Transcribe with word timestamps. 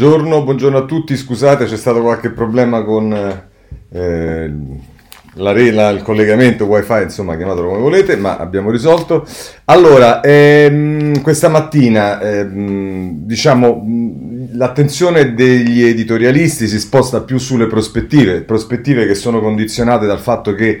Buongiorno, 0.00 0.44
buongiorno, 0.44 0.78
a 0.78 0.84
tutti, 0.86 1.14
scusate 1.14 1.66
c'è 1.66 1.76
stato 1.76 2.00
qualche 2.00 2.30
problema 2.30 2.82
con 2.84 3.12
eh, 3.12 4.52
la, 5.34 5.52
la, 5.52 5.88
il 5.90 6.00
collegamento 6.02 6.64
wifi, 6.64 7.02
insomma 7.02 7.36
chiamatelo 7.36 7.68
come 7.68 7.80
volete, 7.80 8.16
ma 8.16 8.38
abbiamo 8.38 8.70
risolto. 8.70 9.26
Allora, 9.66 10.22
ehm, 10.22 11.20
questa 11.20 11.50
mattina 11.50 12.18
ehm, 12.18 13.10
diciamo 13.26 13.86
l'attenzione 14.52 15.34
degli 15.34 15.82
editorialisti 15.82 16.66
si 16.66 16.80
sposta 16.80 17.20
più 17.20 17.36
sulle 17.36 17.66
prospettive, 17.66 18.40
prospettive 18.40 19.06
che 19.06 19.14
sono 19.14 19.38
condizionate 19.42 20.06
dal 20.06 20.18
fatto 20.18 20.54
che 20.54 20.80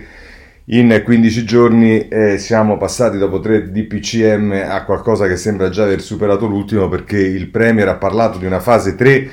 in 0.66 1.02
15 1.04 1.44
giorni 1.44 2.08
eh, 2.08 2.38
siamo 2.38 2.76
passati 2.76 3.18
dopo 3.18 3.40
tre 3.40 3.70
DPCM 3.70 4.66
a 4.68 4.84
qualcosa 4.84 5.26
che 5.26 5.36
sembra 5.36 5.68
già 5.68 5.84
aver 5.84 6.00
superato 6.00 6.46
l'ultimo 6.46 6.88
perché 6.88 7.18
il 7.18 7.48
Premier 7.48 7.88
ha 7.88 7.96
parlato 7.96 8.38
di 8.38 8.46
una 8.46 8.60
fase 8.60 8.94
3 8.94 9.30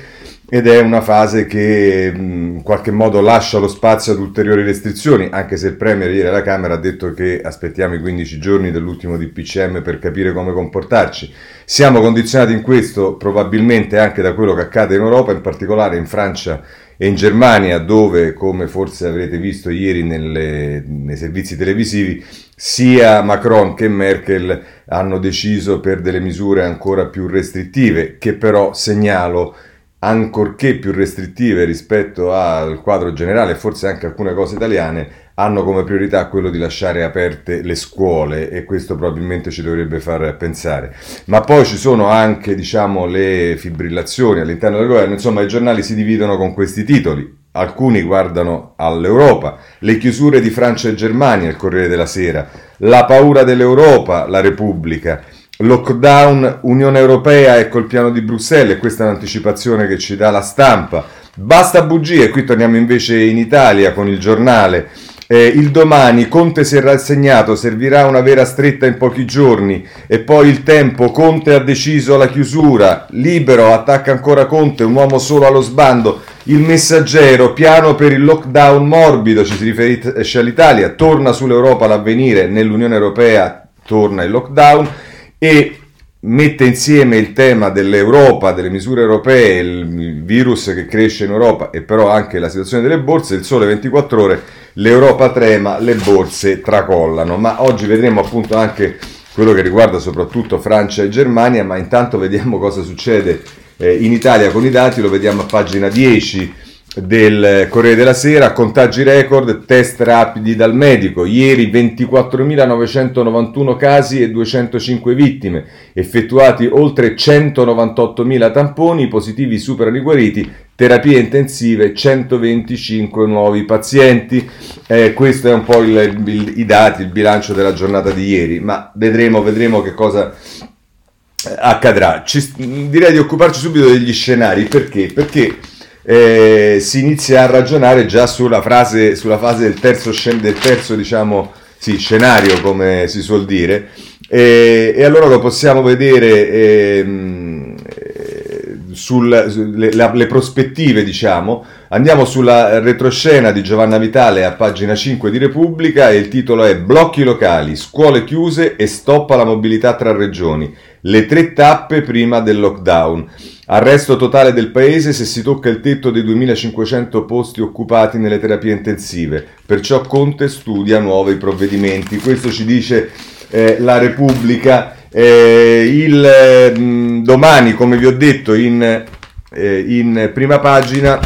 ed 0.50 0.66
è 0.66 0.80
una 0.80 1.02
fase 1.02 1.44
che 1.44 2.10
in 2.14 2.62
qualche 2.64 2.90
modo 2.90 3.20
lascia 3.20 3.58
lo 3.58 3.68
spazio 3.68 4.14
ad 4.14 4.18
ulteriori 4.18 4.62
restrizioni, 4.62 5.28
anche 5.30 5.58
se 5.58 5.68
il 5.68 5.76
Premier 5.76 6.10
ieri 6.10 6.26
alla 6.26 6.40
Camera 6.40 6.74
ha 6.74 6.78
detto 6.78 7.12
che 7.12 7.42
aspettiamo 7.42 7.94
i 7.94 8.00
15 8.00 8.38
giorni 8.38 8.70
dell'ultimo 8.70 9.18
DPCM 9.18 9.82
per 9.82 9.98
capire 9.98 10.32
come 10.32 10.54
comportarci. 10.54 11.30
Siamo 11.66 12.00
condizionati 12.00 12.54
in 12.54 12.62
questo 12.62 13.16
probabilmente 13.16 13.98
anche 13.98 14.22
da 14.22 14.32
quello 14.32 14.54
che 14.54 14.62
accade 14.62 14.94
in 14.94 15.02
Europa, 15.02 15.32
in 15.32 15.42
particolare 15.42 15.98
in 15.98 16.06
Francia 16.06 16.62
e 17.00 17.06
in 17.06 17.14
Germania, 17.14 17.78
dove, 17.78 18.32
come 18.32 18.66
forse 18.66 19.06
avrete 19.06 19.38
visto 19.38 19.70
ieri 19.70 20.02
nelle, 20.02 20.82
nei 20.84 21.16
servizi 21.16 21.56
televisivi, 21.56 22.24
sia 22.56 23.22
Macron 23.22 23.74
che 23.74 23.88
Merkel 23.88 24.64
hanno 24.88 25.18
deciso 25.18 25.78
per 25.78 26.00
delle 26.00 26.18
misure 26.18 26.64
ancora 26.64 27.06
più 27.06 27.28
restrittive, 27.28 28.18
che 28.18 28.34
però 28.34 28.74
segnalo 28.74 29.54
ancorché 30.00 30.76
più 30.78 30.90
restrittive 30.90 31.64
rispetto 31.64 32.32
al 32.32 32.82
quadro 32.82 33.12
generale, 33.12 33.54
forse 33.54 33.86
anche 33.86 34.06
alcune 34.06 34.34
cose 34.34 34.56
italiane, 34.56 35.08
hanno 35.38 35.62
come 35.62 35.84
priorità 35.84 36.26
quello 36.26 36.50
di 36.50 36.58
lasciare 36.58 37.04
aperte 37.04 37.62
le 37.62 37.76
scuole 37.76 38.50
e 38.50 38.64
questo 38.64 38.96
probabilmente 38.96 39.50
ci 39.50 39.62
dovrebbe 39.62 40.00
far 40.00 40.36
pensare. 40.36 40.94
Ma 41.26 41.40
poi 41.42 41.64
ci 41.64 41.76
sono 41.76 42.08
anche, 42.08 42.56
diciamo, 42.56 43.06
le 43.06 43.54
fibrillazioni 43.56 44.40
all'interno 44.40 44.78
del 44.78 44.88
governo, 44.88 45.12
insomma 45.14 45.42
i 45.42 45.48
giornali 45.48 45.84
si 45.84 45.94
dividono 45.94 46.36
con 46.36 46.54
questi 46.54 46.82
titoli. 46.82 47.36
Alcuni 47.52 48.02
guardano 48.02 48.74
all'Europa, 48.76 49.58
le 49.80 49.96
chiusure 49.96 50.40
di 50.40 50.50
Francia 50.50 50.88
e 50.88 50.94
Germania, 50.94 51.48
il 51.48 51.56
Corriere 51.56 51.88
della 51.88 52.06
Sera, 52.06 52.48
la 52.78 53.04
paura 53.04 53.44
dell'Europa, 53.44 54.26
la 54.26 54.40
Repubblica, 54.40 55.22
lockdown, 55.58 56.60
Unione 56.62 56.98
Europea, 56.98 57.58
ecco 57.58 57.78
il 57.78 57.86
piano 57.86 58.10
di 58.10 58.22
Bruxelles, 58.22 58.78
questa 58.78 59.04
è 59.04 59.08
un'anticipazione 59.08 59.86
che 59.86 59.98
ci 59.98 60.16
dà 60.16 60.30
la 60.30 60.42
stampa. 60.42 61.04
Basta 61.34 61.82
bugie, 61.82 62.28
qui 62.30 62.42
torniamo 62.42 62.76
invece 62.76 63.20
in 63.20 63.38
Italia 63.38 63.92
con 63.92 64.08
il 64.08 64.18
giornale. 64.18 64.88
Eh, 65.30 65.44
il 65.44 65.70
domani 65.70 66.26
Conte 66.26 66.64
si 66.64 66.76
è 66.76 66.80
rassegnato, 66.80 67.54
servirà 67.54 68.06
una 68.06 68.22
vera 68.22 68.46
stretta 68.46 68.86
in 68.86 68.96
pochi 68.96 69.26
giorni. 69.26 69.86
E 70.06 70.20
poi 70.20 70.48
il 70.48 70.62
tempo, 70.62 71.10
Conte 71.10 71.52
ha 71.52 71.58
deciso 71.58 72.16
la 72.16 72.28
chiusura, 72.28 73.06
libero, 73.10 73.74
attacca 73.74 74.10
ancora 74.10 74.46
Conte, 74.46 74.84
un 74.84 74.94
uomo 74.94 75.18
solo 75.18 75.46
allo 75.46 75.60
sbando, 75.60 76.22
il 76.44 76.60
messaggero, 76.60 77.52
piano 77.52 77.94
per 77.94 78.12
il 78.12 78.24
lockdown 78.24 78.88
morbido, 78.88 79.44
ci 79.44 79.54
si 79.54 79.64
riferisce 79.64 80.38
all'Italia, 80.38 80.88
torna 80.94 81.32
sull'Europa 81.32 81.86
l'avvenire, 81.86 82.46
nell'Unione 82.46 82.94
Europea 82.94 83.68
torna 83.84 84.22
il 84.22 84.30
lockdown 84.30 84.88
e 85.36 85.78
mette 86.20 86.64
insieme 86.64 87.16
il 87.16 87.32
tema 87.32 87.68
dell'Europa, 87.68 88.52
delle 88.52 88.70
misure 88.70 89.02
europee, 89.02 89.60
il 89.60 90.22
virus 90.24 90.72
che 90.74 90.86
cresce 90.86 91.24
in 91.24 91.30
Europa 91.30 91.70
e 91.70 91.82
però 91.82 92.10
anche 92.10 92.38
la 92.38 92.48
situazione 92.48 92.82
delle 92.82 92.98
borse, 92.98 93.36
il 93.36 93.44
sole 93.44 93.66
24 93.66 94.22
ore, 94.22 94.42
l'Europa 94.78 95.30
trema, 95.30 95.78
le 95.78 95.94
borse 95.94 96.60
tracollano, 96.60 97.36
ma 97.36 97.62
oggi 97.62 97.86
vedremo 97.86 98.20
appunto 98.20 98.56
anche 98.56 98.98
quello 99.32 99.52
che 99.52 99.62
riguarda 99.62 99.98
soprattutto 99.98 100.58
Francia 100.58 101.02
e 101.02 101.08
Germania, 101.08 101.64
ma 101.64 101.76
intanto 101.76 102.18
vediamo 102.18 102.58
cosa 102.58 102.82
succede 102.82 103.42
eh, 103.76 103.94
in 103.96 104.12
Italia 104.12 104.50
con 104.50 104.64
i 104.64 104.70
dati, 104.70 105.00
lo 105.00 105.10
vediamo 105.10 105.42
a 105.42 105.46
pagina 105.46 105.88
10 105.88 106.54
del 107.02 107.66
Corriere 107.68 107.96
della 107.96 108.14
Sera, 108.14 108.52
contagi 108.52 109.02
record, 109.02 109.64
test 109.64 110.00
rapidi 110.00 110.56
dal 110.56 110.74
medico, 110.74 111.24
ieri 111.24 111.70
24.991 111.70 113.76
casi 113.76 114.22
e 114.22 114.30
205 114.30 115.14
vittime, 115.14 115.64
effettuati 115.92 116.66
oltre 116.66 117.14
198.000 117.14 118.52
tamponi, 118.52 119.08
positivi 119.08 119.58
superano 119.58 119.96
i 119.96 120.00
guariti, 120.00 120.50
terapie 120.74 121.18
intensive 121.18 121.94
125 121.94 123.26
nuovi 123.26 123.64
pazienti. 123.64 124.48
Eh, 124.86 125.12
questo 125.12 125.48
è 125.48 125.52
un 125.52 125.64
po' 125.64 125.82
il, 125.82 126.22
il, 126.24 126.52
i 126.56 126.64
dati, 126.64 127.02
il 127.02 127.08
bilancio 127.08 127.52
della 127.52 127.72
giornata 127.72 128.10
di 128.10 128.26
ieri, 128.26 128.60
ma 128.60 128.90
vedremo, 128.94 129.42
vedremo 129.42 129.82
che 129.82 129.94
cosa 129.94 130.32
eh, 130.32 131.54
accadrà. 131.58 132.22
Ci, 132.24 132.88
direi 132.88 133.12
di 133.12 133.18
occuparci 133.18 133.60
subito 133.60 133.88
degli 133.88 134.12
scenari, 134.12 134.64
perché? 134.64 135.10
Perché 135.12 135.56
eh, 136.02 136.78
si 136.80 137.00
inizia 137.00 137.42
a 137.42 137.46
ragionare 137.46 138.06
già 138.06 138.26
sulla, 138.26 138.62
frase, 138.62 139.14
sulla 139.14 139.38
fase 139.38 139.64
del 139.64 139.78
terzo, 139.78 140.10
del 140.36 140.58
terzo 140.58 140.94
diciamo, 140.94 141.52
sì, 141.78 141.96
scenario, 141.96 142.60
come 142.60 143.06
si 143.08 143.22
suol 143.22 143.44
dire, 143.44 143.88
e, 144.28 144.94
e 144.96 145.04
allora 145.04 145.26
lo 145.26 145.38
possiamo 145.38 145.80
vedere 145.82 146.50
ehm, 146.50 147.74
eh, 147.84 148.48
sulle 148.92 149.46
le 149.48 150.26
prospettive, 150.26 151.04
diciamo. 151.04 151.64
Andiamo 151.90 152.24
sulla 152.24 152.80
retroscena 152.80 153.52
di 153.52 153.62
Giovanna 153.62 153.96
Vitale 153.96 154.44
a 154.44 154.52
pagina 154.52 154.94
5 154.94 155.30
di 155.30 155.38
Repubblica 155.38 156.10
e 156.10 156.16
il 156.16 156.28
titolo 156.28 156.64
è 156.64 156.76
Blocchi 156.76 157.22
locali, 157.22 157.76
scuole 157.76 158.24
chiuse 158.24 158.76
e 158.76 158.86
stop 158.86 159.30
alla 159.30 159.44
mobilità 159.44 159.94
tra 159.94 160.12
regioni. 160.12 160.74
Le 161.02 161.26
tre 161.26 161.52
tappe 161.52 162.02
prima 162.02 162.40
del 162.40 162.58
lockdown. 162.58 163.30
Arresto 163.70 164.16
totale 164.16 164.54
del 164.54 164.70
paese 164.70 165.12
se 165.12 165.26
si 165.26 165.42
tocca 165.42 165.68
il 165.68 165.80
tetto 165.80 166.10
dei 166.10 166.24
2500 166.24 167.26
posti 167.26 167.60
occupati 167.60 168.16
nelle 168.16 168.38
terapie 168.38 168.72
intensive, 168.72 169.46
perciò 169.66 170.00
Conte 170.00 170.48
studia 170.48 170.98
nuovi 171.00 171.34
provvedimenti. 171.34 172.16
Questo 172.16 172.50
ci 172.50 172.64
dice 172.64 173.10
eh, 173.50 173.76
la 173.78 173.98
Repubblica. 173.98 174.96
Eh, 175.10 175.86
il, 175.86 176.72
mm, 176.78 177.22
domani, 177.22 177.74
come 177.74 177.98
vi 177.98 178.06
ho 178.06 178.16
detto, 178.16 178.54
in, 178.54 179.04
eh, 179.50 179.84
in 179.86 180.30
prima 180.32 180.60
pagina 180.60 181.20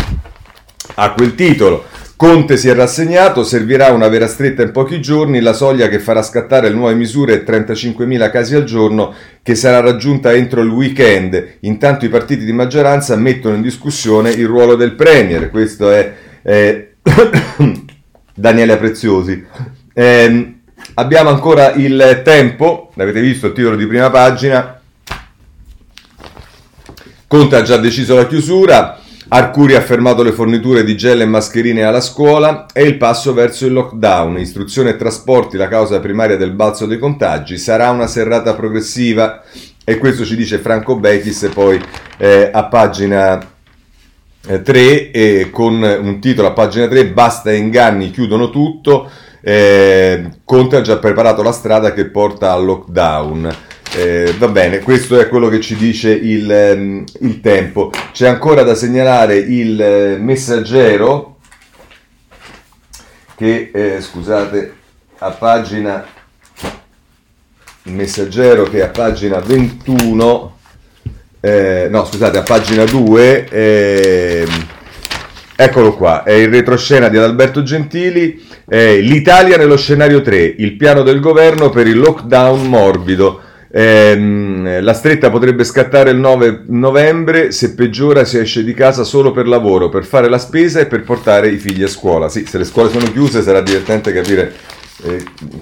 a 0.95 1.13
quel 1.13 1.37
titolo. 1.37 1.85
Conte 2.23 2.57
si 2.57 2.69
è 2.69 2.75
rassegnato, 2.75 3.43
servirà 3.43 3.91
una 3.91 4.07
vera 4.07 4.29
stretta 4.29 4.63
in 4.63 4.71
pochi 4.71 5.01
giorni, 5.01 5.41
la 5.41 5.53
soglia 5.53 5.89
che 5.89 5.99
farà 5.99 6.23
scattare 6.23 6.69
le 6.69 6.75
nuove 6.77 6.95
misure 6.95 7.43
è 7.43 7.45
35.000 7.45 8.31
casi 8.31 8.55
al 8.55 8.63
giorno 8.63 9.13
che 9.43 9.57
sarà 9.57 9.81
raggiunta 9.81 10.33
entro 10.33 10.61
il 10.61 10.69
weekend. 10.69 11.57
Intanto 11.63 12.05
i 12.05 12.09
partiti 12.09 12.45
di 12.45 12.53
maggioranza 12.53 13.17
mettono 13.17 13.57
in 13.57 13.61
discussione 13.61 14.31
il 14.31 14.47
ruolo 14.47 14.77
del 14.77 14.93
Premier, 14.93 15.51
questo 15.51 15.91
è 15.91 16.15
eh, 16.45 16.95
Daniele 18.37 18.77
Preziosi. 18.77 19.45
Eh, 19.93 20.55
abbiamo 20.95 21.29
ancora 21.29 21.73
il 21.73 22.21
tempo, 22.23 22.93
l'avete 22.95 23.21
visto 23.21 23.49
il 23.49 23.53
titolo 23.53 23.75
di 23.75 23.87
prima 23.89 24.11
pagina. 24.11 24.81
Conte 27.27 27.57
ha 27.57 27.63
già 27.63 27.79
deciso 27.79 28.15
la 28.15 28.29
chiusura, 28.29 29.02
Arcuri 29.35 29.75
ha 29.77 29.81
fermato 29.81 30.23
le 30.23 30.33
forniture 30.33 30.85
di 30.85 30.95
gel 30.95 31.23
e 31.23 31.25
mascherine 31.25 31.85
alla 31.85 32.03
scuola 32.03 32.67
e 32.71 32.83
il 32.83 32.99
passo 32.99 33.33
verso 33.33 33.65
il 33.65 33.73
lockdown. 33.73 34.39
Istruzione 34.39 34.91
e 34.91 34.97
trasporti, 34.97 35.57
la 35.57 35.69
causa 35.69 36.01
primaria 36.01 36.37
del 36.37 36.51
balzo 36.51 36.85
dei 36.85 36.99
contagi. 36.99 37.57
Sarà 37.57 37.89
una 37.89 38.07
serrata 38.07 38.53
progressiva 38.55 39.43
e 39.85 39.97
questo 39.97 40.27
ci 40.27 40.37
dice 40.37 40.59
Franco 40.59 40.97
Bechis 40.97 41.49
poi 41.55 41.81
eh, 42.19 42.51
a 42.53 42.65
pagina 42.65 43.43
3 44.43 45.11
eh, 45.11 45.49
con 45.51 45.83
un 45.83 46.21
titolo 46.21 46.49
a 46.49 46.53
pagina 46.53 46.87
3 46.87 47.07
basta 47.07 47.51
inganni, 47.53 48.11
chiudono 48.11 48.51
tutto. 48.51 49.11
Eh, 49.41 50.29
Conte 50.45 50.77
ha 50.77 50.83
già 50.83 50.99
preparato 50.99 51.43
la 51.43 51.53
strada 51.53 51.95
che 51.95 52.05
porta 52.05 52.53
al 52.53 52.67
lockdown. 52.67 53.57
Eh, 53.95 54.35
va 54.39 54.49
bene, 54.49 54.79
questo 54.79 55.21
è 55.21 55.29
quello 55.29 55.49
che 55.49 55.61
ci 55.61 55.77
dice 55.77 56.11
il, 56.11 56.51
ehm, 56.51 57.05
il 57.21 57.41
tempo. 57.41 57.91
C'è 58.13 58.27
ancora 58.27 58.63
da 58.63 58.75
segnalare 58.75 59.37
il 59.37 59.81
eh, 59.81 60.17
messaggero 60.19 61.37
che, 63.37 63.71
eh, 63.73 64.01
scusate, 64.01 64.75
a 65.19 65.31
pagina 65.31 66.07
il 67.85 67.93
messaggero 67.93 68.65
che 68.65 68.83
a 68.83 68.89
pagina 68.89 69.41
21 69.41 70.59
eh, 71.41 71.89
no 71.91 72.05
scusate 72.05 72.39
a 72.39 72.43
pagina 72.43 72.85
2 72.85 73.49
eh, 73.49 74.47
eccolo 75.57 75.97
qua 75.97 76.23
è 76.23 76.33
il 76.33 76.49
retroscena 76.49 77.09
di 77.09 77.17
Adalberto 77.17 77.65
Gentili 77.65 78.41
eh, 78.69 79.01
l'Italia 79.01 79.57
nello 79.57 79.77
scenario 79.77 80.23
3 80.23 80.55
il 80.59 80.77
piano 80.77 81.03
del 81.03 81.19
governo 81.19 81.71
per 81.71 81.89
il 81.89 81.99
lockdown 81.99 82.69
morbido 82.69 83.42
Ehm, 83.75 84.83
la 84.83 84.93
stretta 84.93 85.31
potrebbe 85.31 85.65
scattare 85.65 86.11
il 86.11 86.19
9 86.19 86.65
novembre, 86.67 87.53
se 87.53 87.75
peggiora 87.75 88.25
si 88.25 88.37
esce 88.39 88.63
di 88.63 88.75
casa 88.75 89.03
solo 89.03 89.33
per 89.33 89.49
lavoro, 89.49 89.89
per 89.89 90.05
fare 90.05 90.29
la 90.29 90.39
spesa 90.39 90.81
e 90.81 90.87
per 90.87 91.03
portare 91.03 91.49
i 91.49 91.57
figli 91.57 91.83
a 91.83 91.89
scuola. 91.89 92.29
Sì, 92.29 92.45
se 92.45 92.59
le 92.59 92.65
scuole 92.65 92.91
sono 92.91 93.11
chiuse 93.11 93.43
sarà 93.43 93.63
divertente 93.63 94.13
capire 94.13 94.53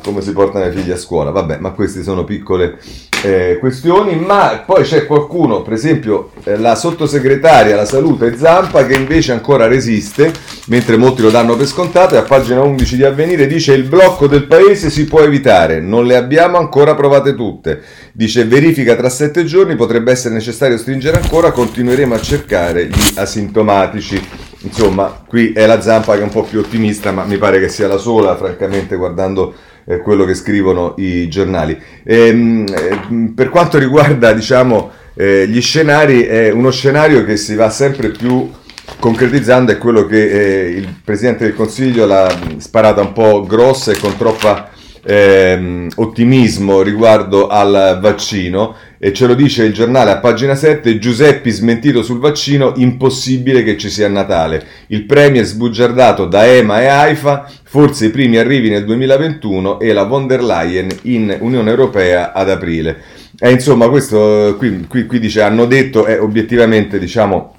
come 0.03 0.21
si 0.21 0.33
portano 0.33 0.67
i 0.67 0.73
figli 0.73 0.91
a 0.91 0.97
scuola. 0.97 1.31
Vabbè, 1.31 1.59
ma 1.59 1.71
queste 1.71 2.03
sono 2.03 2.25
piccole 2.25 2.79
eh, 3.23 3.59
questioni. 3.59 4.17
Ma 4.17 4.63
poi 4.65 4.85
c'è 4.85 5.07
qualcuno, 5.07 5.63
per 5.63 5.73
esempio 5.75 6.33
eh, 6.45 6.57
la 6.57 6.75
sottosegretaria 6.75 7.75
alla 7.75 7.85
salute 7.85 8.37
Zampa, 8.37 8.87
che 8.87 8.95
invece 8.95 9.33
ancora 9.33 9.67
resiste, 9.67 10.33
mentre 10.67 10.97
molti 10.97 11.23
lo 11.23 11.31
danno 11.31 11.57
per 11.57 11.67
scontato, 11.67 12.15
e 12.15 12.19
a 12.19 12.23
pagina 12.23 12.63
11 12.63 12.97
di 12.97 13.05
Avvenire 13.05 13.47
dice 13.47 13.73
il 13.73 13.85
blocco 13.85 14.27
del 14.27 14.47
paese 14.47 14.91
si 14.91 15.07
può 15.07 15.21
evitare, 15.21 15.81
non 15.81 16.07
le 16.07 16.17
abbiamo 16.17 16.59
ancora 16.59 16.95
provate 16.95 17.35
tutte. 17.35 17.81
Dice 18.13 18.45
verifica 18.45 18.97
tra 18.97 19.09
sette 19.09 19.45
giorni, 19.45 19.77
potrebbe 19.77 20.13
essere 20.13 20.35
necessario 20.35 20.79
stringere 20.79 21.19
ancora, 21.19 21.53
continueremo 21.53 22.15
a 22.15 22.21
cercare 22.21 22.87
gli 22.87 23.13
asintomatici. 23.17 24.50
Insomma, 24.63 25.23
qui 25.27 25.53
è 25.53 25.65
la 25.67 25.81
zampa 25.81 26.15
che 26.15 26.21
è 26.21 26.25
un 26.25 26.31
po' 26.31 26.43
più 26.43 26.59
ottimista, 26.59 27.13
ma 27.13 27.25
mi 27.25 27.39
pare 27.39 27.61
che 27.61 27.69
sia 27.69 27.89
la 27.89 27.97
sola, 27.97 28.37
francamente, 28.37 28.97
guardando 28.97 29.55
eh, 29.87 29.99
quello 29.99 30.25
che 30.25 30.35
scrivono 30.35 30.95
i 30.99 31.29
giornali. 31.29 31.79
Ehm, 32.05 32.67
eh, 32.69 33.33
per 33.35 33.49
quanto 33.49 33.79
riguarda, 33.79 34.33
diciamo, 34.33 34.91
eh, 35.15 35.47
gli 35.49 35.61
scenari, 35.61 36.23
è 36.23 36.51
uno 36.51 36.71
scenario 36.71 37.25
che 37.25 37.37
si 37.37 37.55
va 37.55 37.71
sempre 37.71 38.11
più 38.11 38.51
concretizzando, 38.99 39.73
è 39.73 39.79
quello 39.79 40.05
che 40.05 40.31
eh, 40.31 40.69
il 40.71 40.95
Presidente 41.03 41.45
del 41.45 41.55
Consiglio 41.55 42.05
l'ha 42.05 42.31
sparata 42.59 43.01
un 43.01 43.13
po' 43.13 43.45
grossa 43.47 43.93
e 43.93 43.99
con 43.99 44.17
troppa 44.17 44.69
ehm, 45.03 45.89
ottimismo 45.97 46.83
riguardo 46.83 47.47
al 47.47 47.99
vaccino 48.01 48.75
e 49.03 49.15
ce 49.15 49.27
lo 49.27 49.33
dice 49.33 49.65
il 49.65 49.73
giornale 49.73 50.11
a 50.11 50.19
pagina 50.19 50.55
7, 50.55 50.99
Giuseppi 50.99 51.49
smentito 51.49 52.03
sul 52.03 52.19
vaccino, 52.19 52.75
impossibile 52.77 53.63
che 53.63 53.79
ci 53.79 53.89
sia 53.89 54.09
Natale. 54.09 54.63
Il 54.89 55.07
Premier 55.07 55.43
sbugiardato 55.47 56.27
da 56.27 56.45
EMA 56.45 56.83
e 56.83 56.87
AIFA, 56.87 57.51
forse 57.63 58.05
i 58.05 58.11
primi 58.11 58.37
arrivi 58.37 58.69
nel 58.69 58.85
2021 58.85 59.81
e 59.81 59.95
la 59.95 60.03
von 60.03 60.27
der 60.27 60.43
Leyen 60.43 60.89
in 61.05 61.35
Unione 61.41 61.71
Europea 61.71 62.35
ad 62.35 62.51
aprile. 62.51 62.99
E 63.39 63.51
insomma, 63.51 63.89
questo 63.89 64.57
qui, 64.59 64.85
qui, 64.87 65.07
qui 65.07 65.19
dice, 65.19 65.41
hanno 65.41 65.65
detto, 65.65 66.05
è 66.05 66.21
obiettivamente 66.21 66.99
diciamo 66.99 67.55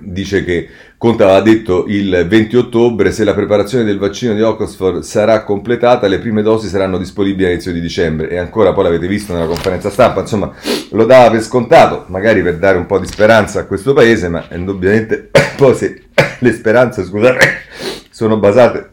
dice 0.00 0.44
che 0.44 0.68
Conte 1.04 1.22
aveva 1.22 1.42
detto 1.42 1.84
il 1.86 2.24
20 2.26 2.56
ottobre 2.56 3.12
se 3.12 3.24
la 3.24 3.34
preparazione 3.34 3.84
del 3.84 3.98
vaccino 3.98 4.32
di 4.32 4.40
Oxford 4.40 5.02
sarà 5.02 5.44
completata 5.44 6.06
le 6.06 6.18
prime 6.18 6.40
dosi 6.40 6.66
saranno 6.66 6.96
disponibili 6.96 7.44
all'inizio 7.44 7.72
di 7.74 7.80
dicembre. 7.82 8.30
E 8.30 8.38
ancora 8.38 8.72
poi 8.72 8.84
l'avete 8.84 9.06
visto 9.06 9.34
nella 9.34 9.44
conferenza 9.44 9.90
stampa 9.90 10.20
insomma 10.20 10.50
lo 10.92 11.04
dava 11.04 11.30
per 11.30 11.42
scontato 11.42 12.06
magari 12.06 12.42
per 12.42 12.56
dare 12.56 12.78
un 12.78 12.86
po' 12.86 12.98
di 12.98 13.06
speranza 13.06 13.60
a 13.60 13.66
questo 13.66 13.92
paese 13.92 14.30
ma 14.30 14.46
indubbiamente 14.52 15.28
poi 15.58 15.74
se 15.74 16.04
le 16.40 16.52
speranze 16.54 17.04
scusate 17.04 17.38
sono 18.08 18.38
basate 18.38 18.92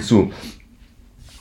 su 0.00 0.26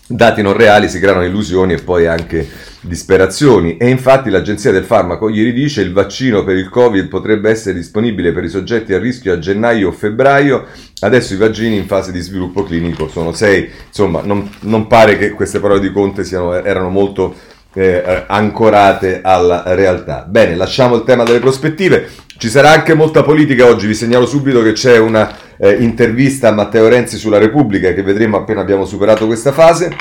dati 0.07 0.41
non 0.41 0.53
reali 0.53 0.87
si 0.87 0.99
creano 0.99 1.25
illusioni 1.25 1.73
e 1.73 1.83
poi 1.83 2.07
anche 2.07 2.47
disperazioni. 2.81 3.77
E 3.77 3.89
infatti 3.89 4.29
l'agenzia 4.29 4.71
del 4.71 4.85
farmaco 4.85 5.29
ieri 5.29 5.51
dice 5.51 5.81
il 5.81 5.91
vaccino 5.91 6.43
per 6.43 6.55
il 6.55 6.69
covid 6.69 7.07
potrebbe 7.07 7.49
essere 7.49 7.75
disponibile 7.75 8.31
per 8.31 8.45
i 8.45 8.49
soggetti 8.49 8.93
a 8.93 8.99
rischio 8.99 9.33
a 9.33 9.39
gennaio 9.39 9.89
o 9.89 9.91
febbraio. 9.91 10.65
Adesso 10.99 11.33
i 11.33 11.37
vaccini 11.37 11.75
in 11.75 11.85
fase 11.85 12.11
di 12.11 12.21
sviluppo 12.21 12.63
clinico 12.63 13.09
sono 13.09 13.33
sei. 13.33 13.69
Insomma 13.87 14.21
non, 14.23 14.49
non 14.61 14.87
pare 14.87 15.17
che 15.17 15.31
queste 15.31 15.59
parole 15.59 15.81
di 15.81 15.91
Conte 15.91 16.23
siano, 16.23 16.53
erano 16.53 16.89
molto 16.89 17.35
eh, 17.73 18.23
ancorate 18.27 19.19
alla 19.21 19.63
realtà. 19.67 20.25
Bene 20.27 20.55
lasciamo 20.55 20.95
il 20.95 21.03
tema 21.03 21.23
delle 21.23 21.39
prospettive. 21.39 22.09
Ci 22.37 22.49
sarà 22.49 22.71
anche 22.71 22.93
molta 22.93 23.23
politica 23.23 23.65
oggi. 23.65 23.87
Vi 23.87 23.95
segnalo 23.95 24.25
subito 24.25 24.61
che 24.63 24.71
c'è 24.71 24.97
una 24.97 25.45
eh, 25.57 25.71
intervista 25.79 26.49
a 26.49 26.53
Matteo 26.53 26.87
Renzi 26.87 27.17
sulla 27.17 27.37
Repubblica 27.37 27.93
che 27.93 28.03
vedremo 28.03 28.37
appena 28.37 28.61
abbiamo 28.61 28.85
superato 28.85 29.25
questa 29.25 29.51
fase. 29.51 29.95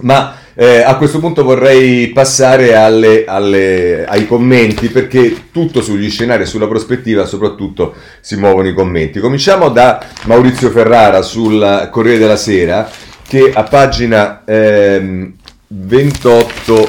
Ma 0.00 0.36
eh, 0.54 0.82
a 0.82 0.96
questo 0.96 1.18
punto 1.18 1.42
vorrei 1.42 2.08
passare 2.08 2.76
alle, 2.76 3.24
alle, 3.24 4.06
ai 4.06 4.26
commenti 4.28 4.88
perché 4.88 5.50
tutto 5.50 5.82
sugli 5.82 6.08
scenari 6.08 6.44
e 6.44 6.46
sulla 6.46 6.68
prospettiva 6.68 7.26
soprattutto 7.26 7.94
si 8.20 8.36
muovono 8.36 8.68
i 8.68 8.74
commenti. 8.74 9.18
Cominciamo 9.18 9.70
da 9.70 10.04
Maurizio 10.26 10.70
Ferrara 10.70 11.22
sul 11.22 11.88
Corriere 11.90 12.18
della 12.18 12.36
Sera 12.36 12.88
che 13.26 13.50
a 13.52 13.64
pagina 13.64 14.44
eh, 14.44 15.32
28 15.66 16.88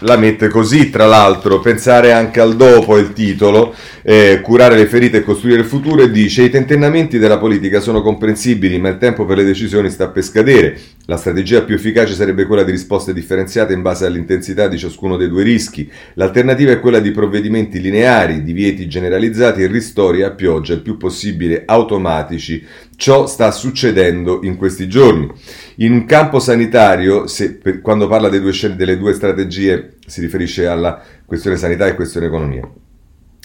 la 0.00 0.16
mette 0.16 0.48
così, 0.48 0.90
tra 0.90 1.06
l'altro, 1.06 1.60
pensare 1.60 2.12
anche 2.12 2.40
al 2.40 2.56
dopo 2.56 2.98
il 2.98 3.12
titolo, 3.12 3.74
eh, 4.02 4.40
curare 4.42 4.76
le 4.76 4.86
ferite 4.86 5.18
e 5.18 5.22
costruire 5.22 5.60
il 5.60 5.66
futuro 5.66 6.02
e 6.02 6.10
dice 6.10 6.42
i 6.42 6.50
tentennamenti 6.50 7.18
della 7.18 7.38
politica 7.38 7.80
sono 7.80 8.02
comprensibili 8.02 8.78
ma 8.78 8.88
il 8.88 8.98
tempo 8.98 9.24
per 9.24 9.36
le 9.38 9.44
decisioni 9.44 9.90
sta 9.90 10.08
per 10.08 10.22
scadere, 10.24 10.78
la 11.06 11.16
strategia 11.16 11.62
più 11.62 11.74
efficace 11.74 12.14
sarebbe 12.14 12.46
quella 12.46 12.62
di 12.62 12.70
risposte 12.70 13.12
differenziate 13.12 13.74
in 13.74 13.82
base 13.82 14.06
all'intensità 14.06 14.68
di 14.68 14.78
ciascuno 14.78 15.16
dei 15.16 15.28
due 15.28 15.42
rischi, 15.42 15.90
l'alternativa 16.14 16.72
è 16.72 16.80
quella 16.80 16.98
di 16.98 17.10
provvedimenti 17.10 17.80
lineari, 17.80 18.42
divieti 18.42 18.88
generalizzati 18.88 19.62
e 19.62 19.66
ristori 19.66 20.22
a 20.22 20.30
pioggia 20.30 20.72
il 20.72 20.80
più 20.80 20.96
possibile 20.96 21.64
automatici, 21.66 22.64
ciò 22.96 23.26
sta 23.26 23.50
succedendo 23.50 24.40
in 24.44 24.56
questi 24.56 24.88
giorni. 24.88 25.30
In 25.76 26.06
campo 26.06 26.38
sanitario, 26.38 27.26
se, 27.26 27.54
per, 27.54 27.80
quando 27.80 28.08
parla 28.08 28.28
due, 28.28 28.52
delle 28.74 28.96
due 28.96 29.12
strategie, 29.12 29.96
si 30.06 30.20
riferisce 30.20 30.66
alla 30.66 31.02
questione 31.26 31.56
sanità 31.56 31.86
e 31.86 31.94
questione 31.94 32.26
economia. 32.26 32.66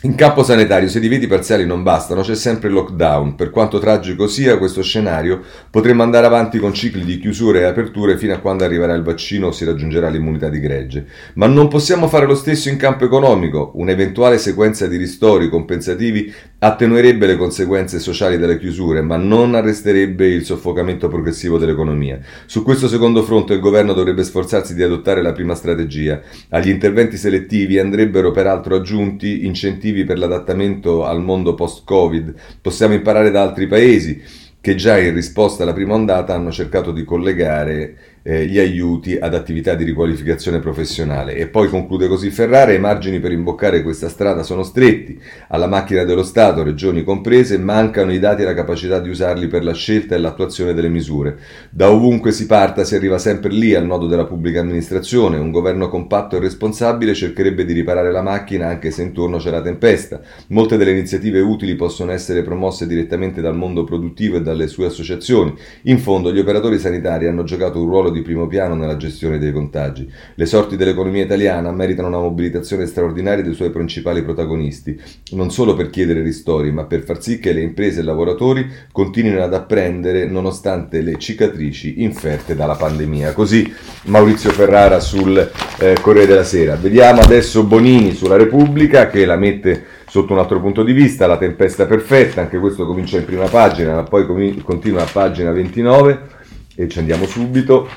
In 0.04 0.16
campo 0.16 0.44
sanitario, 0.44 0.88
se 0.88 1.00
i 1.00 1.02
divieti 1.02 1.28
parziali 1.28 1.66
non 1.66 1.84
bastano, 1.84 2.22
c'è 2.22 2.34
sempre 2.34 2.70
il 2.70 2.74
lockdown. 2.74 3.36
Per 3.36 3.50
quanto 3.50 3.80
tragico 3.80 4.28
sia 4.28 4.58
questo 4.58 4.82
scenario, 4.82 5.42
potremmo 5.70 6.04
andare 6.04 6.26
avanti 6.26 6.58
con 6.58 6.74
cicli 6.74 7.04
di 7.04 7.20
chiusure 7.20 7.60
e 7.60 7.64
aperture 7.66 8.18
fino 8.18 8.34
a 8.34 8.38
quando 8.38 8.64
arriverà 8.64 8.94
il 8.94 9.04
vaccino 9.04 9.48
o 9.48 9.52
si 9.52 9.66
raggiungerà 9.66 10.08
l'immunità 10.08 10.48
di 10.48 10.62
gregge. 10.62 11.06
Ma 11.34 11.48
non 11.48 11.68
possiamo 11.68 12.08
fare 12.08 12.26
lo 12.26 12.36
stesso 12.36 12.70
in 12.70 12.78
campo 12.78 13.04
economico. 13.04 13.74
Un'eventuale 13.76 14.38
sequenza 14.38 14.88
di 14.88 14.96
ristori 14.96 15.50
compensativi 15.50 16.34
attenuerebbe 16.60 17.26
le 17.26 17.38
conseguenze 17.38 18.00
sociali 18.00 18.38
delle 18.38 18.60
chiusure, 18.60 19.02
ma 19.02 19.16
non 19.16 19.56
arresterebbe 19.56 20.28
il 20.28 20.44
soffocamento 20.44 21.08
progressivo 21.08 21.58
dell'economia. 21.58 22.20
Su 22.46 22.64
questo 22.64 22.88
secondo 22.88 23.24
fronte 23.24 23.54
il 23.54 23.62
governo 23.62 23.94
dovrebbe 23.94 24.24
sforzarsi 24.24 24.76
di 24.76 24.84
adottare 24.84 25.22
la 25.22 25.32
prima 25.32 25.56
strategia. 25.56 26.22
Agli 26.50 26.70
interventi 26.70 27.16
selettivi 27.16 27.80
andrebbero 27.80 28.32
peraltro 28.32 28.76
aggiunti 28.76 29.46
incentivi 29.46 30.04
per 30.04 30.18
l'adattamento 30.18 31.06
al 31.06 31.22
mondo 31.22 31.54
post-Covid, 31.54 32.34
possiamo 32.62 32.94
imparare 32.94 33.32
da 33.32 33.42
altri 33.42 33.68
paesi 33.68 34.22
che 34.62 34.76
già 34.76 34.98
in 34.98 35.14
risposta 35.14 35.64
alla 35.64 35.72
prima 35.72 35.94
ondata 35.94 36.34
hanno 36.34 36.52
cercato 36.52 36.92
di 36.92 37.06
collegare 37.06 37.96
eh, 38.24 38.46
gli 38.46 38.60
aiuti 38.60 39.18
ad 39.18 39.34
attività 39.34 39.76
di 39.76 39.84
riqualificazione 39.84 40.60
professionale. 40.60 41.36
E 41.36 41.48
poi 41.48 41.70
conclude 41.70 42.08
così 42.08 42.30
Ferrara, 42.30 42.74
i 42.74 42.80
margini 42.80 43.20
per 43.20 43.32
imboccare 43.32 43.82
questa 43.82 44.10
strada 44.10 44.44
sono 44.44 44.64
stretti, 44.64 45.20
alla 45.50 45.68
macchina 45.68 46.04
dello 46.04 46.24
Stato, 46.24 46.64
regioni 46.64 47.04
comprese, 47.04 47.58
mancano 47.58 48.12
i 48.12 48.20
dati 48.20 48.42
e 48.42 48.46
la 48.46 48.54
capacità 48.54 49.00
di 49.00 49.10
usarli 49.10 49.48
per 49.48 49.64
la 49.64 49.74
scelta 49.74 50.16
e 50.16 50.20
l'attuazione 50.20 50.74
delle 50.74 50.90
misure. 50.90 51.38
Da 51.70 51.92
ovunque 51.92 52.32
si 52.32 52.46
parta 52.46 52.84
si 52.84 52.96
arriva 52.96 53.18
sempre 53.18 53.52
lì 53.52 53.76
al 53.76 53.86
nodo 53.86 54.08
della 54.08 54.26
pubblica 54.26 54.60
amministrazione, 54.60 55.38
un 55.38 55.52
governo 55.52 55.90
compatto 55.90 56.36
e 56.36 56.40
responsabile 56.40 57.14
cercherebbe 57.14 57.66
di 57.66 57.74
riparare 57.74 58.12
la 58.12 58.22
macchina 58.22 58.68
anche 58.68 58.92
se 58.92 59.04
intorno 59.04 59.38
c'è 59.38 59.50
la 59.50 59.62
tempesta. 59.62 60.22
Molte 60.48 60.78
delle 60.78 60.92
iniziative 60.92 61.40
utili 61.40 61.76
possono 61.76 62.12
essere 62.12 62.44
promosse 62.44 62.88
direttamente 62.88 63.42
dal 63.42 63.56
mondo 63.56 63.84
produttivo 63.84 64.38
e 64.38 64.42
dalle 64.42 64.68
sue 64.68 64.88
associazioni. 64.88 65.54
In 65.84 66.00
fondo 66.00 66.34
gli 66.34 66.40
operatori 66.40 66.80
sanitari 66.80 67.28
hanno 67.28 67.44
giocato 67.44 67.80
un 67.80 67.90
ruolo 67.90 68.10
ruolo 68.10 68.12
di 68.20 68.22
primo 68.22 68.48
piano 68.48 68.76
nella 68.76 68.98
gestione 68.98 69.40
dei 69.40 69.52
contagi. 69.52 70.10
Le 70.36 70.46
sorti 70.46 70.76
dell'economia 70.76 71.24
italiana 71.24 71.72
meritano 71.72 72.08
una 72.08 72.20
mobilitazione 72.20 72.86
straordinaria 72.86 73.44
dei 73.44 73.54
suoi 73.54 73.72
principali 73.72 74.24
protagonisti, 74.24 75.00
non 75.32 75.52
solo 75.52 75.76
per 75.76 75.90
chiedere 75.90 76.22
ristori, 76.22 76.72
ma 76.72 76.84
per 76.86 77.04
far 77.04 77.22
sì 77.22 77.40
che 77.40 77.54
le 77.54 77.62
imprese 77.62 78.00
e 78.00 78.04
i 78.04 78.06
lavoratori 78.06 78.70
continuino 78.92 79.42
ad 79.42 79.54
apprendere 79.54 80.26
nonostante 80.26 81.02
le 81.02 81.18
cicatrici 81.18 82.04
inferte 82.04 82.56
dalla 82.56 82.76
pandemia. 82.76 83.34
Così 83.34 83.74
Maurizio 84.06 84.52
Ferrara 84.52 85.00
sul 85.00 85.38
eh, 85.80 85.98
Corriere 86.02 86.28
della 86.28 86.44
Sera. 86.44 86.76
Vediamo 86.76 87.22
adesso 87.22 87.64
Bonini 87.64 88.14
sulla 88.14 88.38
Repubblica 88.38 89.08
che 89.08 89.26
la 89.26 89.36
mette 89.38 89.98
sotto 90.10 90.34
un 90.34 90.40
altro 90.40 90.60
punto 90.60 90.84
di 90.84 90.92
vista, 90.92 91.28
la 91.28 91.38
tempesta 91.38 91.86
perfetta, 91.86 92.42
anche 92.42 92.58
questo 92.58 92.86
comincia 92.86 93.18
in 93.18 93.26
prima 93.26 93.48
pagina, 93.48 93.94
ma 93.96 94.04
poi 94.04 94.26
continua 94.64 95.04
a 95.04 95.10
pagina 95.12 95.52
29 95.52 96.38
e 96.76 96.88
ci 96.88 97.00
andiamo 97.00 97.26
subito, 97.26 97.88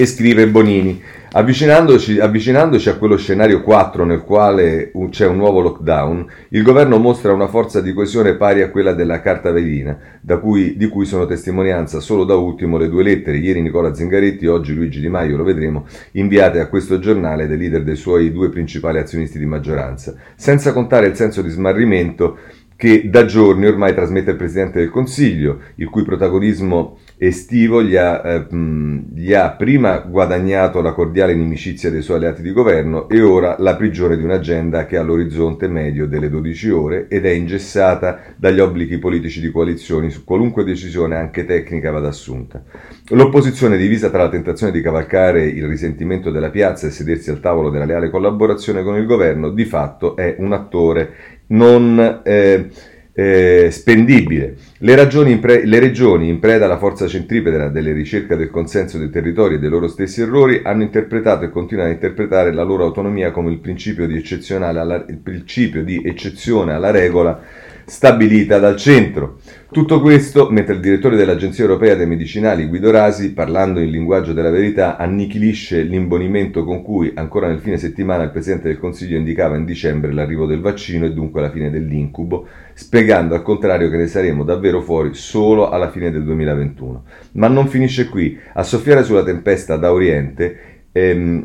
e 0.00 0.06
scrive 0.06 0.48
Bonini. 0.48 0.98
Avvicinandoci, 1.32 2.18
avvicinandoci, 2.18 2.88
a 2.88 2.96
quello 2.96 3.18
scenario 3.18 3.60
4 3.60 4.06
nel 4.06 4.22
quale 4.22 4.90
c'è 5.10 5.26
un 5.26 5.36
nuovo 5.36 5.60
lockdown, 5.60 6.26
il 6.48 6.62
governo 6.62 6.96
mostra 6.96 7.34
una 7.34 7.48
forza 7.48 7.82
di 7.82 7.92
coesione 7.92 8.34
pari 8.34 8.62
a 8.62 8.70
quella 8.70 8.94
della 8.94 9.20
Carta 9.20 9.50
Velina, 9.50 9.96
cui, 10.40 10.74
di 10.78 10.88
cui 10.88 11.04
sono 11.04 11.26
testimonianza 11.26 12.00
solo 12.00 12.24
da 12.24 12.34
ultimo 12.34 12.78
le 12.78 12.88
due 12.88 13.02
lettere, 13.02 13.36
ieri 13.36 13.60
Nicola 13.60 13.92
Zingaretti, 13.92 14.46
oggi 14.46 14.74
Luigi 14.74 15.00
Di 15.00 15.08
Maio, 15.10 15.36
lo 15.36 15.44
vedremo, 15.44 15.86
inviate 16.12 16.60
a 16.60 16.68
questo 16.68 16.98
giornale 16.98 17.46
dai 17.46 17.58
leader 17.58 17.82
dei 17.82 17.96
suoi 17.96 18.32
due 18.32 18.48
principali 18.48 18.98
azionisti 18.98 19.38
di 19.38 19.44
maggioranza, 19.44 20.14
senza 20.34 20.72
contare 20.72 21.08
il 21.08 21.14
senso 21.14 21.42
di 21.42 21.50
smarrimento 21.50 22.38
che 22.74 23.10
da 23.10 23.26
giorni 23.26 23.66
ormai 23.66 23.92
trasmette 23.92 24.30
il 24.30 24.38
Presidente 24.38 24.78
del 24.78 24.88
Consiglio, 24.88 25.58
il 25.74 25.90
cui 25.90 26.02
protagonismo 26.02 26.96
estivo 27.22 27.82
gli 27.82 27.96
ha, 27.96 28.22
eh, 28.24 28.46
gli 29.14 29.34
ha, 29.34 29.50
prima 29.50 29.98
guadagnato 29.98 30.80
la 30.80 30.94
cordiale 30.94 31.32
inimicizia 31.32 31.90
dei 31.90 32.00
suoi 32.00 32.16
alleati 32.16 32.40
di 32.40 32.50
governo 32.50 33.10
e 33.10 33.20
ora 33.20 33.56
la 33.58 33.76
prigione 33.76 34.16
di 34.16 34.24
un'agenda 34.24 34.86
che 34.86 34.96
ha 34.96 35.02
l'orizzonte 35.02 35.68
medio 35.68 36.06
delle 36.06 36.30
12 36.30 36.70
ore 36.70 37.08
ed 37.08 37.26
è 37.26 37.30
ingessata 37.30 38.20
dagli 38.36 38.58
obblighi 38.58 38.96
politici 38.96 39.42
di 39.42 39.50
coalizioni 39.50 40.08
su 40.08 40.24
qualunque 40.24 40.64
decisione 40.64 41.16
anche 41.16 41.44
tecnica 41.44 41.90
vada 41.90 42.08
assunta. 42.08 42.62
L'opposizione 43.08 43.76
divisa 43.76 44.08
tra 44.08 44.22
la 44.22 44.30
tentazione 44.30 44.72
di 44.72 44.80
cavalcare 44.80 45.44
il 45.44 45.66
risentimento 45.66 46.30
della 46.30 46.48
piazza 46.48 46.86
e 46.86 46.90
sedersi 46.90 47.28
al 47.28 47.40
tavolo 47.40 47.68
della 47.68 47.84
leale 47.84 48.08
collaborazione 48.08 48.82
con 48.82 48.96
il 48.96 49.04
governo 49.04 49.50
di 49.50 49.66
fatto 49.66 50.16
è 50.16 50.36
un 50.38 50.54
attore 50.54 51.12
non... 51.48 52.22
Eh, 52.24 52.70
eh, 53.20 53.70
spendibile. 53.70 54.56
Le, 54.78 54.94
pre- 55.40 55.66
le, 55.66 55.78
regioni, 55.78 56.30
in 56.30 56.38
preda 56.38 56.64
alla 56.64 56.78
forza 56.78 57.06
centripeta 57.06 57.68
delle 57.68 57.92
ricerche 57.92 58.34
del 58.34 58.48
consenso 58.48 58.96
dei 58.96 59.10
territori 59.10 59.56
e 59.56 59.58
dei 59.58 59.68
loro 59.68 59.88
stessi 59.88 60.22
errori, 60.22 60.62
hanno 60.64 60.82
interpretato 60.84 61.44
e 61.44 61.50
continuano 61.50 61.90
a 61.90 61.92
interpretare 61.92 62.50
la 62.50 62.62
loro 62.62 62.84
autonomia 62.84 63.30
come 63.30 63.50
il 63.50 63.58
principio 63.58 64.06
di, 64.06 64.24
alla, 64.58 65.04
il 65.06 65.18
principio 65.18 65.84
di 65.84 66.02
eccezione 66.02 66.72
alla 66.72 66.90
regola 66.90 67.42
stabilita 67.84 68.58
dal 68.58 68.76
centro. 68.76 69.38
Tutto 69.72 70.00
questo 70.00 70.50
mentre 70.50 70.74
il 70.74 70.80
direttore 70.80 71.14
dell'Agenzia 71.14 71.62
Europea 71.62 71.94
dei 71.94 72.08
Medicinali, 72.08 72.66
Guido 72.66 72.90
Rasi, 72.90 73.32
parlando 73.32 73.78
in 73.78 73.92
linguaggio 73.92 74.32
della 74.32 74.50
verità, 74.50 74.96
annichilisce 74.96 75.82
l'imbonimento 75.82 76.64
con 76.64 76.82
cui 76.82 77.12
ancora 77.14 77.46
nel 77.46 77.60
fine 77.60 77.76
settimana 77.76 78.24
il 78.24 78.32
Presidente 78.32 78.66
del 78.66 78.80
Consiglio 78.80 79.16
indicava 79.16 79.56
in 79.56 79.64
dicembre 79.64 80.12
l'arrivo 80.12 80.46
del 80.46 80.60
vaccino 80.60 81.06
e 81.06 81.12
dunque 81.12 81.40
la 81.40 81.52
fine 81.52 81.70
dell'incubo, 81.70 82.48
spiegando 82.74 83.36
al 83.36 83.42
contrario 83.42 83.88
che 83.90 83.96
ne 83.96 84.08
saremo 84.08 84.42
davvero 84.42 84.80
fuori 84.82 85.14
solo 85.14 85.70
alla 85.70 85.90
fine 85.92 86.10
del 86.10 86.24
2021. 86.24 87.04
Ma 87.34 87.46
non 87.46 87.68
finisce 87.68 88.08
qui. 88.08 88.36
A 88.54 88.64
soffiare 88.64 89.04
sulla 89.04 89.22
tempesta 89.22 89.76
da 89.76 89.92
Oriente, 89.92 90.58
ehm, 90.90 91.42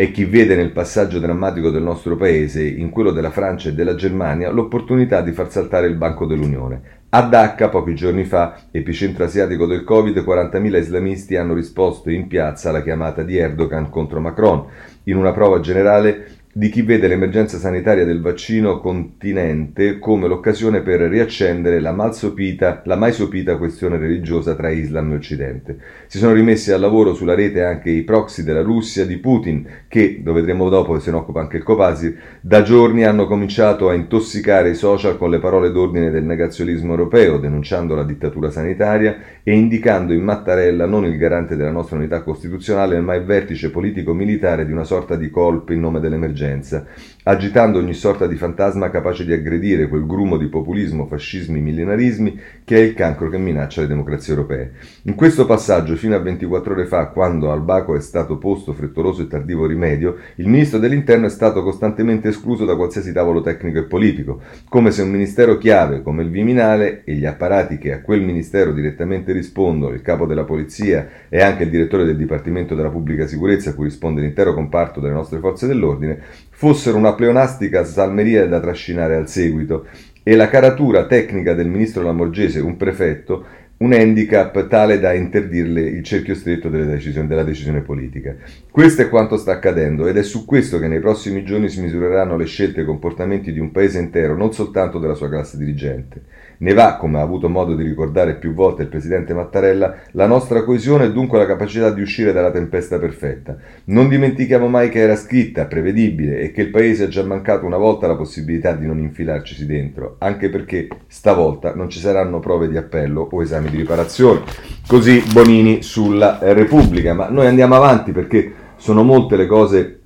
e 0.00 0.12
chi 0.12 0.26
vede 0.26 0.54
nel 0.54 0.70
passaggio 0.70 1.18
drammatico 1.18 1.70
del 1.70 1.82
nostro 1.82 2.14
paese, 2.14 2.64
in 2.64 2.88
quello 2.88 3.10
della 3.10 3.32
Francia 3.32 3.68
e 3.68 3.72
della 3.72 3.96
Germania, 3.96 4.48
l'opportunità 4.48 5.22
di 5.22 5.32
far 5.32 5.50
saltare 5.50 5.88
il 5.88 5.96
banco 5.96 6.24
dell'Unione. 6.24 6.82
A 7.08 7.22
Dhaka, 7.22 7.68
pochi 7.68 7.96
giorni 7.96 8.22
fa, 8.22 8.60
epicentro 8.70 9.24
asiatico 9.24 9.66
del 9.66 9.82
Covid, 9.82 10.16
40.000 10.18 10.76
islamisti 10.76 11.34
hanno 11.34 11.52
risposto 11.52 12.10
in 12.10 12.28
piazza 12.28 12.68
alla 12.68 12.84
chiamata 12.84 13.24
di 13.24 13.38
Erdogan 13.38 13.90
contro 13.90 14.20
Macron, 14.20 14.66
in 15.02 15.16
una 15.16 15.32
prova 15.32 15.58
generale 15.58 16.37
di 16.50 16.70
chi 16.70 16.80
vede 16.80 17.08
l'emergenza 17.08 17.58
sanitaria 17.58 18.06
del 18.06 18.22
vaccino 18.22 18.80
continente 18.80 19.98
come 19.98 20.26
l'occasione 20.26 20.80
per 20.80 21.00
riaccendere 21.00 21.78
la, 21.78 21.92
malsopita, 21.92 22.80
la 22.86 22.96
mai 22.96 23.12
sopita 23.12 23.58
questione 23.58 23.98
religiosa 23.98 24.54
tra 24.54 24.70
Islam 24.70 25.12
e 25.12 25.16
Occidente. 25.16 25.78
Si 26.06 26.16
sono 26.16 26.32
rimessi 26.32 26.72
al 26.72 26.80
lavoro 26.80 27.12
sulla 27.12 27.34
rete 27.34 27.62
anche 27.62 27.90
i 27.90 28.02
proxy 28.02 28.42
della 28.42 28.62
Russia 28.62 29.04
di 29.04 29.18
Putin, 29.18 29.66
che, 29.88 30.22
lo 30.24 30.32
vedremo 30.32 30.70
dopo, 30.70 30.98
se 30.98 31.10
ne 31.10 31.18
occupa 31.18 31.40
anche 31.40 31.58
il 31.58 31.62
Copasir, 31.62 32.16
da 32.40 32.62
giorni 32.62 33.04
hanno 33.04 33.26
cominciato 33.26 33.90
a 33.90 33.94
intossicare 33.94 34.70
i 34.70 34.74
social 34.74 35.18
con 35.18 35.28
le 35.28 35.40
parole 35.40 35.70
d'ordine 35.70 36.10
del 36.10 36.24
negazionismo 36.24 36.92
europeo, 36.92 37.38
denunciando 37.38 37.94
la 37.94 38.04
dittatura 38.04 38.50
sanitaria 38.50 39.16
e 39.42 39.54
indicando 39.54 40.14
in 40.14 40.22
Mattarella 40.22 40.86
non 40.86 41.04
il 41.04 41.18
garante 41.18 41.56
della 41.56 41.70
nostra 41.70 41.96
unità 41.96 42.22
costituzionale, 42.22 42.98
ma 43.00 43.14
il 43.14 43.24
vertice 43.24 43.70
politico-militare 43.70 44.64
di 44.64 44.72
una 44.72 44.84
sorta 44.84 45.14
di 45.14 45.28
colpo 45.28 45.74
in 45.74 45.80
nome 45.80 46.00
dell'emergenza 46.00 46.36
emergenza, 46.38 46.86
agitando 47.28 47.78
ogni 47.78 47.92
sorta 47.92 48.26
di 48.26 48.36
fantasma 48.36 48.88
capace 48.88 49.22
di 49.22 49.34
aggredire 49.34 49.88
quel 49.88 50.06
grumo 50.06 50.38
di 50.38 50.46
populismo, 50.46 51.04
fascismi, 51.04 51.60
millenarismi 51.60 52.40
che 52.64 52.76
è 52.76 52.80
il 52.80 52.94
cancro 52.94 53.28
che 53.28 53.36
minaccia 53.36 53.82
le 53.82 53.86
democrazie 53.86 54.32
europee. 54.32 54.72
In 55.02 55.14
questo 55.14 55.44
passaggio, 55.44 55.94
fino 55.96 56.14
a 56.14 56.20
24 56.20 56.72
ore 56.72 56.86
fa, 56.86 57.08
quando 57.08 57.52
al 57.52 57.60
Baco 57.60 57.94
è 57.94 58.00
stato 58.00 58.38
posto 58.38 58.72
frettoloso 58.72 59.20
e 59.20 59.26
tardivo 59.26 59.66
rimedio, 59.66 60.16
il 60.36 60.48
ministro 60.48 60.78
dell'Interno 60.78 61.26
è 61.26 61.30
stato 61.30 61.62
costantemente 61.62 62.28
escluso 62.28 62.64
da 62.64 62.76
qualsiasi 62.76 63.12
tavolo 63.12 63.42
tecnico 63.42 63.78
e 63.78 63.84
politico, 63.84 64.40
come 64.66 64.90
se 64.90 65.02
un 65.02 65.10
ministero 65.10 65.58
chiave 65.58 66.00
come 66.00 66.22
il 66.22 66.30
Viminale 66.30 67.02
e 67.04 67.12
gli 67.12 67.26
apparati 67.26 67.76
che 67.76 67.92
a 67.92 68.00
quel 68.00 68.22
ministero 68.22 68.72
direttamente 68.72 69.32
rispondono, 69.32 69.92
il 69.92 70.00
capo 70.00 70.24
della 70.24 70.44
polizia 70.44 71.06
e 71.28 71.42
anche 71.42 71.64
il 71.64 71.70
direttore 71.70 72.06
del 72.06 72.16
Dipartimento 72.16 72.74
della 72.74 72.88
Pubblica 72.88 73.26
Sicurezza 73.26 73.70
a 73.70 73.74
cui 73.74 73.84
risponde 73.84 74.22
l'intero 74.22 74.54
comparto 74.54 74.98
delle 75.00 75.12
nostre 75.12 75.40
forze 75.40 75.66
dell'ordine, 75.66 76.46
fossero 76.58 76.96
una 76.96 77.14
pleonastica 77.14 77.84
salmeria 77.84 78.44
da 78.48 78.58
trascinare 78.58 79.14
al 79.14 79.28
seguito 79.28 79.86
e 80.24 80.34
la 80.34 80.48
caratura 80.48 81.06
tecnica 81.06 81.54
del 81.54 81.68
ministro 81.68 82.02
Lamorgese, 82.02 82.58
un 82.58 82.76
prefetto, 82.76 83.44
un 83.76 83.92
handicap 83.92 84.66
tale 84.66 84.98
da 84.98 85.12
interdirle 85.12 85.82
il 85.82 86.02
cerchio 86.02 86.34
stretto 86.34 86.68
decisioni, 86.68 87.28
della 87.28 87.44
decisione 87.44 87.82
politica. 87.82 88.34
Questo 88.72 89.02
è 89.02 89.08
quanto 89.08 89.36
sta 89.36 89.52
accadendo 89.52 90.08
ed 90.08 90.16
è 90.16 90.24
su 90.24 90.44
questo 90.44 90.80
che 90.80 90.88
nei 90.88 90.98
prossimi 90.98 91.44
giorni 91.44 91.68
si 91.68 91.80
misureranno 91.80 92.36
le 92.36 92.46
scelte 92.46 92.80
e 92.80 92.82
i 92.82 92.86
comportamenti 92.86 93.52
di 93.52 93.60
un 93.60 93.70
paese 93.70 94.00
intero, 94.00 94.36
non 94.36 94.52
soltanto 94.52 94.98
della 94.98 95.14
sua 95.14 95.28
classe 95.28 95.58
dirigente. 95.58 96.22
Ne 96.60 96.74
va, 96.74 96.96
come 96.96 97.18
ha 97.18 97.22
avuto 97.22 97.48
modo 97.48 97.76
di 97.76 97.84
ricordare 97.84 98.34
più 98.34 98.52
volte 98.52 98.82
il 98.82 98.88
presidente 98.88 99.32
Mattarella, 99.32 99.94
la 100.12 100.26
nostra 100.26 100.64
coesione 100.64 101.04
e 101.04 101.12
dunque 101.12 101.38
la 101.38 101.46
capacità 101.46 101.90
di 101.90 102.00
uscire 102.00 102.32
dalla 102.32 102.50
tempesta 102.50 102.98
perfetta. 102.98 103.56
Non 103.84 104.08
dimentichiamo 104.08 104.66
mai 104.66 104.88
che 104.88 104.98
era 104.98 105.14
scritta, 105.14 105.66
prevedibile 105.66 106.40
e 106.40 106.50
che 106.50 106.62
il 106.62 106.70
paese 106.70 107.04
ha 107.04 107.08
già 107.08 107.22
mancato 107.22 107.64
una 107.64 107.76
volta 107.76 108.08
la 108.08 108.16
possibilità 108.16 108.72
di 108.72 108.86
non 108.86 108.98
infilarcisi 108.98 109.66
dentro, 109.66 110.16
anche 110.18 110.50
perché 110.50 110.88
stavolta 111.06 111.74
non 111.74 111.88
ci 111.88 112.00
saranno 112.00 112.40
prove 112.40 112.68
di 112.68 112.76
appello 112.76 113.28
o 113.30 113.40
esami 113.40 113.70
di 113.70 113.76
riparazione. 113.76 114.40
Così 114.84 115.22
Bonini 115.32 115.82
sulla 115.82 116.38
Repubblica, 116.40 117.14
ma 117.14 117.28
noi 117.28 117.46
andiamo 117.46 117.76
avanti 117.76 118.10
perché 118.10 118.52
sono 118.76 119.04
molte 119.04 119.36
le 119.36 119.46
cose 119.46 120.00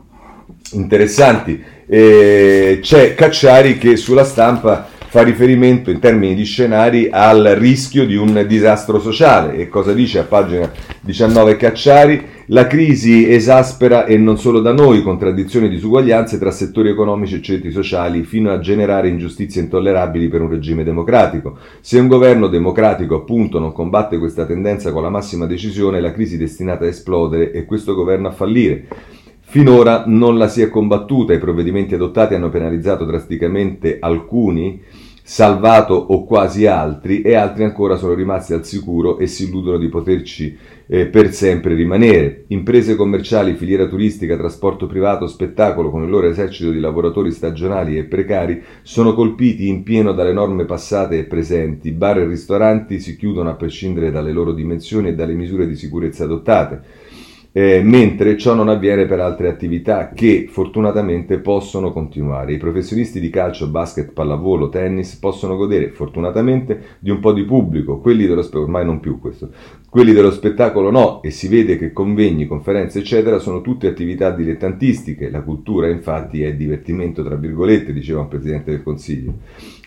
interessanti. 0.72 1.62
E 1.86 2.78
c'è 2.82 3.14
Cacciari 3.14 3.78
che 3.78 3.96
sulla 3.96 4.24
stampa 4.24 4.91
fa 5.12 5.22
riferimento 5.22 5.90
in 5.90 5.98
termini 5.98 6.34
di 6.34 6.44
scenari 6.44 7.10
al 7.10 7.42
rischio 7.58 8.06
di 8.06 8.16
un 8.16 8.46
disastro 8.48 8.98
sociale. 8.98 9.56
E 9.56 9.68
cosa 9.68 9.92
dice 9.92 10.20
a 10.20 10.22
pagina 10.22 10.72
19 11.02 11.56
Cacciari? 11.56 12.24
La 12.46 12.66
crisi 12.66 13.30
esaspera 13.30 14.06
e 14.06 14.16
non 14.16 14.38
solo 14.38 14.60
da 14.60 14.72
noi 14.72 15.02
contraddizioni 15.02 15.66
e 15.66 15.68
disuguaglianze 15.68 16.38
tra 16.38 16.50
settori 16.50 16.88
economici 16.88 17.34
e 17.34 17.42
centri 17.42 17.70
sociali 17.72 18.22
fino 18.22 18.52
a 18.52 18.58
generare 18.60 19.08
ingiustizie 19.08 19.60
intollerabili 19.60 20.28
per 20.28 20.40
un 20.40 20.48
regime 20.48 20.82
democratico. 20.82 21.58
Se 21.82 21.98
un 21.98 22.08
governo 22.08 22.46
democratico 22.46 23.16
appunto 23.16 23.58
non 23.58 23.72
combatte 23.72 24.16
questa 24.16 24.46
tendenza 24.46 24.92
con 24.92 25.02
la 25.02 25.10
massima 25.10 25.44
decisione, 25.44 26.00
la 26.00 26.12
crisi 26.12 26.36
è 26.36 26.38
destinata 26.38 26.86
a 26.86 26.88
esplodere 26.88 27.52
e 27.52 27.66
questo 27.66 27.94
governo 27.94 28.28
a 28.28 28.32
fallire. 28.32 28.86
Finora 29.42 30.04
non 30.06 30.38
la 30.38 30.48
si 30.48 30.62
è 30.62 30.70
combattuta, 30.70 31.34
i 31.34 31.38
provvedimenti 31.38 31.92
adottati 31.92 32.32
hanno 32.32 32.48
penalizzato 32.48 33.04
drasticamente 33.04 33.98
alcuni, 34.00 34.80
salvato 35.24 35.94
o 35.94 36.24
quasi 36.24 36.66
altri, 36.66 37.22
e 37.22 37.34
altri 37.34 37.64
ancora 37.64 37.96
sono 37.96 38.14
rimasti 38.14 38.52
al 38.52 38.64
sicuro 38.64 39.18
e 39.18 39.26
si 39.26 39.44
illudono 39.44 39.78
di 39.78 39.88
poterci 39.88 40.56
eh, 40.86 41.06
per 41.06 41.32
sempre 41.32 41.74
rimanere. 41.74 42.44
Imprese 42.48 42.96
commerciali, 42.96 43.54
filiera 43.54 43.86
turistica, 43.86 44.36
trasporto 44.36 44.86
privato, 44.86 45.26
spettacolo 45.26 45.90
con 45.90 46.02
il 46.02 46.10
loro 46.10 46.28
esercito 46.28 46.70
di 46.70 46.80
lavoratori 46.80 47.30
stagionali 47.30 47.96
e 47.96 48.04
precari 48.04 48.62
sono 48.82 49.14
colpiti 49.14 49.68
in 49.68 49.82
pieno 49.84 50.12
dalle 50.12 50.32
norme 50.32 50.64
passate 50.64 51.18
e 51.18 51.24
presenti. 51.24 51.92
Bar 51.92 52.18
e 52.18 52.26
ristoranti 52.26 52.98
si 52.98 53.16
chiudono 53.16 53.48
a 53.48 53.54
prescindere 53.54 54.10
dalle 54.10 54.32
loro 54.32 54.52
dimensioni 54.52 55.08
e 55.08 55.14
dalle 55.14 55.34
misure 55.34 55.66
di 55.66 55.76
sicurezza 55.76 56.24
adottate 56.24 57.10
eh, 57.52 57.82
mentre 57.82 58.38
ciò 58.38 58.54
non 58.54 58.68
avviene 58.68 59.04
per 59.04 59.20
altre 59.20 59.48
attività 59.48 60.10
che 60.14 60.46
fortunatamente 60.50 61.38
possono 61.38 61.92
continuare. 61.92 62.54
I 62.54 62.58
professionisti 62.58 63.20
di 63.20 63.28
calcio, 63.28 63.68
basket, 63.68 64.12
pallavolo, 64.12 64.70
tennis 64.70 65.14
possono 65.16 65.56
godere 65.56 65.90
fortunatamente 65.90 66.96
di 66.98 67.10
un 67.10 67.20
po' 67.20 67.32
di 67.32 67.44
pubblico, 67.44 67.98
quelli 67.98 68.26
dello 68.26 68.40
spettacolo, 68.42 68.64
ormai 68.64 68.84
non 68.86 69.00
più 69.00 69.20
questo, 69.20 69.50
quelli 69.88 70.12
dello 70.12 70.30
spettacolo 70.30 70.90
no, 70.90 71.22
e 71.22 71.30
si 71.30 71.48
vede 71.48 71.76
che 71.76 71.92
convegni, 71.92 72.46
conferenze, 72.46 73.00
eccetera, 73.00 73.38
sono 73.38 73.60
tutte 73.60 73.86
attività 73.86 74.30
dilettantistiche. 74.30 75.30
La 75.30 75.42
cultura, 75.42 75.88
infatti, 75.88 76.42
è 76.42 76.54
divertimento, 76.54 77.22
tra 77.22 77.36
virgolette, 77.36 77.92
diceva 77.92 78.20
un 78.20 78.28
Presidente 78.28 78.70
del 78.70 78.82
Consiglio. 78.82 79.34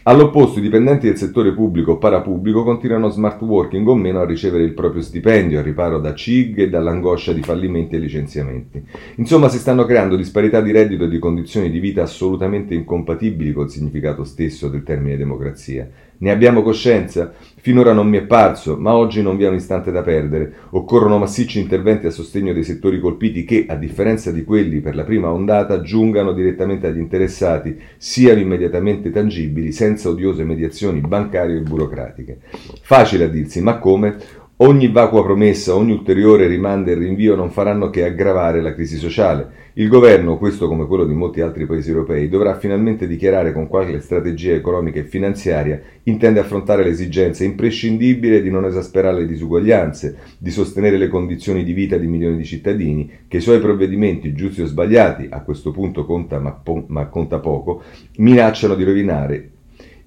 All'opposto, 0.08 0.60
i 0.60 0.62
dipendenti 0.62 1.08
del 1.08 1.18
settore 1.18 1.52
pubblico 1.52 1.94
o 1.94 1.98
parapubblico 1.98 2.64
continuano 2.64 3.10
smart 3.10 3.42
working 3.42 3.88
o 3.88 3.96
meno 3.96 4.20
a 4.20 4.26
ricevere 4.26 4.64
il 4.64 4.76
proprio 4.76 5.02
stipendio, 5.02 5.58
a 5.58 5.64
riparo 5.64 6.00
da 6.00 6.14
CIG 6.14 6.60
e 6.60 6.70
dall'angoscia 6.70 7.34
di 7.34 7.42
fallimenti 7.42 7.96
e 7.96 7.98
licenziamenti. 7.98 8.86
Insomma, 9.16 9.50
si 9.50 9.58
stanno 9.58 9.84
creando 9.86 10.16
disparità 10.16 10.62
di 10.62 10.72
reddito 10.72 11.06
e 11.06 11.10
di 11.10 11.18
condizioni 11.18 11.72
di 11.72 11.80
vita 11.80 12.04
assolutamente 12.04 12.76
incompatibili 12.76 13.52
col 13.52 13.72
significato 13.72 14.24
stesso 14.26 14.70
del 14.70 14.84
termine 14.84 15.18
democrazia. 15.18 15.90
Ne 16.18 16.32
abbiamo 16.32 16.62
coscienza? 16.62 17.34
Finora 17.58 17.92
non 17.92 18.08
mi 18.08 18.18
è 18.18 18.24
parso, 18.24 18.78
ma 18.78 18.94
oggi 18.94 19.22
non 19.22 19.38
vi 19.38 19.44
è 19.44 19.50
un 19.50 19.56
istante 19.56 19.92
da 19.92 20.02
perdere. 20.02 20.54
Occorrono 20.70 21.18
massicci 21.18 21.60
interventi 21.60 22.06
a 22.06 22.12
sostegno 22.12 22.54
dei 22.54 22.64
settori 22.64 23.00
colpiti 23.00 23.44
che, 23.44 23.66
a 23.68 23.76
differenza 23.76 24.32
di 24.32 24.44
quelli 24.44 24.80
per 24.80 24.96
la 24.96 25.04
prima 25.04 25.32
ondata, 25.32 25.82
giungano 25.82 26.32
direttamente 26.32 26.88
agli 26.88 27.00
interessati, 27.00 27.78
siano 27.98 28.40
immediatamente 28.40 29.10
tangibili, 29.10 29.72
senza 29.72 30.10
odiose 30.10 30.44
mediazioni 30.44 31.02
bancarie 31.02 31.58
e 31.58 31.62
burocratiche. 31.62 32.38
Facile 32.82 33.26
a 33.26 33.30
dirsi, 33.30 33.62
ma 33.62 33.80
come? 33.80 34.16
Ogni 34.60 34.88
vacua 34.88 35.22
promessa, 35.22 35.76
ogni 35.76 35.92
ulteriore 35.92 36.48
rimando 36.48 36.90
e 36.90 36.94
rinvio 36.94 37.36
non 37.36 37.52
faranno 37.52 37.90
che 37.90 38.06
aggravare 38.06 38.62
la 38.62 38.74
crisi 38.74 38.96
sociale. 38.96 39.64
Il 39.74 39.90
governo, 39.90 40.38
questo 40.38 40.70
come 40.70 40.88
quello 40.88 41.04
di 41.04 41.14
molti 41.14 41.42
altri 41.42 41.66
paesi 41.66 41.90
europei, 41.90 42.30
dovrà 42.30 42.58
finalmente 42.58 43.06
dichiarare 43.06 43.52
con 43.52 43.68
quale 43.68 44.00
strategia 44.00 44.54
economica 44.54 44.98
e 44.98 45.04
finanziaria 45.04 45.82
intende 46.04 46.40
affrontare 46.40 46.86
l'esigenza 46.86 47.44
imprescindibile 47.44 48.42
di 48.42 48.50
non 48.50 48.64
esasperare 48.64 49.20
le 49.20 49.28
disuguaglianze, 49.28 50.20
di 50.38 50.52
sostenere 50.52 50.98
le 50.98 51.10
condizioni 51.10 51.66
di 51.66 51.74
vita 51.74 51.98
di 51.98 52.08
milioni 52.08 52.38
di 52.38 52.46
cittadini, 52.46 53.12
che 53.28 53.38
i 53.38 53.42
suoi 53.42 53.60
provvedimenti, 53.60 54.32
giusti 54.32 54.62
o 54.62 54.66
sbagliati, 54.68 55.28
a 55.32 55.42
questo 55.42 55.72
punto 55.72 56.06
conta 56.06 56.40
ma, 56.40 56.54
po- 56.54 56.86
ma 56.88 57.08
conta 57.08 57.40
poco, 57.40 57.84
minacciano 58.20 58.76
di 58.76 58.86
rovinare 58.86 59.50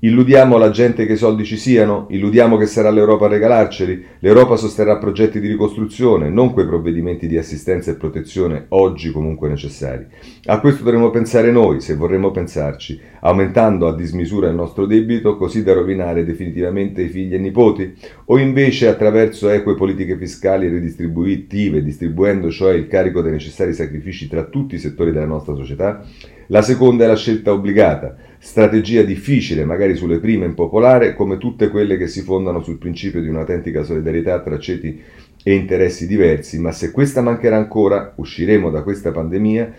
Illudiamo 0.00 0.58
la 0.58 0.70
gente 0.70 1.06
che 1.06 1.14
i 1.14 1.16
soldi 1.16 1.44
ci 1.44 1.56
siano? 1.56 2.06
Illudiamo 2.10 2.56
che 2.56 2.66
sarà 2.66 2.88
l'Europa 2.88 3.24
a 3.24 3.30
regalarceli? 3.30 4.04
L'Europa 4.20 4.54
sosterrà 4.54 4.96
progetti 4.96 5.40
di 5.40 5.48
ricostruzione, 5.48 6.30
non 6.30 6.52
quei 6.52 6.66
provvedimenti 6.66 7.26
di 7.26 7.36
assistenza 7.36 7.90
e 7.90 7.96
protezione 7.96 8.66
oggi 8.68 9.10
comunque 9.10 9.48
necessari. 9.48 10.06
A 10.44 10.60
questo 10.60 10.84
dovremmo 10.84 11.10
pensare 11.10 11.50
noi, 11.50 11.80
se 11.80 11.96
vorremmo 11.96 12.30
pensarci, 12.30 13.00
aumentando 13.22 13.88
a 13.88 13.96
dismisura 13.96 14.46
il 14.46 14.54
nostro 14.54 14.86
debito 14.86 15.36
così 15.36 15.64
da 15.64 15.72
rovinare 15.72 16.24
definitivamente 16.24 17.02
i 17.02 17.08
figli 17.08 17.34
e 17.34 17.38
nipoti? 17.38 17.92
O 18.26 18.38
invece 18.38 18.86
attraverso 18.86 19.48
eque 19.48 19.74
politiche 19.74 20.16
fiscali 20.16 20.68
ridistributive, 20.68 21.82
distribuendo 21.82 22.52
cioè 22.52 22.72
il 22.74 22.86
carico 22.86 23.20
dei 23.20 23.32
necessari 23.32 23.74
sacrifici 23.74 24.28
tra 24.28 24.44
tutti 24.44 24.76
i 24.76 24.78
settori 24.78 25.10
della 25.10 25.26
nostra 25.26 25.56
società? 25.56 26.06
La 26.50 26.62
seconda 26.62 27.04
è 27.04 27.06
la 27.06 27.16
scelta 27.16 27.52
obbligata. 27.52 28.16
Strategia 28.38 29.02
difficile, 29.02 29.66
magari 29.66 29.94
sulle 29.96 30.18
prime 30.18 30.46
impopolare, 30.46 31.14
come 31.14 31.36
tutte 31.36 31.68
quelle 31.68 31.98
che 31.98 32.06
si 32.06 32.22
fondano 32.22 32.62
sul 32.62 32.78
principio 32.78 33.20
di 33.20 33.28
un'autentica 33.28 33.82
solidarietà 33.82 34.40
tra 34.40 34.58
ceti 34.58 34.98
e 35.42 35.54
interessi 35.54 36.06
diversi, 36.06 36.58
ma 36.58 36.72
se 36.72 36.90
questa 36.90 37.20
mancherà 37.20 37.56
ancora, 37.56 38.12
usciremo 38.16 38.70
da 38.70 38.82
questa 38.82 39.12
pandemia 39.12 39.72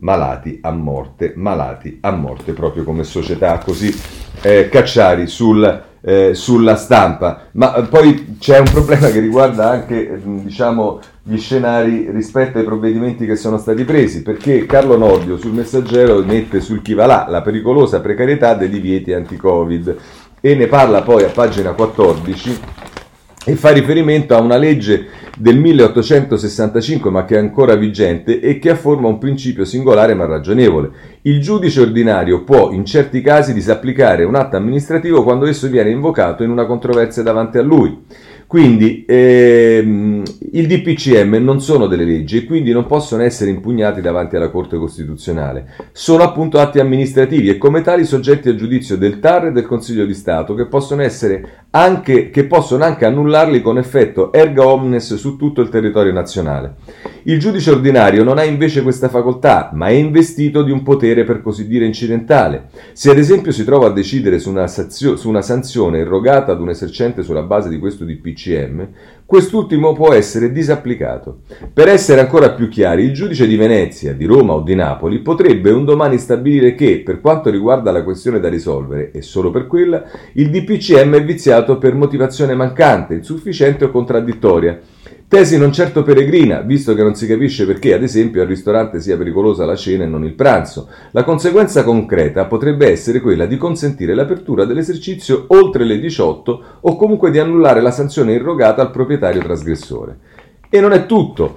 malati 0.00 0.58
a 0.62 0.72
morte, 0.72 1.32
malati 1.36 1.98
a 2.00 2.10
morte 2.10 2.52
proprio 2.54 2.82
come 2.82 3.04
società, 3.04 3.58
così 3.58 3.94
eh, 4.42 4.68
Cacciari 4.68 5.28
sul, 5.28 5.84
eh, 6.06 6.34
sulla 6.34 6.76
stampa. 6.76 7.48
Ma 7.52 7.74
eh, 7.74 7.82
poi 7.82 8.36
c'è 8.38 8.58
un 8.58 8.70
problema 8.70 9.08
che 9.08 9.18
riguarda 9.18 9.68
anche 9.68 10.20
diciamo, 10.22 11.00
gli 11.24 11.36
scenari 11.36 12.08
rispetto 12.12 12.58
ai 12.58 12.64
provvedimenti 12.64 13.26
che 13.26 13.34
sono 13.34 13.58
stati 13.58 13.82
presi, 13.84 14.22
perché 14.22 14.66
Carlo 14.66 14.96
Nordio 14.96 15.36
sul 15.36 15.52
messaggero 15.52 16.22
mette 16.24 16.60
sul 16.60 16.80
chi 16.80 16.94
va 16.94 17.06
là 17.06 17.26
la 17.28 17.42
pericolosa 17.42 18.00
precarietà 18.00 18.54
dei 18.54 18.68
divieti 18.68 19.12
anti-Covid 19.12 19.96
e 20.40 20.54
ne 20.54 20.68
parla 20.68 21.02
poi 21.02 21.24
a 21.24 21.28
pagina 21.28 21.72
14 21.72 22.60
e 23.48 23.54
fa 23.54 23.70
riferimento 23.70 24.34
a 24.34 24.40
una 24.40 24.56
legge 24.56 25.06
del 25.38 25.56
1865 25.56 27.10
ma 27.10 27.24
che 27.24 27.36
è 27.36 27.38
ancora 27.38 27.76
vigente 27.76 28.40
e 28.40 28.58
che 28.58 28.70
afforma 28.70 29.06
un 29.06 29.18
principio 29.18 29.64
singolare 29.64 30.14
ma 30.14 30.26
ragionevole. 30.26 30.90
Il 31.22 31.40
giudice 31.40 31.80
ordinario 31.80 32.42
può 32.42 32.72
in 32.72 32.84
certi 32.84 33.20
casi 33.20 33.52
disapplicare 33.52 34.24
un 34.24 34.34
atto 34.34 34.56
amministrativo 34.56 35.22
quando 35.22 35.46
esso 35.46 35.68
viene 35.68 35.90
invocato 35.90 36.42
in 36.42 36.50
una 36.50 36.66
controversia 36.66 37.22
davanti 37.22 37.58
a 37.58 37.62
lui. 37.62 38.02
Quindi 38.46 39.04
ehm, 39.08 40.22
il 40.52 40.66
DPCM 40.68 41.34
non 41.42 41.60
sono 41.60 41.88
delle 41.88 42.04
leggi 42.04 42.36
e 42.36 42.44
quindi 42.44 42.70
non 42.70 42.86
possono 42.86 43.24
essere 43.24 43.50
impugnati 43.50 44.00
davanti 44.00 44.36
alla 44.36 44.50
Corte 44.50 44.76
Costituzionale. 44.76 45.66
Sono 45.90 46.22
appunto 46.22 46.60
atti 46.60 46.78
amministrativi 46.78 47.48
e 47.48 47.58
come 47.58 47.82
tali 47.82 48.04
soggetti 48.04 48.48
a 48.48 48.54
giudizio 48.54 48.96
del 48.96 49.18
TAR 49.18 49.46
e 49.46 49.52
del 49.52 49.66
Consiglio 49.66 50.06
di 50.06 50.14
Stato 50.14 50.54
che 50.54 50.66
possono, 50.66 51.02
anche, 51.80 52.30
che 52.30 52.44
possono 52.44 52.84
anche 52.84 53.04
annullarli 53.04 53.60
con 53.60 53.78
effetto 53.78 54.32
erga 54.32 54.66
omnes 54.66 55.14
su 55.14 55.36
tutto 55.36 55.60
il 55.60 55.68
territorio 55.68 56.12
nazionale. 56.12 56.76
Il 57.24 57.38
giudice 57.38 57.70
ordinario 57.70 58.22
non 58.22 58.38
ha 58.38 58.44
invece 58.44 58.82
questa 58.82 59.08
facoltà, 59.08 59.70
ma 59.72 59.88
è 59.88 59.92
investito 59.92 60.62
di 60.62 60.70
un 60.70 60.82
potere 60.82 61.24
per 61.24 61.42
così 61.42 61.66
dire 61.66 61.84
incidentale. 61.84 62.68
Se 62.92 63.10
ad 63.10 63.18
esempio 63.18 63.52
si 63.52 63.64
trova 63.64 63.88
a 63.88 63.92
decidere 63.92 64.38
su 64.38 64.48
una, 64.48 64.66
sazio, 64.68 65.16
su 65.16 65.28
una 65.28 65.42
sanzione 65.42 65.98
erogata 65.98 66.52
ad 66.52 66.60
un 66.60 66.68
esercente 66.68 67.22
sulla 67.22 67.42
base 67.42 67.68
di 67.68 67.78
questo 67.78 68.04
DPCM, 68.04 68.88
quest'ultimo 69.26 69.92
può 69.92 70.12
essere 70.12 70.52
disapplicato. 70.52 71.40
Per 71.72 71.88
essere 71.88 72.20
ancora 72.20 72.52
più 72.52 72.68
chiari, 72.68 73.02
il 73.02 73.12
giudice 73.12 73.46
di 73.46 73.56
Venezia, 73.56 74.14
di 74.14 74.24
Roma 74.24 74.54
o 74.54 74.60
di 74.62 74.74
Napoli 74.76 75.18
potrebbe 75.18 75.70
un 75.70 75.84
domani 75.84 76.16
stabilire 76.16 76.74
che, 76.74 77.02
per 77.04 77.20
quanto 77.20 77.50
riguarda 77.50 77.90
la 77.90 78.04
questione 78.04 78.38
da 78.38 78.48
risolvere, 78.48 79.10
e 79.10 79.20
solo 79.22 79.50
per 79.50 79.66
quella, 79.66 80.04
il 80.34 80.48
DPCM 80.50 81.16
è 81.16 81.24
viziato 81.24 81.76
per 81.76 81.94
motivazione 81.94 82.54
mancante, 82.54 83.14
insufficiente 83.14 83.84
o 83.84 83.90
contraddittoria 83.90 84.80
Tesi 85.28 85.58
non 85.58 85.72
certo 85.72 86.04
peregrina, 86.04 86.60
visto 86.60 86.94
che 86.94 87.02
non 87.02 87.16
si 87.16 87.26
capisce 87.26 87.66
perché, 87.66 87.92
ad 87.92 88.04
esempio, 88.04 88.42
al 88.42 88.46
ristorante 88.46 89.00
sia 89.00 89.16
pericolosa 89.16 89.64
la 89.64 89.74
cena 89.74 90.04
e 90.04 90.06
non 90.06 90.24
il 90.24 90.34
pranzo. 90.34 90.88
La 91.10 91.24
conseguenza 91.24 91.82
concreta 91.82 92.44
potrebbe 92.44 92.88
essere 92.88 93.20
quella 93.20 93.44
di 93.46 93.56
consentire 93.56 94.14
l'apertura 94.14 94.64
dell'esercizio 94.64 95.46
oltre 95.48 95.82
le 95.82 95.98
18 95.98 96.62
o 96.78 96.96
comunque 96.96 97.32
di 97.32 97.40
annullare 97.40 97.80
la 97.80 97.90
sanzione 97.90 98.34
irrogata 98.34 98.82
al 98.82 98.92
proprietario 98.92 99.42
trasgressore. 99.42 100.16
E 100.70 100.80
non 100.80 100.92
è 100.92 101.06
tutto. 101.06 101.56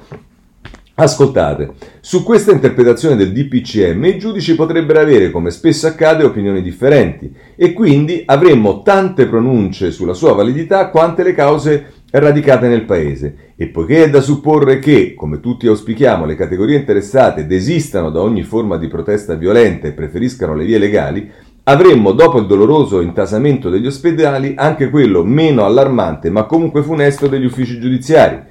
Ascoltate, 0.96 1.74
su 2.02 2.24
questa 2.24 2.52
interpretazione 2.52 3.16
del 3.16 3.32
DPCM 3.32 4.04
i 4.04 4.18
giudici 4.18 4.56
potrebbero 4.56 5.00
avere, 5.00 5.30
come 5.30 5.52
spesso 5.52 5.86
accade, 5.86 6.26
opinioni 6.26 6.64
differenti 6.64 7.34
e 7.56 7.72
quindi 7.72 8.24
avremmo 8.26 8.82
tante 8.82 9.28
pronunce 9.28 9.92
sulla 9.92 10.14
sua 10.14 10.34
validità 10.34 10.90
quante 10.90 11.24
le 11.24 11.34
cause 11.34 11.94
radicate 12.12 12.68
nel 12.68 12.86
Paese. 12.86 13.54
E 13.56 13.68
poiché 13.68 14.06
è 14.06 14.10
da 14.10 14.22
supporre 14.22 14.80
che, 14.80 15.14
come 15.16 15.40
tutti 15.40 15.68
auspichiamo, 15.68 16.26
le 16.26 16.36
categorie 16.36 16.78
interessate 16.78 17.46
desistano 17.46 18.10
da 18.10 18.22
ogni 18.22 18.44
forma 18.44 18.78
di 18.78 18.88
protesta 18.88 19.36
violenta 19.36 19.88
e 19.88 19.94
preferiscano 19.94 20.56
le 20.56 20.66
vie 20.66 20.78
legali, 20.78 21.30
avremmo, 21.64 22.14
dopo 22.14 22.40
il 22.40 22.48
doloroso 22.48 23.02
intasamento 23.02 23.70
degli 23.70 23.86
ospedali, 23.86 24.54
anche 24.58 24.90
quello 24.90 25.24
meno 25.24 25.66
allarmante 25.66 26.30
ma 26.30 26.46
comunque 26.46 26.82
funesto 26.82 27.28
degli 27.28 27.46
uffici 27.46 27.80
giudiziari, 27.80 28.42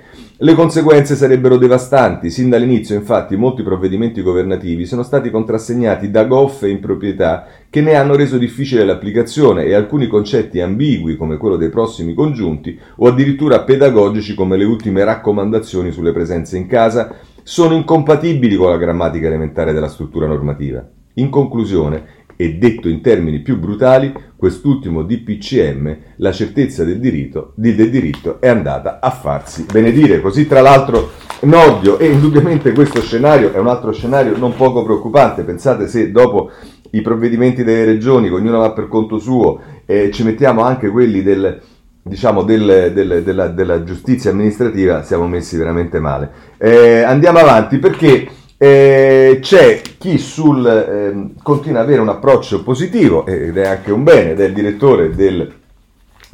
le 0.40 0.54
conseguenze 0.54 1.16
sarebbero 1.16 1.56
devastanti. 1.56 2.30
Sin 2.30 2.48
dall'inizio, 2.48 2.94
infatti, 2.94 3.34
molti 3.34 3.64
provvedimenti 3.64 4.22
governativi 4.22 4.86
sono 4.86 5.02
stati 5.02 5.30
contrassegnati 5.30 6.12
da 6.12 6.26
goffe 6.26 6.68
improprietà 6.68 7.46
che 7.68 7.80
ne 7.80 7.96
hanno 7.96 8.14
reso 8.14 8.38
difficile 8.38 8.84
l'applicazione 8.84 9.64
e 9.64 9.74
alcuni 9.74 10.06
concetti 10.06 10.60
ambigui, 10.60 11.16
come 11.16 11.38
quello 11.38 11.56
dei 11.56 11.70
prossimi 11.70 12.14
congiunti, 12.14 12.78
o 12.98 13.08
addirittura 13.08 13.62
pedagogici, 13.62 14.34
come 14.36 14.56
le 14.56 14.64
ultime 14.64 15.02
raccomandazioni 15.02 15.90
sulle 15.90 16.12
presenze 16.12 16.56
in 16.56 16.68
casa, 16.68 17.16
sono 17.42 17.74
incompatibili 17.74 18.54
con 18.54 18.70
la 18.70 18.76
grammatica 18.76 19.26
elementare 19.26 19.72
della 19.72 19.88
struttura 19.88 20.28
normativa. 20.28 20.86
In 21.14 21.30
conclusione, 21.30 22.17
e 22.40 22.54
detto 22.54 22.88
in 22.88 23.00
termini 23.00 23.40
più 23.40 23.58
brutali, 23.58 24.14
quest'ultimo 24.36 25.02
DPCM, 25.02 25.96
la 26.18 26.30
certezza 26.30 26.84
del 26.84 27.00
diritto, 27.00 27.50
del 27.56 27.90
diritto 27.90 28.40
è 28.40 28.46
andata 28.46 29.00
a 29.00 29.10
farsi 29.10 29.66
benedire. 29.68 30.20
Così 30.20 30.46
tra 30.46 30.60
l'altro 30.60 31.10
Nordio 31.40 31.98
e 31.98 32.06
indubbiamente 32.06 32.70
questo 32.70 33.00
scenario 33.00 33.52
è 33.52 33.58
un 33.58 33.66
altro 33.66 33.90
scenario 33.90 34.36
non 34.36 34.54
poco 34.54 34.84
preoccupante. 34.84 35.42
Pensate 35.42 35.88
se 35.88 36.12
dopo 36.12 36.52
i 36.90 37.02
provvedimenti 37.02 37.64
delle 37.64 37.84
regioni, 37.84 38.28
ognuno 38.30 38.58
va 38.58 38.70
per 38.70 38.86
conto 38.86 39.18
suo, 39.18 39.60
eh, 39.84 40.12
ci 40.12 40.22
mettiamo 40.22 40.62
anche 40.62 40.90
quelli 40.90 41.24
del, 41.24 41.60
diciamo, 42.04 42.44
del, 42.44 42.92
del, 42.94 43.24
della, 43.24 43.48
della, 43.48 43.82
giustizia 43.82 44.30
amministrativa, 44.30 45.02
siamo 45.02 45.26
messi 45.26 45.56
veramente 45.56 45.98
male. 45.98 46.30
Eh, 46.56 47.02
andiamo 47.02 47.38
avanti 47.38 47.78
perché 47.78 48.28
eh, 48.58 49.38
c'è 49.40 49.80
chi 49.98 50.18
sul, 50.18 50.66
eh, 50.66 51.40
continua 51.42 51.80
ad 51.80 51.86
avere 51.86 52.00
un 52.00 52.08
approccio 52.08 52.62
positivo, 52.62 53.24
ed 53.24 53.56
è 53.56 53.66
anche 53.66 53.92
un 53.92 54.02
bene, 54.02 54.32
ed 54.32 54.40
è 54.40 54.46
il 54.46 54.52
direttore 54.52 55.14
del 55.14 55.50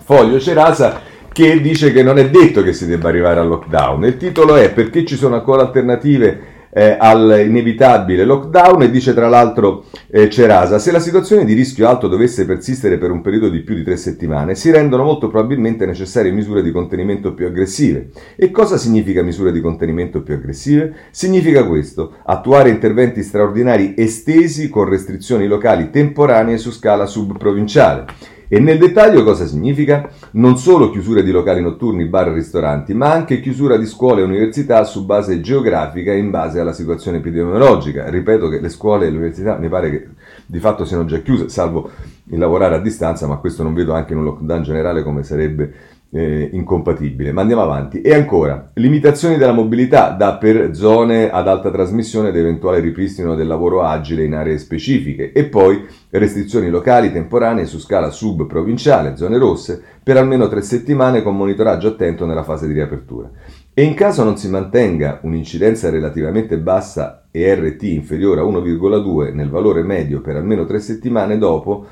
Foglio 0.02 0.40
Cerasa, 0.40 1.00
che 1.30 1.60
dice 1.60 1.92
che 1.92 2.02
non 2.02 2.18
è 2.18 2.30
detto 2.30 2.62
che 2.62 2.72
si 2.72 2.86
debba 2.86 3.08
arrivare 3.08 3.40
al 3.40 3.48
lockdown. 3.48 4.04
Il 4.04 4.16
titolo 4.16 4.56
è 4.56 4.72
Perché 4.72 5.04
ci 5.04 5.16
sono 5.16 5.34
ancora 5.34 5.62
alternative 5.62 6.52
eh, 6.74 6.96
all'inevitabile 6.98 8.24
lockdown 8.24 8.82
e 8.82 8.90
dice 8.90 9.14
tra 9.14 9.28
l'altro 9.28 9.84
eh, 10.10 10.28
Cerasa, 10.28 10.78
se 10.78 10.90
la 10.90 10.98
situazione 10.98 11.44
di 11.44 11.54
rischio 11.54 11.88
alto 11.88 12.08
dovesse 12.08 12.44
persistere 12.44 12.98
per 12.98 13.10
un 13.12 13.20
periodo 13.20 13.48
di 13.48 13.60
più 13.60 13.76
di 13.76 13.84
tre 13.84 13.96
settimane, 13.96 14.56
si 14.56 14.70
rendono 14.70 15.04
molto 15.04 15.28
probabilmente 15.28 15.86
necessarie 15.86 16.32
misure 16.32 16.62
di 16.62 16.72
contenimento 16.72 17.32
più 17.32 17.46
aggressive. 17.46 18.10
E 18.36 18.50
cosa 18.50 18.76
significa 18.76 19.22
misure 19.22 19.52
di 19.52 19.60
contenimento 19.60 20.22
più 20.22 20.34
aggressive? 20.34 20.92
Significa 21.10 21.64
questo, 21.64 22.16
attuare 22.24 22.70
interventi 22.70 23.22
straordinari 23.22 23.94
estesi 23.96 24.68
con 24.68 24.88
restrizioni 24.88 25.46
locali 25.46 25.90
temporanee 25.90 26.58
su 26.58 26.72
scala 26.72 27.06
subprovinciale. 27.06 28.32
E 28.46 28.60
nel 28.60 28.78
dettaglio 28.78 29.24
cosa 29.24 29.46
significa? 29.46 30.10
Non 30.32 30.58
solo 30.58 30.90
chiusura 30.90 31.22
di 31.22 31.30
locali 31.30 31.62
notturni, 31.62 32.04
bar 32.04 32.28
e 32.28 32.34
ristoranti, 32.34 32.92
ma 32.92 33.10
anche 33.10 33.40
chiusura 33.40 33.78
di 33.78 33.86
scuole 33.86 34.20
e 34.20 34.24
università 34.24 34.84
su 34.84 35.06
base 35.06 35.40
geografica 35.40 36.12
in 36.12 36.30
base 36.30 36.60
alla 36.60 36.74
situazione 36.74 37.18
epidemiologica. 37.18 38.08
Ripeto 38.10 38.48
che 38.48 38.60
le 38.60 38.68
scuole 38.68 39.06
e 39.06 39.10
le 39.10 39.16
università 39.16 39.56
mi 39.56 39.68
pare 39.68 39.90
che 39.90 40.08
di 40.46 40.58
fatto 40.58 40.84
siano 40.84 41.06
già 41.06 41.20
chiuse, 41.20 41.48
salvo 41.48 41.90
il 42.30 42.38
lavorare 42.38 42.74
a 42.74 42.80
distanza, 42.80 43.26
ma 43.26 43.36
questo 43.36 43.62
non 43.62 43.72
vedo 43.72 43.94
anche 43.94 44.12
in 44.12 44.18
un 44.18 44.24
lockdown 44.24 44.62
generale 44.62 45.02
come 45.02 45.22
sarebbe 45.22 45.72
eh, 46.14 46.48
incompatibile. 46.52 47.32
Ma 47.32 47.40
andiamo 47.40 47.62
avanti. 47.62 48.00
E 48.00 48.14
ancora, 48.14 48.70
limitazioni 48.74 49.36
della 49.36 49.52
mobilità 49.52 50.10
da 50.10 50.36
per 50.36 50.74
zone 50.74 51.28
ad 51.28 51.48
alta 51.48 51.72
trasmissione 51.72 52.28
ed 52.28 52.36
eventuale 52.36 52.78
ripristino 52.78 53.34
del 53.34 53.48
lavoro 53.48 53.82
agile 53.82 54.22
in 54.22 54.34
aree 54.34 54.58
specifiche 54.58 55.32
e 55.32 55.44
poi 55.46 55.84
restrizioni 56.10 56.70
locali 56.70 57.10
temporanee 57.10 57.66
su 57.66 57.80
scala 57.80 58.10
subprovinciale, 58.10 59.16
zone 59.16 59.38
rosse, 59.38 59.82
per 60.04 60.16
almeno 60.16 60.48
tre 60.48 60.62
settimane 60.62 61.22
con 61.22 61.36
monitoraggio 61.36 61.88
attento 61.88 62.26
nella 62.26 62.44
fase 62.44 62.68
di 62.68 62.74
riapertura. 62.74 63.28
E 63.72 63.82
in 63.82 63.94
caso 63.94 64.22
non 64.22 64.36
si 64.36 64.48
mantenga 64.48 65.18
un'incidenza 65.22 65.90
relativamente 65.90 66.58
bassa 66.58 67.26
e 67.32 67.52
RT 67.52 67.82
inferiore 67.82 68.40
a 68.40 68.44
1,2 68.44 69.34
nel 69.34 69.50
valore 69.50 69.82
medio 69.82 70.20
per 70.20 70.36
almeno 70.36 70.64
tre 70.64 70.78
settimane 70.78 71.38
dopo, 71.38 71.86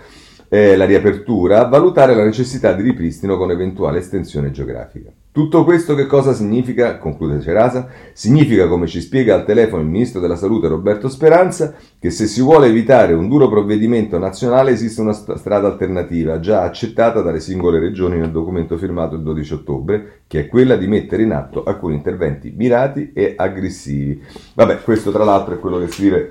eh, 0.52 0.76
la 0.76 0.84
riapertura, 0.84 1.64
valutare 1.64 2.14
la 2.14 2.24
necessità 2.24 2.74
di 2.74 2.82
ripristino 2.82 3.38
con 3.38 3.50
eventuale 3.50 4.00
estensione 4.00 4.50
geografica. 4.50 5.10
Tutto 5.32 5.64
questo 5.64 5.94
che 5.94 6.04
cosa 6.04 6.34
significa? 6.34 6.98
Conclude 6.98 7.40
Cerasa. 7.40 7.88
Significa, 8.12 8.68
come 8.68 8.86
ci 8.86 9.00
spiega 9.00 9.34
al 9.34 9.46
telefono 9.46 9.80
il 9.80 9.88
ministro 9.88 10.20
della 10.20 10.36
Salute 10.36 10.68
Roberto 10.68 11.08
Speranza, 11.08 11.72
che 11.98 12.10
se 12.10 12.26
si 12.26 12.42
vuole 12.42 12.66
evitare 12.66 13.14
un 13.14 13.30
duro 13.30 13.48
provvedimento 13.48 14.18
nazionale 14.18 14.72
esiste 14.72 15.00
una 15.00 15.14
strada 15.14 15.68
alternativa, 15.68 16.38
già 16.38 16.60
accettata 16.60 17.22
dalle 17.22 17.40
singole 17.40 17.78
regioni 17.78 18.18
nel 18.18 18.30
documento 18.30 18.76
firmato 18.76 19.14
il 19.14 19.22
12 19.22 19.54
ottobre, 19.54 20.20
che 20.26 20.40
è 20.40 20.48
quella 20.48 20.76
di 20.76 20.86
mettere 20.86 21.22
in 21.22 21.32
atto 21.32 21.64
alcuni 21.64 21.94
interventi 21.94 22.52
mirati 22.54 23.12
e 23.14 23.32
aggressivi. 23.34 24.22
Vabbè, 24.52 24.82
questo 24.82 25.10
tra 25.12 25.24
l'altro 25.24 25.54
è 25.54 25.58
quello 25.58 25.78
che 25.78 25.88
scrive 25.88 26.30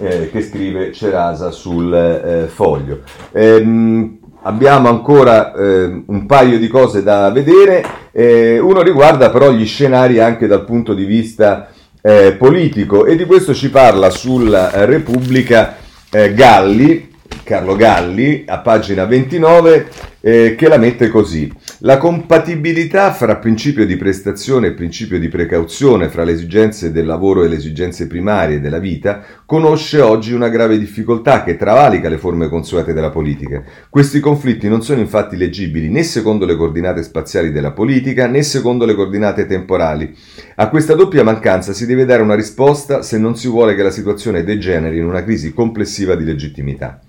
eh, 0.00 0.30
che 0.30 0.42
scrive 0.42 0.92
Cerasa 0.92 1.50
sul 1.50 1.92
eh, 1.92 2.46
foglio. 2.48 3.00
Ehm, 3.32 4.18
abbiamo 4.42 4.88
ancora 4.88 5.54
eh, 5.54 6.02
un 6.06 6.26
paio 6.26 6.58
di 6.58 6.68
cose 6.68 7.02
da 7.02 7.30
vedere, 7.30 7.84
eh, 8.12 8.58
uno 8.58 8.82
riguarda 8.82 9.30
però 9.30 9.50
gli 9.50 9.66
scenari 9.66 10.20
anche 10.20 10.46
dal 10.46 10.64
punto 10.64 10.94
di 10.94 11.04
vista 11.04 11.68
eh, 12.00 12.34
politico 12.38 13.06
e 13.06 13.16
di 13.16 13.24
questo 13.24 13.54
ci 13.54 13.70
parla 13.70 14.10
sulla 14.10 14.84
Repubblica 14.84 15.76
eh, 16.10 16.34
Galli, 16.34 17.12
Carlo 17.42 17.76
Galli, 17.76 18.44
a 18.46 18.58
pagina 18.58 19.06
29, 19.06 19.88
che 20.24 20.68
la 20.68 20.78
mette 20.78 21.08
così. 21.08 21.52
La 21.80 21.98
compatibilità 21.98 23.12
fra 23.12 23.36
principio 23.36 23.84
di 23.84 23.98
prestazione 23.98 24.68
e 24.68 24.72
principio 24.72 25.18
di 25.18 25.28
precauzione, 25.28 26.08
fra 26.08 26.24
le 26.24 26.32
esigenze 26.32 26.92
del 26.92 27.04
lavoro 27.04 27.44
e 27.44 27.48
le 27.48 27.56
esigenze 27.56 28.06
primarie 28.06 28.58
della 28.58 28.78
vita, 28.78 29.22
conosce 29.44 30.00
oggi 30.00 30.32
una 30.32 30.48
grave 30.48 30.78
difficoltà 30.78 31.42
che 31.42 31.56
travalica 31.56 32.08
le 32.08 32.16
forme 32.16 32.48
consuete 32.48 32.94
della 32.94 33.10
politica. 33.10 33.62
Questi 33.90 34.20
conflitti 34.20 34.66
non 34.66 34.82
sono 34.82 35.00
infatti 35.00 35.36
leggibili 35.36 35.90
né 35.90 36.02
secondo 36.02 36.46
le 36.46 36.56
coordinate 36.56 37.02
spaziali 37.02 37.52
della 37.52 37.72
politica 37.72 38.26
né 38.26 38.42
secondo 38.42 38.86
le 38.86 38.94
coordinate 38.94 39.44
temporali. 39.44 40.16
A 40.54 40.70
questa 40.70 40.94
doppia 40.94 41.22
mancanza 41.22 41.74
si 41.74 41.84
deve 41.84 42.06
dare 42.06 42.22
una 42.22 42.34
risposta 42.34 43.02
se 43.02 43.18
non 43.18 43.36
si 43.36 43.46
vuole 43.46 43.74
che 43.74 43.82
la 43.82 43.90
situazione 43.90 44.42
degeneri 44.42 44.96
in 44.96 45.04
una 45.04 45.22
crisi 45.22 45.52
complessiva 45.52 46.14
di 46.14 46.24
legittimità. 46.24 47.02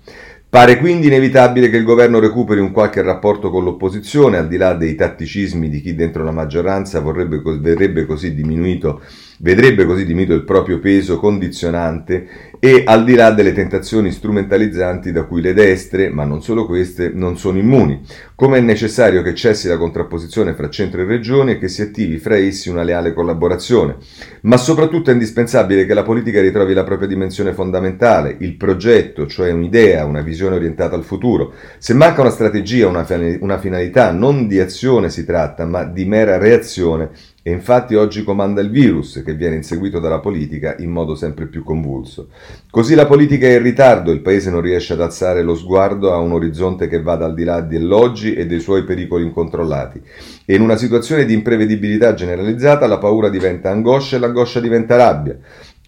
Pare 0.56 0.78
quindi 0.78 1.08
inevitabile 1.08 1.68
che 1.68 1.76
il 1.76 1.84
governo 1.84 2.18
recuperi 2.18 2.60
un 2.60 2.72
qualche 2.72 3.02
rapporto 3.02 3.50
con 3.50 3.62
l'opposizione, 3.62 4.38
al 4.38 4.48
di 4.48 4.56
là 4.56 4.72
dei 4.72 4.94
tatticismi 4.94 5.68
di 5.68 5.82
chi 5.82 5.94
dentro 5.94 6.24
la 6.24 6.30
maggioranza 6.30 6.98
vorrebbe, 7.00 7.42
verrebbe 7.60 8.06
così 8.06 8.34
diminuito 8.34 9.02
vedrebbe 9.38 9.84
così 9.84 10.04
diminuito 10.04 10.34
il 10.34 10.44
proprio 10.44 10.78
peso 10.78 11.18
condizionante 11.18 12.54
e 12.58 12.82
al 12.86 13.04
di 13.04 13.14
là 13.14 13.30
delle 13.32 13.52
tentazioni 13.52 14.10
strumentalizzanti 14.10 15.12
da 15.12 15.24
cui 15.24 15.42
le 15.42 15.52
destre, 15.52 16.08
ma 16.08 16.24
non 16.24 16.42
solo 16.42 16.64
queste, 16.64 17.10
non 17.12 17.36
sono 17.36 17.58
immuni. 17.58 18.00
Come 18.34 18.58
è 18.58 18.60
necessario 18.60 19.22
che 19.22 19.34
cessi 19.34 19.68
la 19.68 19.76
contrapposizione 19.76 20.54
fra 20.54 20.70
centro 20.70 21.02
e 21.02 21.04
regioni 21.04 21.52
e 21.52 21.58
che 21.58 21.68
si 21.68 21.82
attivi 21.82 22.18
fra 22.18 22.36
essi 22.36 22.70
una 22.70 22.82
leale 22.82 23.12
collaborazione. 23.12 23.96
Ma 24.42 24.56
soprattutto 24.56 25.10
è 25.10 25.12
indispensabile 25.12 25.84
che 25.84 25.94
la 25.94 26.02
politica 26.02 26.40
ritrovi 26.40 26.72
la 26.72 26.84
propria 26.84 27.08
dimensione 27.08 27.52
fondamentale, 27.52 28.36
il 28.40 28.56
progetto, 28.56 29.26
cioè 29.26 29.52
un'idea, 29.52 30.04
una 30.06 30.22
visione 30.22 30.56
orientata 30.56 30.96
al 30.96 31.04
futuro. 31.04 31.52
Se 31.78 31.94
manca 31.94 32.22
una 32.22 32.30
strategia, 32.30 32.88
una 32.88 33.58
finalità, 33.58 34.12
non 34.12 34.46
di 34.46 34.58
azione 34.58 35.10
si 35.10 35.24
tratta, 35.24 35.66
ma 35.66 35.84
di 35.84 36.04
mera 36.06 36.38
reazione, 36.38 37.10
e 37.46 37.52
infatti 37.52 37.94
oggi 37.94 38.24
comanda 38.24 38.60
il 38.60 38.70
virus 38.70 39.22
che 39.24 39.34
viene 39.34 39.54
inseguito 39.54 40.00
dalla 40.00 40.18
politica 40.18 40.74
in 40.80 40.90
modo 40.90 41.14
sempre 41.14 41.46
più 41.46 41.62
convulso. 41.62 42.30
Così 42.68 42.96
la 42.96 43.06
politica 43.06 43.46
è 43.46 43.54
in 43.54 43.62
ritardo, 43.62 44.10
il 44.10 44.20
paese 44.20 44.50
non 44.50 44.60
riesce 44.60 44.94
ad 44.94 45.00
alzare 45.00 45.44
lo 45.44 45.54
sguardo 45.54 46.12
a 46.12 46.18
un 46.18 46.32
orizzonte 46.32 46.88
che 46.88 47.00
vada 47.00 47.24
al 47.24 47.34
di 47.34 47.44
là 47.44 47.60
dell'oggi 47.60 48.34
e 48.34 48.46
dei 48.46 48.58
suoi 48.58 48.82
pericoli 48.82 49.22
incontrollati. 49.22 50.02
E 50.44 50.56
in 50.56 50.60
una 50.60 50.74
situazione 50.74 51.24
di 51.24 51.34
imprevedibilità 51.34 52.14
generalizzata 52.14 52.88
la 52.88 52.98
paura 52.98 53.28
diventa 53.28 53.70
angoscia 53.70 54.16
e 54.16 54.18
l'angoscia 54.18 54.58
diventa 54.58 54.96
rabbia. 54.96 55.38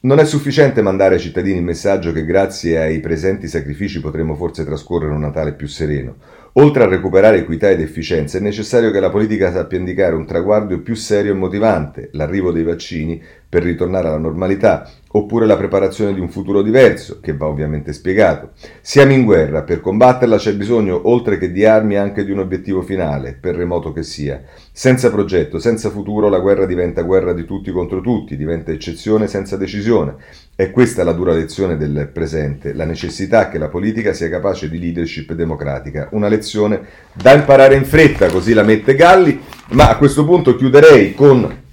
Non 0.02 0.20
è 0.20 0.24
sufficiente 0.24 0.80
mandare 0.80 1.16
ai 1.16 1.20
cittadini 1.20 1.56
il 1.58 1.64
messaggio 1.64 2.12
che 2.12 2.24
grazie 2.24 2.78
ai 2.78 3.00
presenti 3.00 3.48
sacrifici 3.48 4.00
potremo 4.00 4.36
forse 4.36 4.64
trascorrere 4.64 5.12
un 5.12 5.18
Natale 5.18 5.54
più 5.54 5.66
sereno. 5.66 6.18
Oltre 6.54 6.82
a 6.82 6.88
recuperare 6.88 7.38
equità 7.38 7.70
ed 7.70 7.80
efficienza, 7.80 8.38
è 8.38 8.40
necessario 8.40 8.90
che 8.90 9.00
la 9.00 9.10
politica 9.10 9.52
sappia 9.52 9.78
indicare 9.78 10.14
un 10.14 10.26
traguardo 10.26 10.80
più 10.80 10.94
serio 10.94 11.32
e 11.32 11.36
motivante, 11.36 12.08
l'arrivo 12.12 12.50
dei 12.50 12.64
vaccini 12.64 13.22
per 13.48 13.62
ritornare 13.62 14.08
alla 14.08 14.18
normalità, 14.18 14.90
oppure 15.12 15.46
la 15.46 15.56
preparazione 15.56 16.12
di 16.12 16.20
un 16.20 16.28
futuro 16.28 16.62
diverso, 16.62 17.20
che 17.20 17.34
va 17.34 17.46
ovviamente 17.46 17.92
spiegato. 17.92 18.50
Siamo 18.80 19.12
in 19.12 19.24
guerra, 19.24 19.62
per 19.62 19.80
combatterla 19.80 20.36
c'è 20.36 20.54
bisogno, 20.54 21.08
oltre 21.08 21.38
che 21.38 21.50
di 21.50 21.64
armi, 21.64 21.96
anche 21.96 22.24
di 22.24 22.30
un 22.30 22.40
obiettivo 22.40 22.82
finale, 22.82 23.36
per 23.40 23.54
remoto 23.54 23.92
che 23.92 24.02
sia. 24.02 24.42
Senza 24.72 25.10
progetto, 25.10 25.58
senza 25.58 25.90
futuro, 25.90 26.28
la 26.28 26.40
guerra 26.40 26.66
diventa 26.66 27.02
guerra 27.02 27.32
di 27.32 27.44
tutti 27.44 27.70
contro 27.70 28.00
tutti, 28.00 28.36
diventa 28.36 28.70
eccezione 28.70 29.26
senza 29.26 29.56
decisione. 29.56 30.16
È 30.54 30.70
questa 30.70 31.04
la 31.04 31.12
dura 31.12 31.32
lezione 31.32 31.76
del 31.76 32.10
presente, 32.12 32.72
la 32.72 32.84
necessità 32.84 33.48
che 33.48 33.58
la 33.58 33.68
politica 33.68 34.12
sia 34.12 34.28
capace 34.28 34.68
di 34.68 34.78
leadership 34.78 35.32
democratica. 35.32 36.08
Una 36.12 36.28
lezione 36.28 36.80
da 37.12 37.32
imparare 37.32 37.76
in 37.76 37.84
fretta, 37.84 38.28
così 38.28 38.52
la 38.52 38.62
mette 38.62 38.94
Galli, 38.94 39.40
ma 39.70 39.88
a 39.88 39.96
questo 39.96 40.24
punto 40.24 40.56
chiuderei 40.56 41.14
con 41.14 41.66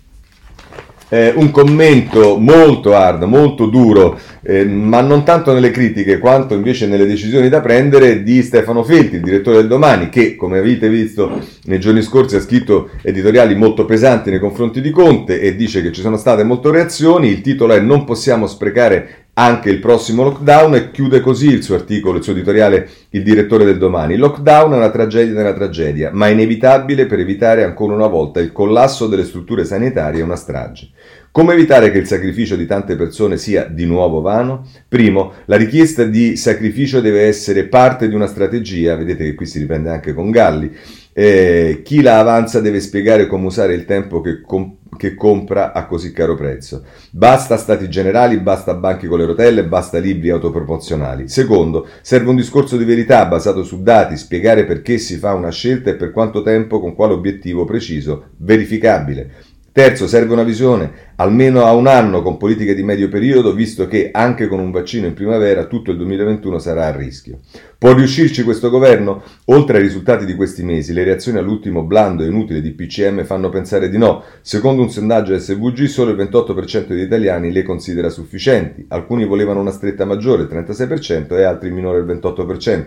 eh, 1.09 1.33
un 1.35 1.51
commento 1.51 2.37
molto 2.37 2.95
hard, 2.95 3.23
molto 3.23 3.67
duro, 3.67 4.19
eh, 4.41 4.65
ma 4.65 5.01
non 5.01 5.23
tanto 5.23 5.53
nelle 5.53 5.71
critiche 5.71 6.19
quanto 6.19 6.53
invece 6.53 6.87
nelle 6.87 7.05
decisioni 7.05 7.49
da 7.49 7.61
prendere 7.61 8.23
di 8.23 8.41
Stefano 8.41 8.83
Felti, 8.83 9.15
il 9.15 9.21
direttore 9.21 9.57
del 9.57 9.67
Domani, 9.67 10.09
che 10.09 10.35
come 10.35 10.59
avete 10.59 10.89
visto 10.89 11.41
nei 11.65 11.79
giorni 11.79 12.01
scorsi 12.01 12.35
ha 12.35 12.41
scritto 12.41 12.89
editoriali 13.01 13.55
molto 13.55 13.85
pesanti 13.85 14.29
nei 14.29 14.39
confronti 14.39 14.81
di 14.81 14.89
Conte 14.91 15.39
e 15.39 15.55
dice 15.55 15.81
che 15.81 15.91
ci 15.91 16.01
sono 16.01 16.17
state 16.17 16.43
molte 16.43 16.71
reazioni. 16.71 17.29
Il 17.29 17.41
titolo 17.41 17.73
è 17.73 17.79
Non 17.79 18.03
possiamo 18.05 18.47
sprecare 18.47 19.24
anche 19.37 19.69
il 19.69 19.79
prossimo 19.79 20.23
lockdown 20.23 20.75
e 20.75 20.91
chiude 20.91 21.19
così 21.19 21.47
il 21.47 21.61
suo 21.61 21.75
articolo, 21.75 22.17
il 22.17 22.23
suo 22.23 22.31
editoriale, 22.31 22.87
il 23.09 23.23
direttore 23.23 23.65
del 23.65 23.77
domani. 23.77 24.15
Lockdown 24.15 24.73
è 24.73 24.77
una 24.77 24.89
tragedia 24.91 25.33
nella 25.33 25.53
tragedia, 25.53 26.09
ma 26.13 26.29
inevitabile 26.29 27.05
per 27.05 27.19
evitare 27.19 27.63
ancora 27.63 27.93
una 27.93 28.07
volta 28.07 28.39
il 28.39 28.53
collasso 28.53 29.07
delle 29.07 29.25
strutture 29.25 29.65
sanitarie 29.65 30.21
e 30.21 30.23
una 30.23 30.37
strage. 30.37 30.89
Come 31.31 31.51
evitare 31.51 31.91
che 31.91 31.97
il 31.97 32.07
sacrificio 32.07 32.55
di 32.55 32.65
tante 32.65 32.95
persone 32.95 33.35
sia 33.35 33.65
di 33.65 33.85
nuovo 33.85 34.21
vano? 34.21 34.65
Primo, 34.87 35.33
la 35.45 35.57
richiesta 35.57 36.05
di 36.05 36.37
sacrificio 36.37 37.01
deve 37.01 37.23
essere 37.23 37.65
parte 37.65 38.07
di 38.07 38.15
una 38.15 38.27
strategia, 38.27 38.95
vedete 38.95 39.25
che 39.25 39.35
qui 39.35 39.45
si 39.45 39.59
riprende 39.59 39.89
anche 39.89 40.13
con 40.13 40.31
Galli, 40.31 40.73
eh, 41.11 41.81
chi 41.83 42.01
la 42.01 42.19
avanza 42.19 42.61
deve 42.61 42.79
spiegare 42.79 43.27
come 43.27 43.47
usare 43.47 43.73
il 43.73 43.83
tempo 43.83 44.21
che, 44.21 44.39
com- 44.39 44.77
che, 44.95 45.15
compra 45.15 45.71
a 45.73 45.85
così 45.85 46.11
caro 46.11 46.35
prezzo. 46.35 46.83
Basta 47.11 47.57
stati 47.57 47.89
generali, 47.89 48.39
basta 48.39 48.73
banchi 48.73 49.07
con 49.07 49.19
le 49.19 49.25
rotelle, 49.25 49.65
basta 49.65 49.97
libri 49.97 50.29
autoproporzionali. 50.29 51.27
Secondo, 51.27 51.87
serve 52.01 52.29
un 52.29 52.35
discorso 52.35 52.77
di 52.77 52.83
verità 52.85 53.25
basato 53.25 53.63
su 53.63 53.81
dati, 53.81 54.17
spiegare 54.17 54.65
perché 54.65 54.97
si 54.97 55.17
fa 55.17 55.33
una 55.33 55.51
scelta 55.51 55.89
e 55.89 55.95
per 55.95 56.11
quanto 56.11 56.41
tempo, 56.41 56.79
con 56.79 56.95
quale 56.95 57.13
obiettivo 57.13 57.65
preciso, 57.65 58.31
verificabile. 58.37 59.53
Terzo, 59.75 60.07
serve 60.07 60.31
una 60.31 60.43
visione 60.43 60.89
almeno 61.17 61.65
a 61.65 61.73
un 61.73 61.87
anno 61.87 62.21
con 62.21 62.37
politiche 62.37 62.75
di 62.75 62.83
medio 62.83 63.09
periodo, 63.09 63.53
visto 63.53 63.87
che 63.87 64.09
anche 64.11 64.47
con 64.47 64.59
un 64.59 64.71
vaccino 64.71 65.07
in 65.07 65.13
primavera 65.13 65.65
tutto 65.65 65.91
il 65.91 65.97
2021 65.97 66.59
sarà 66.59 66.87
a 66.87 66.95
rischio. 66.95 67.39
Può 67.77 67.93
riuscirci 67.93 68.43
questo 68.43 68.69
governo? 68.69 69.21
Oltre 69.45 69.77
ai 69.77 69.83
risultati 69.83 70.25
di 70.25 70.33
questi 70.33 70.63
mesi, 70.63 70.93
le 70.93 71.03
reazioni 71.03 71.37
all'ultimo 71.37 71.83
blando 71.83 72.23
e 72.23 72.27
inutile 72.27 72.61
di 72.61 72.71
PCM 72.71 73.25
fanno 73.25 73.49
pensare 73.49 73.89
di 73.89 73.97
no. 73.97 74.23
Secondo 74.41 74.81
un 74.81 74.89
sondaggio 74.89 75.37
SVG, 75.37 75.83
solo 75.83 76.11
il 76.11 76.17
28% 76.17 76.87
degli 76.87 77.01
italiani 77.01 77.51
le 77.51 77.63
considera 77.63 78.09
sufficienti. 78.09 78.85
Alcuni 78.87 79.25
volevano 79.25 79.59
una 79.59 79.71
stretta 79.71 80.05
maggiore, 80.05 80.43
il 80.43 80.49
36%, 80.51 81.37
e 81.37 81.43
altri 81.43 81.69
minore 81.69 81.99
il 81.99 82.05
28%. 82.05 82.85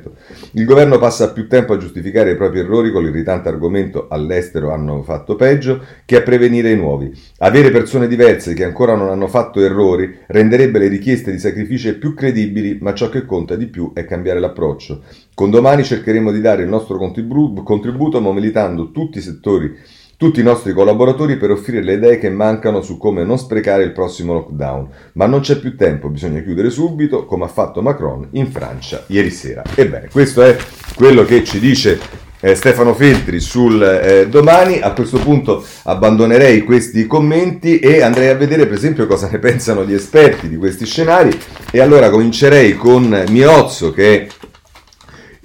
Il 0.53 0.65
governo 0.65 0.99
passa 0.99 1.33
più 1.33 1.47
tempo 1.47 1.75
a 1.75 1.77
giustificare 1.77 2.33
i 2.33 2.37
propri 2.37 2.61
errori 2.61 2.91
con 2.91 3.05
l'irritante 3.05 3.49
argomento 3.49 4.09
all'estero 4.09 4.73
hanno 4.73 5.03
fatto 5.03 5.37
peggio 5.37 5.81
che 6.07 6.17
a 6.17 6.23
prevenire 6.23 6.73
i 6.73 6.77
nuovi. 6.77 7.13
Avere 7.39 7.71
persone 7.71 8.09
diverse 8.19 8.53
che 8.53 8.65
ancora 8.65 8.97
non 8.97 9.11
hanno 9.11 9.29
fatto 9.29 9.61
errori 9.61 10.19
renderebbe 10.27 10.81
le 10.81 10.89
richieste 10.89 11.31
di 11.31 11.39
sacrificio 11.39 11.97
più 11.99 12.15
credibili, 12.15 12.79
ma 12.81 12.93
ciò 12.95 13.09
che 13.09 13.25
conta 13.25 13.55
di 13.55 13.67
più 13.67 13.93
è 13.95 14.05
cambiare 14.05 14.41
l'approccio 14.41 14.57
approccio. 14.59 15.03
Con 15.35 15.51
domani 15.51 15.85
cercheremo 15.85 16.33
di 16.33 16.41
dare 16.41 16.63
il 16.63 16.69
nostro 16.69 16.99
contributo 16.99 18.21
mobilitando 18.21 18.91
tutti 18.91 19.19
i 19.19 19.23
settori, 19.23 19.73
tutti 20.17 20.41
i 20.41 20.43
nostri 20.43 20.73
collaboratori 20.73 21.37
per 21.37 21.53
offrire 21.53 21.83
le 21.83 21.95
idee 21.95 22.19
che 22.19 22.29
mancano 22.29 22.83
su 22.83 22.99
come 22.99 23.23
non 23.23 23.39
sprecare 23.39 23.85
il 23.85 23.93
prossimo 23.93 24.33
lockdown. 24.33 24.89
Ma 25.13 25.27
non 25.27 25.41
c'è 25.41 25.61
più 25.61 25.77
tempo, 25.77 26.09
bisogna 26.09 26.41
chiudere 26.41 26.71
subito, 26.71 27.25
come 27.25 27.45
ha 27.45 27.49
fatto 27.49 27.83
Macron 27.83 28.29
in 28.33 28.49
Francia 28.49 29.05
ieri 29.07 29.31
sera. 29.31 29.63
Ebbene, 29.75 30.09
questo 30.11 30.43
è 30.43 30.57
quello 30.97 31.25
che 31.25 31.45
ci 31.45 31.61
dice 31.61 32.27
eh, 32.41 32.55
Stefano 32.55 32.95
Feltri 32.95 33.41
sul 33.41 33.83
eh, 33.83 34.29
domani. 34.29 34.81
A 34.81 34.93
questo 34.93 35.19
punto 35.19 35.65
abbandonerei 35.85 36.63
questi 36.63 37.07
commenti 37.07 37.79
e 37.79 38.03
andrei 38.03 38.29
a 38.29 38.35
vedere 38.35 38.67
per 38.67 38.77
esempio 38.77 39.07
cosa 39.07 39.29
ne 39.31 39.39
pensano 39.39 39.85
gli 39.85 39.95
esperti 39.95 40.49
di 40.49 40.57
questi 40.57 40.87
scenari 40.87 41.37
e 41.71 41.81
allora 41.81 42.11
comincerei 42.11 42.77
con 42.77 43.25
Miozzo 43.29 43.93
che 43.93 44.27
è 44.27 44.27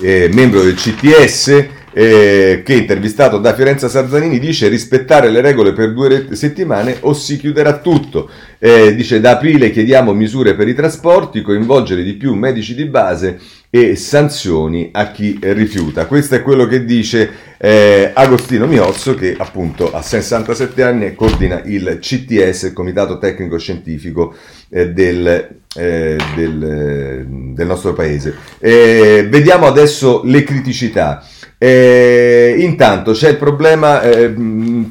eh, 0.01 0.29
membro 0.33 0.61
del 0.61 0.75
CTS, 0.75 1.65
eh, 1.95 2.61
che 2.65 2.73
intervistato 2.73 3.37
da 3.37 3.53
Fiorenza 3.53 3.87
Sarzanini 3.87 4.39
dice 4.39 4.67
rispettare 4.67 5.29
le 5.29 5.41
regole 5.41 5.73
per 5.73 5.93
due 5.93 6.27
settimane 6.31 6.97
o 7.01 7.13
si 7.13 7.37
chiuderà 7.37 7.77
tutto. 7.77 8.29
Eh, 8.59 8.95
dice 8.95 9.19
da 9.19 9.31
aprile 9.31 9.71
chiediamo 9.71 10.13
misure 10.13 10.55
per 10.55 10.67
i 10.67 10.73
trasporti, 10.73 11.41
coinvolgere 11.41 12.03
di 12.03 12.13
più 12.13 12.33
medici 12.33 12.73
di 12.73 12.85
base 12.85 13.39
e 13.75 13.95
sanzioni 13.95 14.89
a 14.91 15.09
chi 15.09 15.39
rifiuta. 15.41 16.05
Questo 16.05 16.35
è 16.35 16.43
quello 16.43 16.67
che 16.67 16.85
dice 16.85 17.55
eh, 17.57 18.11
Agostino 18.13 18.67
Miozzo 18.67 19.15
che 19.15 19.35
appunto 19.35 19.91
a 19.91 20.03
67 20.03 20.83
anni 20.83 21.15
coordina 21.15 21.59
il 21.65 21.97
CTS, 21.99 22.63
il 22.63 22.73
Comitato 22.73 23.17
Tecnico 23.17 23.57
Scientifico 23.57 24.35
eh, 24.69 24.91
del 24.91 25.61
eh, 25.75 26.17
del, 26.35 27.25
del, 27.55 27.65
nostro 27.65 27.93
paese. 27.93 28.35
Eh, 28.59 29.25
vediamo 29.27 29.65
adesso 29.65 30.21
le 30.23 30.43
criticità. 30.43 31.25
Eh, 31.65 32.55
intanto 32.59 33.13
c'è 33.13 33.29
il 33.29 33.37
problema, 33.37 34.01
eh, 34.01 34.35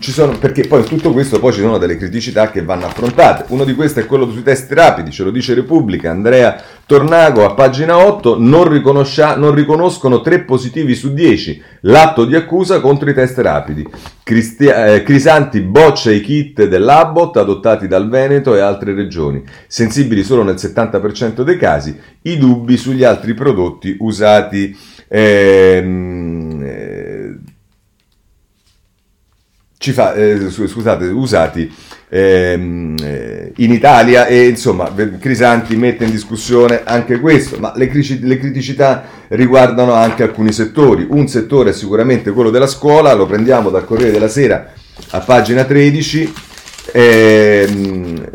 sono, 0.01 0.39
perché 0.39 0.67
poi 0.67 0.81
in 0.81 0.87
tutto 0.87 1.13
questo 1.13 1.39
poi 1.39 1.53
ci 1.53 1.61
sono 1.61 1.77
delle 1.77 1.99
criticità 1.99 2.51
che 2.51 2.65
vanno 2.65 2.87
affrontate. 2.87 3.45
Uno 3.49 3.65
di 3.65 3.75
questi 3.75 4.01
è 4.01 4.07
quello 4.07 4.31
sui 4.31 4.43
test 4.43 4.73
rapidi, 4.73 5.11
ce 5.11 5.23
lo 5.23 5.31
dice 5.31 5.53
Repubblica, 5.53 6.11
Andrea 6.11 6.59
Tornago 6.87 7.45
a 7.45 7.53
pagina 7.53 7.99
8, 7.99 8.39
non, 8.39 8.83
non 9.37 9.55
riconoscono 9.55 10.21
3 10.23 10.45
positivi 10.45 10.95
su 10.95 11.13
10 11.13 11.63
l'atto 11.83 12.25
di 12.25 12.35
accusa 12.35 12.81
contro 12.81 13.11
i 13.11 13.15
test 13.15 13.39
rapidi. 13.39 13.87
Cristi- 14.23 14.67
eh, 14.67 15.03
Crisanti 15.03 15.61
boccia 15.61 16.11
i 16.11 16.21
kit 16.21 16.65
dell'Abbot 16.65 17.37
adottati 17.37 17.87
dal 17.87 18.09
Veneto 18.09 18.55
e 18.55 18.61
altre 18.61 18.95
regioni, 18.95 19.43
sensibili 19.67 20.23
solo 20.23 20.43
nel 20.43 20.55
70% 20.55 21.43
dei 21.43 21.57
casi, 21.59 21.99
i 22.23 22.39
dubbi 22.39 22.77
sugli 22.77 23.05
altri 23.05 23.35
prodotti 23.35 23.97
usati. 23.99 24.77
Ehm, 25.15 26.63
eh, 26.65 27.35
fa, 29.93 30.15
eh, 30.15 30.49
scusate, 30.49 31.05
usati 31.05 31.71
ehm, 32.09 32.97
eh, 33.03 33.53
in 33.57 33.73
Italia 33.73 34.25
e 34.25 34.49
insomma 34.49 34.91
Crisanti 35.21 35.77
mette 35.77 36.05
in 36.05 36.11
discussione 36.11 36.81
anche 36.85 37.21
questo, 37.21 37.59
ma 37.59 37.75
le, 37.77 37.91
le, 37.93 38.39
criticità 38.39 39.05
riguardano 39.29 39.93
anche 39.93 40.23
alcuni 40.23 40.51
settori. 40.51 41.07
Un 41.11 41.29
settore 41.29 41.71
è 41.71 41.75
sicuramente 41.75 42.31
quello 42.31 42.49
della 42.49 42.67
scuola, 42.67 43.13
lo 43.13 43.27
prendiamo 43.27 43.69
dal 43.69 43.85
Corriere 43.85 44.13
della 44.13 44.29
Sera 44.29 44.73
a 45.11 45.21
pagina 45.21 45.65
13. 45.65 46.33
Ehm, 46.95 48.31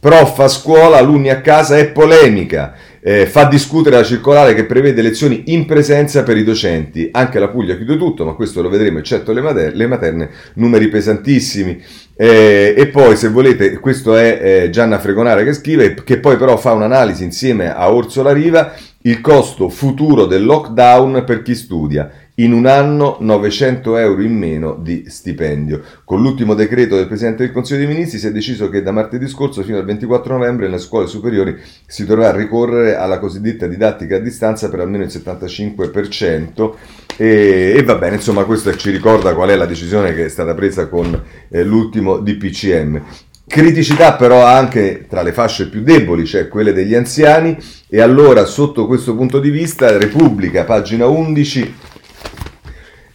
prof 0.00 0.38
a 0.38 0.48
scuola, 0.48 0.96
alunni 0.96 1.28
a 1.28 1.42
casa 1.42 1.76
è 1.76 1.88
polemica 1.90 2.74
eh, 3.04 3.26
fa 3.26 3.46
discutere 3.46 3.96
la 3.96 4.04
circolare 4.04 4.54
che 4.54 4.64
prevede 4.64 5.02
lezioni 5.02 5.42
in 5.46 5.66
presenza 5.66 6.22
per 6.22 6.36
i 6.36 6.44
docenti. 6.44 7.08
Anche 7.10 7.40
la 7.40 7.48
Puglia 7.48 7.76
chiude 7.76 7.96
tutto, 7.96 8.24
ma 8.24 8.34
questo 8.34 8.62
lo 8.62 8.68
vedremo, 8.68 8.98
eccetto 8.98 9.32
le, 9.32 9.40
mater- 9.40 9.74
le 9.74 9.86
materne, 9.88 10.30
numeri 10.54 10.88
pesantissimi. 10.88 11.82
Eh, 12.14 12.74
e 12.76 12.86
poi, 12.86 13.16
se 13.16 13.28
volete, 13.28 13.78
questo 13.78 14.14
è 14.14 14.38
eh, 14.40 14.70
Gianna 14.70 15.00
Fregonara 15.00 15.42
che 15.42 15.52
scrive, 15.52 15.94
che 16.04 16.18
poi 16.18 16.36
però 16.36 16.56
fa 16.56 16.72
un'analisi 16.72 17.24
insieme 17.24 17.74
a 17.74 17.92
Orsola 17.92 18.32
Riva, 18.32 18.72
il 19.02 19.20
costo 19.20 19.68
futuro 19.68 20.26
del 20.26 20.44
lockdown 20.44 21.24
per 21.26 21.42
chi 21.42 21.56
studia 21.56 22.08
in 22.42 22.52
un 22.52 22.66
anno 22.66 23.16
900 23.20 23.96
euro 23.96 24.22
in 24.22 24.36
meno 24.36 24.76
di 24.80 25.04
stipendio. 25.06 25.82
Con 26.04 26.20
l'ultimo 26.20 26.54
decreto 26.54 26.96
del 26.96 27.06
Presidente 27.06 27.44
del 27.44 27.52
Consiglio 27.52 27.78
dei 27.80 27.88
Ministri 27.88 28.18
si 28.18 28.26
è 28.26 28.32
deciso 28.32 28.68
che 28.68 28.82
da 28.82 28.90
martedì 28.90 29.28
scorso 29.28 29.62
fino 29.62 29.78
al 29.78 29.84
24 29.84 30.36
novembre 30.36 30.66
nelle 30.66 30.78
scuole 30.78 31.06
superiori 31.06 31.56
si 31.86 32.04
dovrà 32.04 32.32
ricorrere 32.32 32.96
alla 32.96 33.18
cosiddetta 33.18 33.66
didattica 33.66 34.16
a 34.16 34.20
distanza 34.20 34.68
per 34.68 34.80
almeno 34.80 35.04
il 35.04 35.10
75% 35.10 36.72
e, 37.16 37.74
e 37.76 37.82
va 37.84 37.94
bene, 37.96 38.16
insomma 38.16 38.44
questo 38.44 38.74
ci 38.76 38.90
ricorda 38.90 39.34
qual 39.34 39.50
è 39.50 39.56
la 39.56 39.66
decisione 39.66 40.14
che 40.14 40.24
è 40.24 40.28
stata 40.28 40.54
presa 40.54 40.88
con 40.88 41.22
eh, 41.48 41.62
l'ultimo 41.62 42.18
DPCM. 42.18 43.02
Criticità 43.46 44.14
però 44.14 44.46
anche 44.46 45.04
tra 45.08 45.20
le 45.20 45.32
fasce 45.32 45.68
più 45.68 45.82
deboli, 45.82 46.24
cioè 46.24 46.48
quelle 46.48 46.72
degli 46.72 46.94
anziani, 46.94 47.56
e 47.88 48.00
allora 48.00 48.46
sotto 48.46 48.86
questo 48.86 49.14
punto 49.14 49.40
di 49.40 49.50
vista 49.50 49.98
Repubblica, 49.98 50.64
pagina 50.64 51.06
11, 51.06 51.74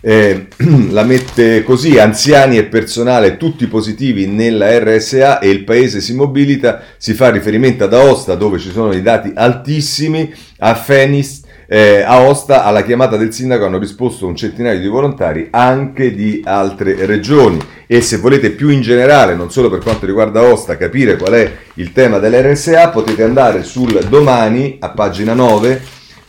eh, 0.01 0.47
la 0.89 1.03
mette 1.03 1.63
così, 1.63 1.97
anziani 1.97 2.57
e 2.57 2.65
personale 2.65 3.37
tutti 3.37 3.67
positivi 3.67 4.27
nella 4.27 4.77
RSA 4.79 5.39
e 5.39 5.49
il 5.49 5.63
paese 5.63 6.01
si 6.01 6.13
mobilita, 6.13 6.81
si 6.97 7.13
fa 7.13 7.29
riferimento 7.29 7.83
ad 7.83 7.93
Aosta 7.93 8.35
dove 8.35 8.59
ci 8.59 8.71
sono 8.71 8.93
i 8.93 9.01
dati 9.01 9.31
altissimi, 9.33 10.33
a 10.59 10.75
Fenis, 10.75 11.45
eh, 11.69 12.01
Aosta 12.01 12.63
alla 12.63 12.83
chiamata 12.83 13.17
del 13.17 13.33
sindaco 13.33 13.65
hanno 13.65 13.77
risposto 13.77 14.25
un 14.25 14.37
centinaio 14.37 14.79
di 14.79 14.87
volontari 14.87 15.49
anche 15.51 16.15
di 16.15 16.41
altre 16.45 17.05
regioni. 17.05 17.59
E 17.85 18.01
se 18.01 18.17
volete 18.17 18.51
più 18.51 18.69
in 18.69 18.81
generale, 18.81 19.35
non 19.35 19.51
solo 19.51 19.69
per 19.69 19.79
quanto 19.79 20.05
riguarda 20.05 20.39
Aosta, 20.39 20.77
capire 20.77 21.17
qual 21.17 21.33
è 21.33 21.51
il 21.75 21.91
tema 21.91 22.19
dell'RSA 22.19 22.89
potete 22.89 23.23
andare 23.23 23.63
sul 23.63 24.05
domani 24.09 24.77
a 24.79 24.89
pagina 24.89 25.33
9 25.33 25.81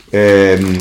ehm, 0.09 0.77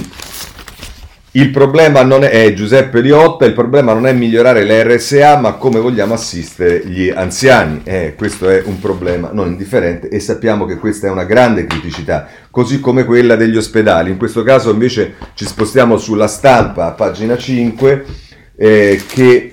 il 1.38 1.50
problema 1.50 2.02
non 2.02 2.24
è, 2.24 2.30
è 2.30 2.52
Giuseppe 2.52 3.00
Liotta, 3.00 3.44
il 3.44 3.52
problema 3.52 3.92
non 3.92 4.08
è 4.08 4.12
migliorare 4.12 4.64
le 4.64 4.82
RSA, 4.82 5.38
ma 5.38 5.52
come 5.52 5.78
vogliamo 5.78 6.14
assistere 6.14 6.84
gli 6.84 7.10
anziani. 7.10 7.82
Eh, 7.84 8.14
questo 8.16 8.48
è 8.48 8.60
un 8.64 8.80
problema 8.80 9.30
non 9.32 9.46
indifferente 9.46 10.08
e 10.08 10.18
sappiamo 10.18 10.64
che 10.64 10.78
questa 10.78 11.06
è 11.06 11.10
una 11.10 11.22
grande 11.22 11.64
criticità, 11.64 12.26
così 12.50 12.80
come 12.80 13.04
quella 13.04 13.36
degli 13.36 13.56
ospedali. 13.56 14.10
In 14.10 14.18
questo 14.18 14.42
caso 14.42 14.72
invece 14.72 15.14
ci 15.34 15.44
spostiamo 15.44 15.96
sulla 15.96 16.26
stampa, 16.26 16.90
pagina 16.90 17.38
5, 17.38 18.04
eh, 18.56 19.00
che 19.06 19.52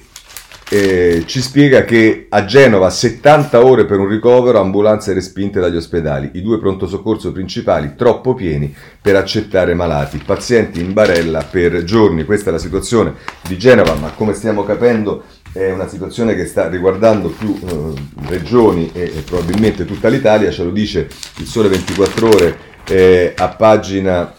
eh, 0.69 1.23
ci 1.28 1.41
spiega 1.41 1.84
che 1.84 2.25
a 2.30 2.43
Genova 2.45 2.89
70 2.89 3.63
ore 3.63 3.86
per 3.86 3.99
un 3.99 4.08
ricovero, 4.08 4.60
ambulanze 4.60 5.13
respinte 5.13 5.60
dagli 5.60 5.75
ospedali, 5.75 6.32
i 6.34 6.41
due 6.41 6.58
pronto 6.60 6.88
soccorso 6.88 7.32
principali 7.32 7.93
troppo 7.95 8.34
pieni 8.34 8.73
per 8.99 9.15
accettare 9.15 9.75
malati, 9.75 10.17
pazienti 10.25 10.80
in 10.80 10.93
barella 10.93 11.43
per 11.43 11.84
giorni. 11.84 12.25
Questa 12.25 12.49
è 12.49 12.51
la 12.51 12.60
situazione 12.60 13.13
di 13.47 13.58
Genova, 13.58 13.93
ma 13.93 14.10
come 14.12 14.34
stiamo 14.34 14.63
capendo 14.63 15.23
è 15.51 15.71
una 15.71 15.88
situazione 15.88 16.36
che 16.36 16.45
sta 16.45 16.67
riguardando 16.67 17.30
più 17.30 17.58
eh, 17.63 17.93
regioni 18.28 18.89
e, 18.91 19.04
e, 19.04 19.21
probabilmente 19.21 19.86
tutta 19.86 20.10
l'Italia, 20.10 20.51
ce 20.51 20.63
lo 20.63 20.71
dice 20.71 21.08
il 21.38 21.45
Sole 21.45 21.69
24 21.69 22.28
ore 22.28 22.58
eh, 22.88 23.34
a 23.38 23.47
pagina, 23.49 24.34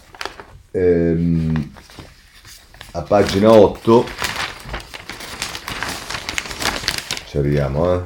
ehm, 0.71 1.71
a 2.91 3.01
pagina 3.01 3.51
8 3.51 4.35
ci 7.27 7.37
arriviamo, 7.37 7.93
eh. 7.93 7.99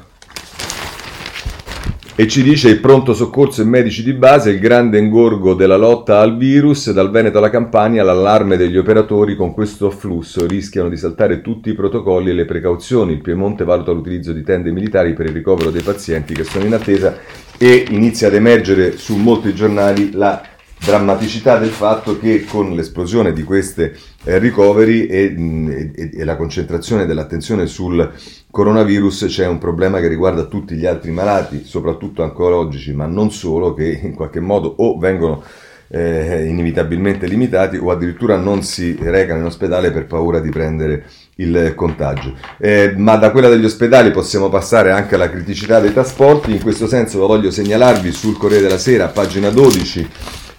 e 2.16 2.28
ci 2.28 2.42
dice 2.42 2.70
il 2.70 2.80
pronto 2.80 3.14
soccorso 3.14 3.62
e 3.62 3.66
medici 3.66 4.02
di 4.02 4.14
base, 4.14 4.50
il 4.50 4.60
grande 4.60 4.98
ingorgo 4.98 5.54
della 5.54 5.78
lotta 5.78 6.20
al 6.20 6.38
virus, 6.38 6.92
dal 6.92 7.12
Veneto 7.12 7.38
alla 7.38 7.52
Campania, 7.52 8.04
l'allarme 8.04 8.58
degli 8.58 8.78
operatori 8.78 9.36
con 9.36 9.54
questo 9.54 9.86
afflusso, 9.86 10.48
rischiano 10.48 10.90
di 10.90 10.98
saltare 10.98 11.42
tutti 11.42 11.70
i 11.70 11.76
protocolli 11.76 12.32
e 12.32 12.34
le 12.34 12.46
precauzioni. 12.46 13.14
Il 13.14 13.22
Piemonte 13.22 13.64
valuta 13.64 13.92
l'utilizzo 13.92 14.34
di 14.34 14.42
tende 14.42 14.72
militari 14.72 15.14
per 15.14 15.28
il 15.28 15.34
ricovero 15.34 15.70
dei 15.70 15.84
pazienti 15.84 16.34
che 16.34 16.44
sono 16.44 16.66
in 16.66 16.74
attesa 16.74 17.16
e 17.60 17.86
inizia 17.90 18.28
ad 18.28 18.34
emergere 18.34 18.98
su 18.98 19.18
molti 19.18 19.54
giornali 19.54 20.14
la 20.14 20.42
drammaticità 20.84 21.58
del 21.58 21.70
fatto 21.70 22.18
che 22.18 22.44
con 22.44 22.74
l'esplosione 22.74 23.34
di 23.34 23.44
questi 23.44 23.92
eh, 24.24 24.38
ricoveri 24.40 25.06
e, 25.06 25.92
e, 25.94 26.10
e, 26.12 26.24
la 26.24 26.36
concentrazione 26.36 27.06
dell'attenzione 27.06 27.68
sul 27.68 28.12
coronavirus 28.50 29.26
c'è 29.28 29.46
un 29.48 29.60
problema 29.60 30.00
che 30.00 30.08
riguarda 30.08 30.46
tutti 30.46 30.76
gli 30.76 30.88
altri 30.88 31.12
malati, 31.12 31.66
soprattutto 31.66 32.24
oncologici, 32.24 32.94
ma 32.94 33.06
non 33.06 33.32
solo, 33.32 33.76
che 33.76 34.00
in 34.02 34.16
qualche 34.16 34.40
modo 34.40 34.74
o 34.78 34.98
vengono 34.98 35.44
eh, 35.88 36.46
inevitabilmente 36.48 37.28
limitati 37.28 37.78
o 37.78 37.92
addirittura 37.92 38.38
non 38.38 38.64
si 38.64 38.98
recano 39.00 39.42
in 39.42 39.46
ospedale 39.46 39.92
per 39.92 40.08
paura 40.08 40.40
di 40.40 40.50
prendere 40.50 41.04
il 41.36 41.74
contagio. 41.76 42.34
Eh, 42.58 42.96
ma 42.98 43.18
da 43.18 43.30
quella 43.30 43.50
degli 43.50 43.66
ospedali 43.66 44.10
possiamo 44.10 44.50
passare 44.50 44.90
anche 44.90 45.14
alla 45.14 45.30
criticità 45.30 45.80
dei 45.80 45.94
trasporti, 45.94 46.52
in 46.52 46.62
questo 46.62 46.88
senso 46.88 47.20
lo 47.20 47.28
voglio 47.28 47.52
segnalarvi 47.52 48.12
sul 48.12 48.38
Corriere 48.38 48.64
della 48.64 48.80
Sera, 48.80 49.10
pagina 49.10 49.50
12 49.50 50.10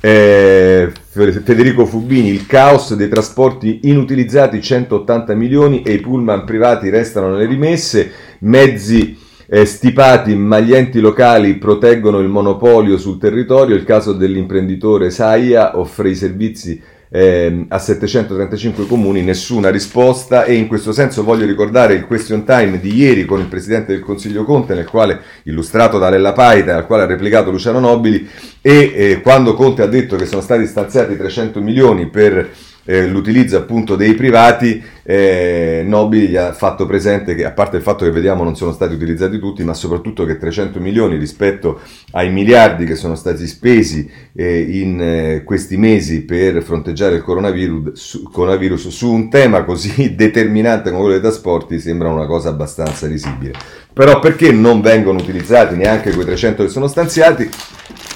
eh, 0.05 0.91
Federico 0.91 1.87
Fubini, 1.87 2.31
il 2.31 2.45
caos 2.47 2.95
dei 2.95 3.09
trasporti 3.09 3.83
inutilizzati 3.85 4.61
180 4.61 5.35
milioni 5.35 5.83
e 5.83 5.93
i 5.93 6.01
pullman 6.01 6.45
privati 6.45 6.91
restano 6.91 7.31
nelle 7.31 7.47
rimesse, 7.47 8.11
mezzi 8.41 9.17
eh, 9.47 9.65
stipati 9.65 10.35
ma 10.35 10.59
gli 10.59 10.75
enti 10.75 10.99
locali 10.99 11.55
proteggono 11.55 12.19
il 12.19 12.27
monopolio 12.27 12.99
sul 12.99 13.19
territorio, 13.19 13.77
il 13.77 13.85
caso 13.85 14.13
dell'imprenditore 14.13 15.11
Saia 15.11 15.79
offre 15.79 16.11
i 16.11 16.17
servizi 16.17 16.83
eh, 17.15 17.67
a 17.69 17.79
735 17.79 18.87
comuni 18.87 19.21
nessuna 19.21 19.69
risposta 19.69 20.45
e 20.45 20.55
in 20.55 20.67
questo 20.67 20.93
senso 20.93 21.23
voglio 21.23 21.45
ricordare 21.45 21.93
il 21.93 22.07
question 22.07 22.43
time 22.45 22.81
di 22.81 22.95
ieri 22.95 23.27
con 23.27 23.39
il 23.39 23.49
Presidente 23.49 23.93
del 23.93 24.01
Consiglio 24.01 24.45
Conte 24.45 24.75
nel 24.75 24.87
quale 24.87 25.21
illustrato 25.43 25.99
da 25.99 26.09
Lella 26.09 26.33
Paita 26.33 26.75
al 26.75 26.87
quale 26.87 27.03
ha 27.03 27.07
replicato 27.07 27.51
Luciano 27.51 27.81
Nobili 27.81 28.27
e 28.63 28.93
eh, 28.95 29.21
quando 29.21 29.53
Conte 29.53 29.83
ha 29.83 29.87
detto 29.87 30.17
che 30.17 30.25
sono 30.25 30.41
stati 30.41 30.67
stanziati 30.67 31.15
300 31.15 31.61
milioni 31.61 32.09
per 32.09 32.49
eh, 32.85 33.07
l'utilizzo 33.07 33.57
appunto 33.57 33.97
dei 33.97 34.15
privati, 34.15 34.83
eh, 35.05 35.83
Nobili 35.85 36.29
gli 36.29 36.37
ha 36.37 36.53
fatto 36.53 36.87
presente 36.87 37.35
che 37.35 37.45
a 37.45 37.53
parte 37.53 37.77
il 37.77 37.83
fatto 37.83 38.05
che 38.05 38.11
vediamo 38.11 38.45
non 38.45 38.57
sono 38.57 38.73
stati 38.73 38.95
utilizzati 38.95 39.39
tutti, 39.39 39.63
ma 39.63 39.75
soprattutto 39.75 40.25
che 40.25 40.37
300 40.37 40.81
milioni 40.81 41.17
rispetto 41.17 41.81
ai 42.13 42.31
miliardi 42.31 42.85
che 42.85 42.97
sono 42.97 43.15
stati 43.15 43.47
spesi 43.47 44.11
eh, 44.35 44.61
in 44.61 45.01
eh, 45.01 45.43
questi 45.45 45.77
mesi 45.77 46.23
per 46.23 46.63
fronteggiare 46.63 47.17
il 47.17 47.23
coronavirus 47.23 47.93
su, 47.95 48.23
coronavirus 48.23 48.89
su 48.89 49.13
un 49.13 49.29
tema 49.31 49.65
così 49.65 50.15
determinante 50.17 50.91
come 50.91 51.03
quello 51.03 51.19
dei 51.19 51.31
trasporti 51.31 51.79
sembra 51.79 52.09
una 52.09 52.27
cosa 52.27 52.49
abbastanza 52.49 53.07
risibile. 53.07 53.53
Però 53.93 54.19
perché 54.21 54.51
non 54.53 54.81
vengono 54.81 55.19
utilizzati 55.19 55.77
neanche 55.77 56.13
quei 56.13 56.25
300 56.25 56.65
che 56.65 56.69
sono 56.71 56.87
stanziati? 56.87 57.49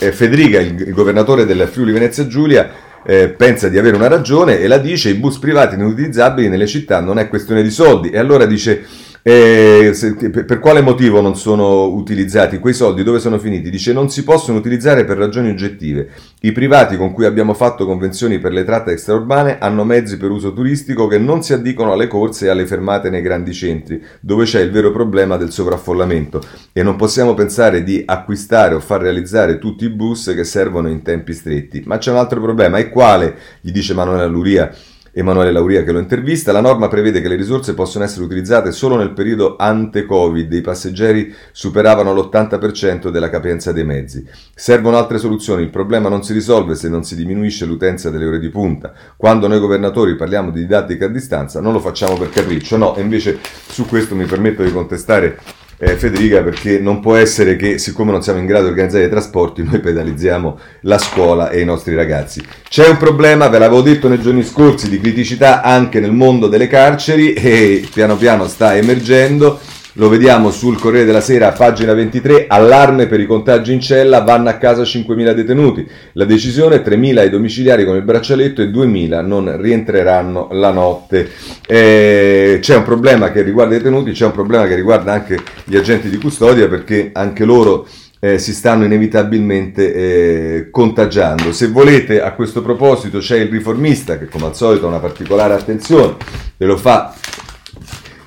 Eh, 0.01 0.13
Federica, 0.13 0.59
il, 0.59 0.75
il 0.81 0.93
governatore 0.93 1.45
del 1.45 1.69
Friuli 1.71 1.93
Venezia 1.93 2.27
Giulia, 2.27 2.71
eh, 3.07 3.29
pensa 3.29 3.69
di 3.69 3.79
avere 3.79 3.95
una 3.95 4.09
ragione 4.09 4.59
e 4.59 4.67
la 4.67 4.79
dice, 4.79 5.11
i 5.11 5.15
bus 5.15 5.39
privati 5.39 5.77
inutilizzabili 5.77 6.49
nelle 6.49 6.67
città 6.67 7.01
non 7.01 7.19
è 7.19 7.29
questione 7.29 7.63
di 7.63 7.71
soldi. 7.71 8.11
E 8.11 8.19
allora 8.19 8.47
dice, 8.47 8.85
eh, 9.29 9.91
se, 9.93 10.15
per 10.15 10.61
quale 10.61 10.83
motivo 10.83 11.21
non 11.21 11.35
sono 11.35 11.87
utilizzati 11.87 12.61
quei 12.61 12.73
soldi? 12.73 13.03
Dove 13.03 13.19
sono 13.19 13.41
finiti? 13.41 13.71
Dice 13.71 13.93
non 13.93 14.09
si 14.09 14.23
possono 14.23 14.57
utilizzare 14.57 15.05
per 15.05 15.19
ragioni 15.19 15.49
oggettive. 15.51 16.11
I 16.43 16.53
privati 16.53 16.97
con 16.97 17.11
cui 17.11 17.25
abbiamo 17.25 17.53
fatto 17.53 17.87
convenzioni 17.87 18.39
per 18.39 18.53
le 18.53 18.63
tratte 18.63 18.93
extraurbane 18.93 19.59
hanno 19.59 19.83
mezzi 19.83 20.17
per 20.17 20.31
uso 20.31 20.53
turistico 20.53 21.09
che 21.09 21.19
non 21.19 21.43
si 21.43 21.53
addicono 21.53 21.93
alle 21.93 22.07
corse 22.07 22.47
e 22.47 22.51
alle 22.51 22.67
fermate 22.67 23.11
nei 23.11 23.21
grandi 23.21 23.53
centri, 23.53 24.01
dove 24.21 24.45
c'è 24.45 24.61
il 24.61 24.71
vero 24.71 24.93
problema 24.93 25.37
del 25.37 25.51
sovraffollamento. 25.51 26.41
E 26.73 26.85
non 26.85 26.95
possiamo 26.95 27.35
pensare 27.35 27.83
di 27.83 28.05
acquistare 28.07 28.77
o 28.77 28.81
far 28.81 29.01
realizzare 29.01 29.59
tutti 29.59 29.87
i 29.87 29.91
bus 29.91 30.33
che 30.37 30.45
servono 30.45 30.89
in 30.89 31.03
tempi 31.03 31.33
stretti. 31.33 31.83
Ma 31.85 31.99
c'è 31.99 32.13
un 32.13 32.19
altro 32.19 32.41
problema, 32.41 32.79
e 32.79 32.91
quale? 32.91 33.35
Gli 33.61 33.73
dice 33.73 33.93
Manuela 33.93 34.27
Luria 34.27 34.73
Emanuele 35.19 35.51
Lauria 35.51 35.83
che 35.83 35.93
lo 35.93 35.99
intervista, 35.99 36.53
la 36.53 36.61
norma 36.61 36.89
prevede 36.89 37.23
che 37.23 37.29
le 37.29 37.37
risorse 37.37 37.73
possono 37.73 38.05
essere 38.05 38.27
utilizzate 38.27 38.71
solo 38.71 38.97
nel 38.97 39.15
periodo 39.15 39.57
ante-Covid, 39.59 40.53
i 40.53 40.61
passeggeri 40.61 41.35
superavano 41.53 42.13
l'80% 42.13 43.09
della 43.09 43.31
capienza 43.31 43.73
dei 43.73 43.87
mezzi. 43.87 44.29
Servono 44.55 44.99
altre 44.99 45.17
soluzioni, 45.17 45.63
il 45.63 45.71
problema 45.71 46.11
non 46.11 46.23
si 46.23 46.35
risolve 46.35 46.75
se 46.75 46.91
non 46.91 47.03
si 47.03 47.17
diminuisce 47.17 47.65
l'utenza 47.65 48.11
delle 48.11 48.27
ore 48.27 48.39
di 48.39 48.51
punta. 48.51 48.93
Quando 49.17 49.49
noi 49.49 49.59
governatori 49.59 50.17
parliamo 50.17 50.51
di 50.51 50.61
didattica 50.61 51.07
a 51.07 51.09
distanza 51.09 51.63
non 51.63 51.73
lo 51.73 51.81
facciamo 51.81 52.19
per 52.19 52.29
capriccio, 52.29 52.77
no, 52.77 52.95
e 52.95 53.01
invece 53.01 53.39
su 53.69 53.87
questo 53.87 54.15
mi 54.15 54.27
permetto 54.27 54.63
di 54.63 54.71
contestare 54.71 55.39
eh, 55.79 55.97
Federica 55.97 56.43
perché 56.43 56.79
non 56.79 57.01
può 57.01 57.17
essere 57.17 57.57
che 57.57 57.79
siccome 57.79 58.11
non 58.11 58.23
siamo 58.23 58.39
in 58.39 58.47
grado 58.47 58.65
di 58.65 58.71
organizzare 58.71 59.05
i 59.05 59.11
trasporti 59.11 59.63
noi 59.63 59.81
pedalizziamo 59.81 60.59
la 60.83 60.99
scuola 60.99 61.51
e 61.51 61.61
i 61.61 61.65
nostri 61.65 61.95
ragazzi. 61.95 62.43
C'è 62.69 62.89
un 62.89 62.97
problema, 62.97 63.49
ve 63.49 63.59
l'avevo 63.59 63.83
detto 63.83 64.09
nei 64.09 64.21
giorni 64.21 64.43
scorsi, 64.43 64.89
di 64.89 65.01
criticità 65.01 65.63
anche 65.63 66.01
nel 66.01 66.13
mondo 66.13 66.49
delle 66.49 66.67
carceri 66.67 67.33
e 67.35 67.87
piano 67.93 68.17
piano 68.17 68.47
sta 68.49 68.77
emergendo 68.77 69.61
lo 69.97 70.09
vediamo 70.09 70.51
sul 70.51 70.79
Corriere 70.79 71.07
della 71.07 71.21
Sera, 71.21 71.53
pagina 71.53 71.95
23, 71.95 72.47
allarme 72.49 73.07
per 73.07 73.21
i 73.21 73.27
contagi 73.27 73.73
in 73.73 73.81
cella, 73.81 74.21
vanno 74.21 74.49
a 74.51 74.55
casa 74.55 74.83
5.000 74.83 75.33
detenuti. 75.33 75.87
La 76.13 76.25
decisione, 76.25 76.83
3.000 76.83 77.19
ai 77.19 77.31
domiciliari 77.31 77.85
con 77.85 77.97
il 77.97 78.03
braccialetto 78.03 78.61
e 78.61 78.71
2.000 78.71 79.25
non 79.25 79.57
rientreranno 79.61 80.49
la 80.53 80.71
notte. 80.71 81.31
Eh, 81.67 82.59
c'è 82.61 82.77
un 82.77 82.83
problema 82.85 83.31
che 83.33 83.43
riguarda 83.43 83.75
i 83.75 83.79
detenuti, 83.79 84.13
c'è 84.13 84.27
un 84.27 84.33
problema 84.33 84.67
che 84.67 84.75
riguarda 84.75 85.13
anche 85.13 85.39
gli 85.65 85.77
agenti 85.77 86.11
di 86.11 86.19
custodia 86.19 86.69
perché 86.69 87.11
anche 87.13 87.45
loro... 87.45 87.87
Eh, 88.19 88.39
si 88.39 88.55
stanno 88.55 88.87
inevitabilmente 88.87 89.93
eh, 89.93 90.71
contagiando. 90.71 91.53
Se 91.53 91.69
volete, 91.69 92.23
a 92.23 92.33
questo 92.33 92.63
proposito 92.63 93.19
c'è 93.19 93.37
il 93.37 93.51
riformista 93.51 94.19
che 94.19 94.25
come 94.25 94.47
al 94.47 94.57
solito 94.57 94.87
ha 94.87 94.89
una 94.89 95.01
particolare 95.01 95.53
attenzione 95.53 96.17
e 96.57 96.65
lo 96.65 96.79
fa 96.79 97.15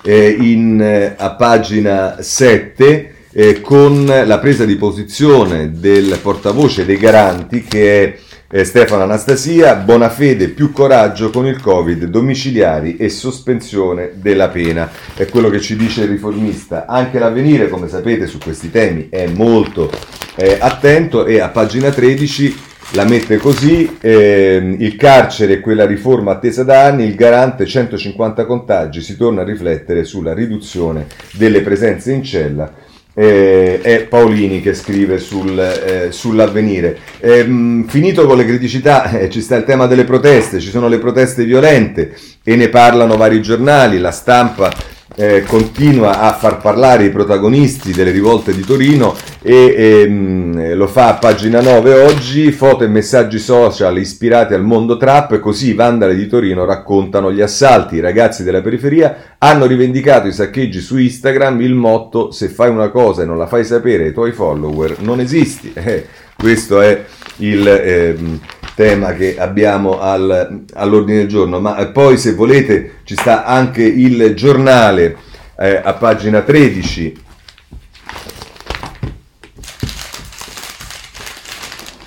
eh, 0.09 0.35
in, 0.39 0.81
eh, 0.81 1.13
a 1.15 1.35
pagina 1.35 2.15
7 2.19 3.13
eh, 3.31 3.61
con 3.61 4.05
la 4.05 4.39
presa 4.39 4.65
di 4.65 4.75
posizione 4.75 5.73
del 5.73 6.17
portavoce 6.19 6.83
dei 6.83 6.97
garanti 6.97 7.61
che 7.61 8.03
è 8.03 8.17
eh, 8.51 8.63
Stefano 8.63 9.03
Anastasia, 9.03 9.75
buona 9.75 10.09
fede, 10.09 10.47
più 10.47 10.71
coraggio 10.71 11.29
con 11.29 11.45
il 11.45 11.61
Covid, 11.61 12.05
domiciliari 12.05 12.97
e 12.97 13.09
sospensione 13.09 14.13
della 14.15 14.47
pena. 14.47 14.89
È 15.13 15.27
quello 15.27 15.51
che 15.51 15.61
ci 15.61 15.75
dice 15.75 16.01
il 16.01 16.09
riformista. 16.09 16.87
Anche 16.87 17.19
l'avvenire, 17.19 17.69
come 17.69 17.87
sapete, 17.87 18.25
su 18.25 18.39
questi 18.39 18.71
temi 18.71 19.09
è 19.11 19.27
molto 19.27 19.91
eh, 20.35 20.57
attento 20.59 21.27
e 21.27 21.39
a 21.39 21.49
pagina 21.49 21.91
13 21.91 22.68
la 22.93 23.05
mette 23.05 23.37
così, 23.37 23.97
eh, 24.01 24.75
il 24.77 24.95
carcere 24.95 25.55
è 25.55 25.59
quella 25.59 25.85
riforma 25.85 26.31
attesa 26.31 26.63
da 26.63 26.85
anni, 26.85 27.05
il 27.05 27.15
garante 27.15 27.65
150 27.65 28.45
contagi, 28.45 29.01
si 29.01 29.15
torna 29.15 29.41
a 29.41 29.45
riflettere 29.45 30.03
sulla 30.03 30.33
riduzione 30.33 31.05
delle 31.33 31.61
presenze 31.61 32.11
in 32.11 32.23
cella. 32.23 32.87
Eh, 33.13 33.81
è 33.81 34.05
Paolini 34.05 34.61
che 34.61 34.73
scrive 34.73 35.17
sul, 35.17 35.59
eh, 35.59 36.11
sull'avvenire. 36.11 36.97
Ehm, 37.19 37.85
finito 37.85 38.25
con 38.25 38.37
le 38.37 38.45
criticità, 38.45 39.09
eh, 39.19 39.29
ci 39.29 39.41
sta 39.41 39.55
il 39.55 39.65
tema 39.65 39.87
delle 39.87 40.05
proteste, 40.05 40.59
ci 40.59 40.69
sono 40.69 40.87
le 40.87 40.99
proteste 40.99 41.43
violente 41.43 42.15
e 42.43 42.55
ne 42.55 42.69
parlano 42.69 43.17
vari 43.17 43.41
giornali, 43.41 43.99
la 43.99 44.11
stampa 44.11 44.71
eh, 45.19 45.43
continua 45.43 46.21
a 46.21 46.31
far 46.31 46.61
parlare 46.61 47.03
i 47.03 47.09
protagonisti 47.09 47.91
delle 47.91 48.11
rivolte 48.11 48.55
di 48.55 48.61
Torino 48.61 49.13
e 49.41 49.75
ehm, 49.77 50.75
lo 50.75 50.87
fa 50.87 51.09
a 51.09 51.13
pagina 51.15 51.59
9 51.59 52.05
oggi, 52.05 52.53
foto 52.53 52.85
e 52.85 52.87
messaggi 52.87 53.37
social 53.37 53.97
ispirati 53.97 54.53
al 54.53 54.63
mondo 54.63 54.95
trap, 54.95 55.39
così 55.39 55.71
i 55.71 55.73
vandali 55.73 56.15
di 56.15 56.25
Torino 56.27 56.63
raccontano 56.63 57.33
gli 57.33 57.41
assalti, 57.41 57.95
i 57.95 57.99
ragazzi 57.99 58.45
della 58.45 58.61
periferia 58.61 59.35
hanno 59.39 59.65
rivendicato 59.65 60.29
i 60.29 60.31
saccheggi 60.31 60.79
su 60.79 60.97
Instagram, 60.97 61.59
il 61.59 61.73
motto 61.73 62.31
se 62.31 62.47
fai 62.47 62.69
una 62.69 62.87
cosa 62.87 63.23
e 63.23 63.25
non 63.25 63.37
la 63.37 63.47
fai 63.47 63.65
sapere 63.65 64.05
ai 64.05 64.13
tuoi 64.13 64.31
follower 64.31 65.01
non 65.01 65.19
esisti, 65.19 65.73
eh, 65.75 66.05
questo 66.33 66.79
è 66.79 67.03
il... 67.37 67.67
Ehm, 67.67 68.39
tema 68.79 69.11
che 69.11 69.37
abbiamo 69.37 69.99
al, 69.99 70.63
all'ordine 70.71 71.17
del 71.17 71.27
giorno, 71.27 71.59
ma 71.59 71.73
poi 71.87 72.17
se 72.17 72.31
volete 72.31 72.99
ci 73.03 73.13
sta 73.13 73.43
anche 73.43 73.83
il 73.83 74.33
giornale 74.35 75.17
eh, 75.59 75.81
a 75.83 75.91
pagina 75.95 76.39
13 76.39 77.27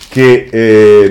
che 0.09 0.49
eh, 0.51 1.11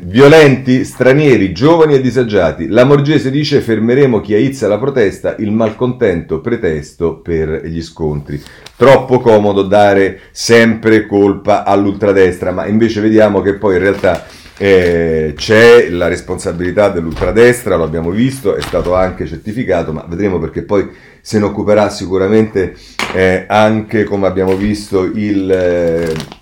violenti, 0.00 0.84
stranieri, 0.84 1.52
giovani 1.52 1.94
e 1.94 2.00
disagiati. 2.00 2.68
La 2.68 2.84
Morgese 2.84 3.32
dice 3.32 3.60
fermeremo 3.60 4.20
chi 4.20 4.34
aizza 4.34 4.68
la 4.68 4.78
protesta, 4.78 5.34
il 5.38 5.50
malcontento 5.50 6.40
pretesto 6.40 7.16
per 7.16 7.62
gli 7.64 7.82
scontri. 7.82 8.40
Troppo 8.76 9.18
comodo 9.18 9.62
dare 9.62 10.20
sempre 10.30 11.06
colpa 11.06 11.64
all'ultradestra, 11.64 12.52
ma 12.52 12.66
invece 12.66 13.00
vediamo 13.00 13.40
che 13.40 13.54
poi 13.54 13.74
in 13.74 13.80
realtà 13.80 14.38
eh, 14.62 15.32
c'è 15.34 15.88
la 15.88 16.06
responsabilità 16.06 16.90
dell'ultradestra, 16.90 17.76
lo 17.76 17.84
abbiamo 17.84 18.10
visto, 18.10 18.54
è 18.54 18.60
stato 18.60 18.94
anche 18.94 19.26
certificato, 19.26 19.90
ma 19.90 20.04
vedremo 20.06 20.38
perché 20.38 20.64
poi 20.64 20.86
se 21.22 21.38
ne 21.38 21.46
occuperà 21.46 21.88
sicuramente 21.88 22.74
eh, 23.14 23.46
anche, 23.48 24.04
come 24.04 24.26
abbiamo 24.26 24.54
visto, 24.56 25.04
il... 25.04 25.50
Eh, 25.50 26.38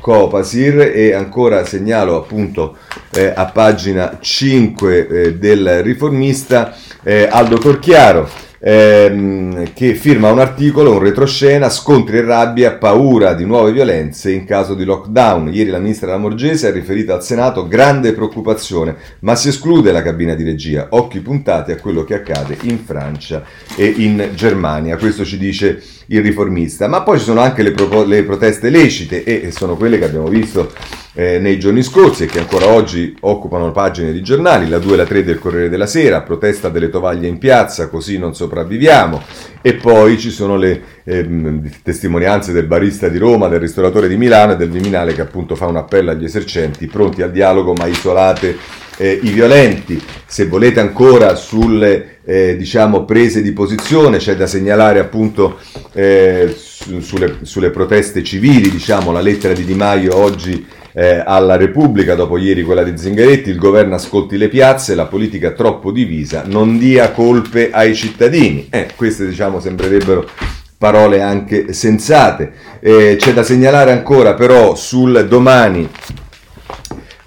Copasir. 0.00 0.92
E 0.94 1.12
ancora 1.14 1.64
segnalo 1.64 2.16
appunto 2.16 2.76
eh, 3.10 3.32
a 3.34 3.46
pagina 3.46 4.18
5 4.20 5.08
eh, 5.08 5.34
del 5.34 5.82
riformista 5.82 6.76
eh, 7.02 7.26
Aldo 7.28 7.58
Torchiaro 7.58 8.45
ehm, 8.58 9.72
che 9.72 9.94
firma 9.94 10.30
un 10.30 10.38
articolo, 10.38 10.92
un 10.92 10.98
retroscena, 10.98 11.68
scontri 11.68 12.18
e 12.18 12.22
rabbia, 12.22 12.74
paura 12.74 13.34
di 13.34 13.44
nuove 13.44 13.72
violenze 13.72 14.32
in 14.32 14.44
caso 14.44 14.74
di 14.74 14.84
lockdown. 14.84 15.52
Ieri 15.52 15.70
la 15.70 15.78
ministra 15.78 16.10
Lamorgese 16.10 16.68
ha 16.68 16.72
riferito 16.72 17.12
al 17.12 17.22
Senato 17.22 17.68
grande 17.68 18.12
preoccupazione, 18.12 18.96
ma 19.20 19.34
si 19.34 19.48
esclude 19.48 19.92
la 19.92 20.02
cabina 20.02 20.34
di 20.34 20.44
regia, 20.44 20.88
occhi 20.90 21.20
puntati 21.20 21.72
a 21.72 21.76
quello 21.76 22.04
che 22.04 22.14
accade 22.14 22.56
in 22.62 22.78
Francia 22.78 23.44
e 23.76 23.86
in 23.86 24.30
Germania. 24.34 24.96
Questo 24.96 25.24
ci 25.24 25.38
dice 25.38 25.82
il 26.06 26.22
riformista. 26.22 26.86
Ma 26.88 27.02
poi 27.02 27.18
ci 27.18 27.24
sono 27.24 27.40
anche 27.40 27.62
le, 27.62 27.72
pro- 27.72 28.04
le 28.04 28.22
proteste 28.24 28.70
lecite 28.70 29.24
e 29.24 29.50
sono 29.50 29.76
quelle 29.76 29.98
che 29.98 30.04
abbiamo 30.04 30.28
visto 30.28 30.72
eh, 31.14 31.38
nei 31.38 31.58
giorni 31.58 31.82
scorsi 31.82 32.24
e 32.24 32.26
che 32.26 32.38
ancora 32.38 32.68
oggi 32.68 33.16
occupano 33.20 33.72
pagine 33.72 34.12
di 34.12 34.22
giornali, 34.22 34.68
la 34.68 34.78
2 34.78 34.92
e 34.92 34.96
la 34.96 35.04
3 35.06 35.24
del 35.24 35.38
Corriere 35.38 35.70
della 35.70 35.86
Sera, 35.86 36.20
protesta 36.20 36.68
delle 36.68 36.90
tovaglie 36.90 37.26
in 37.26 37.38
piazza, 37.38 37.88
così 37.88 38.18
non 38.18 38.34
sopravviviamo, 38.34 39.22
e 39.62 39.74
poi 39.74 40.18
ci 40.18 40.30
sono 40.30 40.56
le 40.56 40.80
ehm, 41.04 41.70
testimonianze 41.82 42.52
del 42.52 42.66
barista 42.66 43.08
di 43.08 43.16
Roma, 43.16 43.48
del 43.48 43.60
ristoratore 43.60 44.08
di 44.08 44.16
Milano 44.16 44.52
e 44.52 44.56
del 44.56 44.70
Viminale 44.70 45.14
che 45.14 45.22
appunto 45.22 45.56
fa 45.56 45.66
un 45.66 45.76
appello 45.76 46.10
agli 46.10 46.24
esercenti 46.24 46.86
pronti 46.86 47.22
al 47.22 47.32
dialogo 47.32 47.72
ma 47.72 47.86
isolate 47.86 48.56
eh, 48.98 49.18
i 49.22 49.30
violenti. 49.30 50.00
Se 50.26 50.46
volete 50.46 50.80
ancora 50.80 51.34
sulle 51.34 52.15
eh, 52.26 52.56
diciamo, 52.56 53.04
prese 53.04 53.40
di 53.40 53.52
posizione, 53.52 54.18
c'è 54.18 54.34
da 54.34 54.48
segnalare 54.48 54.98
appunto 54.98 55.58
eh, 55.92 56.52
su, 56.58 56.98
sulle, 57.00 57.38
sulle, 57.42 57.70
proteste 57.70 58.24
civili, 58.24 58.68
diciamo, 58.68 59.12
la 59.12 59.20
lettera 59.20 59.54
di 59.54 59.64
Di 59.64 59.74
Maio 59.74 60.16
oggi 60.16 60.66
eh, 60.92 61.22
alla 61.24 61.56
Repubblica, 61.56 62.16
dopo 62.16 62.36
ieri 62.36 62.64
quella 62.64 62.82
di 62.82 62.98
Zingaretti, 62.98 63.48
il 63.48 63.58
governo 63.58 63.94
ascolti 63.94 64.36
le 64.36 64.48
piazze, 64.48 64.96
la 64.96 65.06
politica 65.06 65.52
troppo 65.52 65.92
divisa, 65.92 66.42
non 66.44 66.78
dia 66.78 67.12
colpe 67.12 67.70
ai 67.70 67.94
cittadini. 67.94 68.66
Eh, 68.70 68.88
queste 68.96 69.24
diciamo 69.24 69.60
sembrerebbero 69.60 70.28
parole 70.76 71.22
anche 71.22 71.72
sensate. 71.72 72.52
Eh, 72.80 73.16
c'è 73.18 73.32
da 73.32 73.44
segnalare 73.44 73.92
ancora 73.92 74.34
però 74.34 74.74
sul 74.74 75.26
domani 75.28 75.88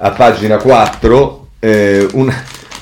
a 0.02 0.12
pagina 0.12 0.58
4 0.58 1.48
eh, 1.60 2.08
una, 2.14 2.34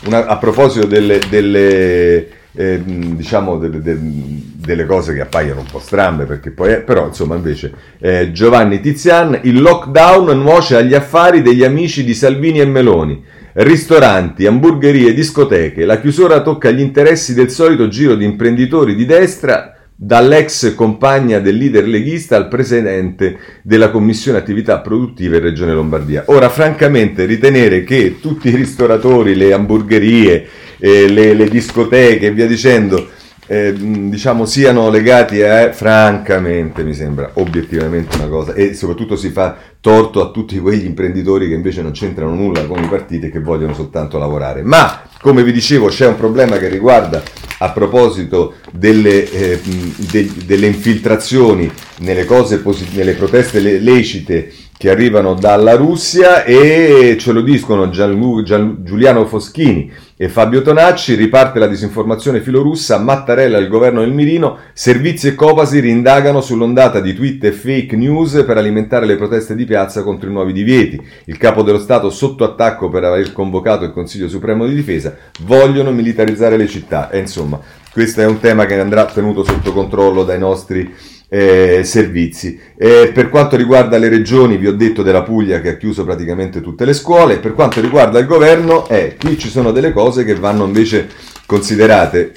una, 0.05 0.25
a 0.25 0.37
proposito 0.37 0.85
delle, 0.85 1.19
delle 1.29 2.27
eh, 2.53 2.81
diciamo 2.83 3.57
de, 3.57 3.81
de, 3.81 3.97
delle 3.99 4.85
cose 4.85 5.13
che 5.13 5.21
appaiono 5.21 5.59
un 5.59 5.67
po' 5.71 5.79
strambe 5.79 6.25
perché 6.25 6.49
poi 6.49 6.71
è, 6.71 6.81
però 6.81 7.05
insomma 7.05 7.35
invece 7.35 7.71
eh, 7.99 8.31
Giovanni 8.31 8.79
Tizian 8.79 9.39
il 9.43 9.61
lockdown 9.61 10.39
nuoce 10.39 10.75
agli 10.75 10.95
affari 10.95 11.41
degli 11.41 11.63
amici 11.63 12.03
di 12.03 12.13
Salvini 12.13 12.59
e 12.59 12.65
Meloni. 12.65 13.23
Ristoranti, 13.59 14.45
hamburgerie, 14.45 15.13
discoteche 15.13 15.83
la 15.85 15.99
chiusura 15.99 16.41
tocca 16.41 16.69
gli 16.69 16.79
interessi 16.79 17.33
del 17.33 17.49
solito 17.49 17.87
giro 17.87 18.15
di 18.15 18.23
imprenditori 18.23 18.93
di 18.93 19.05
destra 19.05 19.76
dall'ex 19.99 20.75
compagna 20.75 21.39
del 21.39 21.57
leader 21.57 21.87
leghista 21.87 22.35
al 22.35 22.47
presidente 22.47 23.39
della 23.63 23.89
Commissione 23.89 24.37
Attività 24.37 24.79
Produttive 24.79 25.39
Regione 25.39 25.73
Lombardia. 25.73 26.25
Ora, 26.27 26.49
francamente, 26.49 27.25
ritenere 27.25 27.83
che 27.83 28.19
tutti 28.21 28.49
i 28.49 28.55
ristoratori, 28.55 29.35
le 29.35 29.53
hamburgerie, 29.53 30.47
eh, 30.77 31.09
le, 31.09 31.33
le, 31.33 31.49
discoteche 31.49 32.27
e 32.27 32.31
via 32.31 32.45
dicendo, 32.45 33.09
eh, 33.47 33.73
diciamo, 33.73 34.45
siano 34.45 34.89
legati 34.89 35.41
a, 35.41 35.71
francamente, 35.71 36.83
mi 36.83 36.93
sembra 36.93 37.31
obiettivamente 37.33 38.17
una 38.17 38.27
cosa, 38.27 38.53
e 38.53 38.73
soprattutto 38.73 39.15
si 39.15 39.29
fa 39.29 39.57
torto 39.79 40.21
a 40.21 40.31
tutti 40.31 40.59
quegli 40.59 40.85
imprenditori 40.85 41.47
che 41.47 41.53
invece 41.53 41.81
non 41.81 41.91
c'entrano 41.91 42.35
nulla 42.35 42.65
con 42.65 42.83
i 42.83 42.87
partiti 42.87 43.27
e 43.27 43.31
che 43.31 43.39
vogliono 43.39 43.73
soltanto 43.73 44.17
lavorare. 44.17 44.63
Ma, 44.63 45.01
come 45.21 45.43
vi 45.43 45.51
dicevo, 45.51 45.87
c'è 45.87 46.07
un 46.07 46.17
problema 46.17 46.57
che 46.57 46.67
riguarda 46.67 47.23
a 47.59 47.71
proposito 47.71 48.55
delle, 48.71 49.29
eh, 49.31 49.59
de, 49.63 50.29
delle 50.45 50.67
infiltrazioni 50.67 51.71
nelle, 51.99 52.25
posit- 52.25 52.93
nelle 52.93 53.13
proteste 53.13 53.59
le- 53.59 53.79
lecite 53.79 54.51
che 54.77 54.91
arrivano 54.91 55.33
dalla 55.33 55.75
Russia 55.75 56.43
e 56.43 57.17
ce 57.19 57.31
lo 57.31 57.41
dicono 57.41 57.89
Gian- 57.89 58.43
Gian- 58.43 58.77
Giuliano 58.83 59.25
Foschini 59.25 59.91
e 60.15 60.29
Fabio 60.29 60.61
Tonacci, 60.61 61.15
riparte 61.15 61.57
la 61.57 61.67
disinformazione 61.67 62.41
filorussa, 62.41 62.99
Mattarella 62.99 63.57
il 63.57 63.67
governo 63.67 64.01
del 64.01 64.11
Mirino, 64.11 64.57
servizi 64.73 65.27
e 65.27 65.35
Copasi 65.35 65.79
rindagano 65.79 66.41
sull'ondata 66.41 66.99
di 66.99 67.13
tweet 67.13 67.43
e 67.43 67.51
fake 67.51 67.95
news 67.95 68.43
per 68.45 68.57
alimentare 68.57 69.05
le 69.07 69.15
proteste 69.15 69.55
di 69.55 69.65
piazza 69.65 70.03
contro 70.03 70.29
i 70.29 70.33
nuovi 70.33 70.53
divieti. 70.53 70.99
Il 71.25 71.37
capo 71.37 71.63
dello 71.63 71.79
Stato 71.79 72.09
sotto 72.09 72.43
attacco 72.43 72.89
per 72.89 73.03
aver 73.03 73.31
convocato 73.31 73.83
il 73.83 73.91
Consiglio 73.91 74.27
Supremo 74.27 74.67
di 74.67 74.75
Difesa, 74.75 75.15
vogliono 75.41 75.91
militarizzare 75.91 76.57
le 76.57 76.67
città. 76.67 77.09
E 77.09 77.19
insomma 77.19 77.59
questo 77.91 78.21
è 78.21 78.25
un 78.25 78.39
tema 78.39 78.65
che 78.65 78.79
andrà 78.79 79.05
tenuto 79.05 79.43
sotto 79.43 79.73
controllo 79.73 80.23
dai 80.23 80.37
nostri 80.37 80.93
eh, 81.29 81.81
servizi. 81.83 82.59
Eh, 82.77 83.11
per 83.13 83.29
quanto 83.29 83.55
riguarda 83.55 83.97
le 83.97 84.09
regioni, 84.09 84.57
vi 84.57 84.67
ho 84.67 84.75
detto 84.75 85.03
della 85.03 85.23
Puglia 85.23 85.61
che 85.61 85.69
ha 85.69 85.77
chiuso 85.77 86.05
praticamente 86.05 86.61
tutte 86.61 86.85
le 86.85 86.93
scuole. 86.93 87.39
Per 87.39 87.53
quanto 87.53 87.81
riguarda 87.81 88.19
il 88.19 88.25
governo, 88.25 88.87
eh, 88.87 89.15
qui 89.19 89.37
ci 89.37 89.49
sono 89.49 89.71
delle 89.71 89.91
cose 89.91 90.23
che 90.23 90.35
vanno 90.35 90.65
invece 90.65 91.09
considerate. 91.45 92.33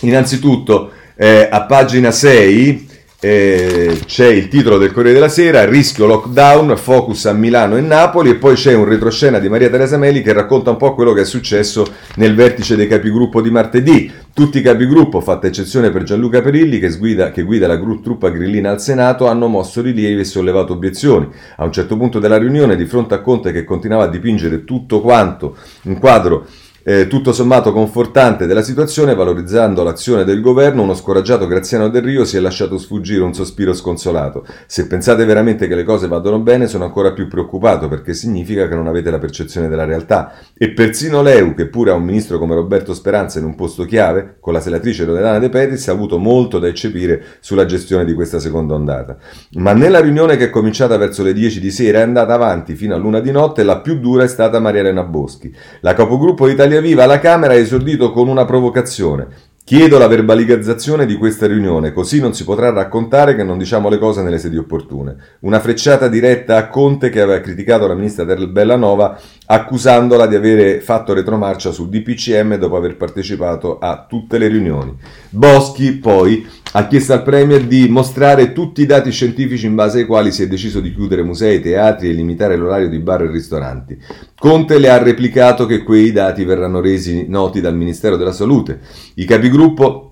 Innanzitutto, 0.00 0.92
eh, 1.16 1.48
a 1.50 1.62
pagina 1.62 2.10
6 2.10 2.92
eh, 3.26 4.00
c'è 4.04 4.26
il 4.26 4.48
titolo 4.48 4.76
del 4.76 4.92
Corriere 4.92 5.14
della 5.14 5.30
Sera, 5.30 5.64
rischio 5.64 6.04
lockdown, 6.04 6.76
focus 6.76 7.24
a 7.24 7.32
Milano 7.32 7.78
e 7.78 7.80
Napoli 7.80 8.28
e 8.28 8.34
poi 8.34 8.54
c'è 8.54 8.74
un 8.74 8.84
retroscena 8.84 9.38
di 9.38 9.48
Maria 9.48 9.70
Teresa 9.70 9.96
Meli 9.96 10.20
che 10.20 10.34
racconta 10.34 10.68
un 10.68 10.76
po' 10.76 10.92
quello 10.92 11.14
che 11.14 11.22
è 11.22 11.24
successo 11.24 11.86
nel 12.16 12.34
vertice 12.34 12.76
dei 12.76 12.86
capigruppo 12.86 13.40
di 13.40 13.50
martedì. 13.50 14.12
Tutti 14.34 14.58
i 14.58 14.60
capigruppo, 14.60 15.22
fatta 15.22 15.46
eccezione 15.46 15.90
per 15.90 16.02
Gianluca 16.02 16.42
Perilli 16.42 16.78
che 16.78 16.94
guida, 16.98 17.30
che 17.30 17.44
guida 17.44 17.66
la 17.66 17.78
truppa 17.78 18.28
grillina 18.28 18.70
al 18.70 18.82
Senato, 18.82 19.26
hanno 19.26 19.48
mosso 19.48 19.80
rilievi 19.80 20.20
e 20.20 20.24
sollevato 20.24 20.74
obiezioni. 20.74 21.26
A 21.56 21.64
un 21.64 21.72
certo 21.72 21.96
punto 21.96 22.18
della 22.18 22.36
riunione, 22.36 22.76
di 22.76 22.84
fronte 22.84 23.14
a 23.14 23.22
Conte 23.22 23.52
che 23.52 23.64
continuava 23.64 24.04
a 24.04 24.08
dipingere 24.08 24.64
tutto 24.64 25.00
quanto 25.00 25.56
un 25.84 25.98
quadro 25.98 26.46
eh, 26.86 27.06
tutto 27.06 27.32
sommato 27.32 27.72
confortante 27.72 28.44
della 28.44 28.62
situazione, 28.62 29.14
valorizzando 29.14 29.82
l'azione 29.82 30.22
del 30.24 30.42
governo, 30.42 30.82
uno 30.82 30.94
scoraggiato 30.94 31.46
Graziano 31.46 31.88
Del 31.88 32.02
Rio 32.02 32.26
si 32.26 32.36
è 32.36 32.40
lasciato 32.40 32.76
sfuggire 32.76 33.22
un 33.22 33.32
sospiro 33.32 33.72
sconsolato. 33.72 34.46
Se 34.66 34.86
pensate 34.86 35.24
veramente 35.24 35.66
che 35.66 35.74
le 35.74 35.82
cose 35.82 36.08
vadano 36.08 36.40
bene, 36.40 36.66
sono 36.66 36.84
ancora 36.84 37.12
più 37.12 37.26
preoccupato 37.26 37.88
perché 37.88 38.12
significa 38.12 38.68
che 38.68 38.74
non 38.74 38.86
avete 38.86 39.10
la 39.10 39.18
percezione 39.18 39.68
della 39.68 39.86
realtà. 39.86 40.34
E 40.56 40.72
persino 40.72 41.22
l'EU, 41.22 41.54
che 41.54 41.68
pure 41.68 41.90
ha 41.90 41.94
un 41.94 42.04
ministro 42.04 42.38
come 42.38 42.54
Roberto 42.54 42.92
Speranza 42.92 43.38
in 43.38 43.46
un 43.46 43.54
posto 43.54 43.86
chiave, 43.86 44.36
con 44.38 44.52
la 44.52 44.60
senatrice 44.60 45.06
Loredana 45.06 45.38
De 45.38 45.48
Petris, 45.48 45.88
ha 45.88 45.92
avuto 45.92 46.18
molto 46.18 46.58
da 46.58 46.68
eccepire 46.68 47.24
sulla 47.40 47.64
gestione 47.64 48.04
di 48.04 48.12
questa 48.12 48.38
seconda 48.38 48.74
ondata. 48.74 49.16
Ma 49.52 49.72
nella 49.72 50.00
riunione 50.00 50.36
che 50.36 50.44
è 50.44 50.50
cominciata 50.50 50.98
verso 50.98 51.22
le 51.22 51.32
10 51.32 51.60
di 51.60 51.70
sera 51.70 52.00
è 52.00 52.02
andata 52.02 52.34
avanti 52.34 52.74
fino 52.74 52.94
a 52.94 52.98
luna 52.98 53.20
di 53.20 53.30
notte, 53.30 53.62
la 53.62 53.80
più 53.80 53.98
dura 53.98 54.24
è 54.24 54.28
stata 54.28 54.60
Maria 54.60 54.80
Elena 54.80 55.02
Boschi. 55.02 55.50
La 55.80 55.94
capogruppo 55.94 56.46
italiana 56.46 56.72
Italia 56.74 56.80
Viva 56.80 57.04
alla 57.04 57.20
Camera 57.20 57.52
ha 57.52 57.56
esordito 57.56 58.10
con 58.10 58.26
una 58.28 58.44
provocazione. 58.44 59.26
Chiedo 59.66 59.96
la 59.96 60.08
verbalizzazione 60.08 61.06
di 61.06 61.16
questa 61.16 61.46
riunione, 61.46 61.94
così 61.94 62.20
non 62.20 62.34
si 62.34 62.44
potrà 62.44 62.70
raccontare 62.70 63.34
che 63.34 63.42
non 63.44 63.56
diciamo 63.56 63.88
le 63.88 63.96
cose 63.96 64.20
nelle 64.20 64.36
sedi 64.36 64.58
opportune. 64.58 65.16
Una 65.40 65.58
frecciata 65.58 66.06
diretta 66.08 66.58
a 66.58 66.68
Conte 66.68 67.08
che 67.08 67.22
aveva 67.22 67.40
criticato 67.40 67.86
la 67.86 67.94
ministra 67.94 68.24
del 68.24 68.48
Bellanova 68.48 69.18
accusandola 69.46 70.26
di 70.26 70.34
avere 70.34 70.80
fatto 70.80 71.14
retromarcia 71.14 71.72
sul 71.72 71.88
DPCM 71.88 72.56
dopo 72.56 72.76
aver 72.76 72.98
partecipato 72.98 73.78
a 73.78 74.04
tutte 74.06 74.36
le 74.36 74.48
riunioni. 74.48 74.98
Boschi 75.30 75.92
poi 75.92 76.46
ha 76.76 76.86
chiesto 76.86 77.12
al 77.12 77.22
Premier 77.22 77.64
di 77.64 77.88
mostrare 77.88 78.52
tutti 78.52 78.82
i 78.82 78.86
dati 78.86 79.10
scientifici 79.12 79.66
in 79.66 79.76
base 79.76 80.00
ai 80.00 80.06
quali 80.06 80.32
si 80.32 80.42
è 80.42 80.48
deciso 80.48 80.80
di 80.80 80.92
chiudere 80.92 81.22
musei, 81.22 81.60
teatri 81.60 82.10
e 82.10 82.12
limitare 82.12 82.56
l'orario 82.56 82.88
di 82.88 82.98
bar 82.98 83.22
e 83.22 83.30
ristoranti. 83.30 83.96
Conte 84.36 84.78
le 84.78 84.90
ha 84.90 84.98
replicato 84.98 85.66
che 85.66 85.84
quei 85.84 86.10
dati 86.10 86.44
verranno 86.44 86.80
resi 86.80 87.26
noti 87.28 87.60
dal 87.60 87.76
Ministero 87.76 88.16
della 88.16 88.32
Salute. 88.32 88.80
I 89.14 89.24
capigruppo 89.54 90.10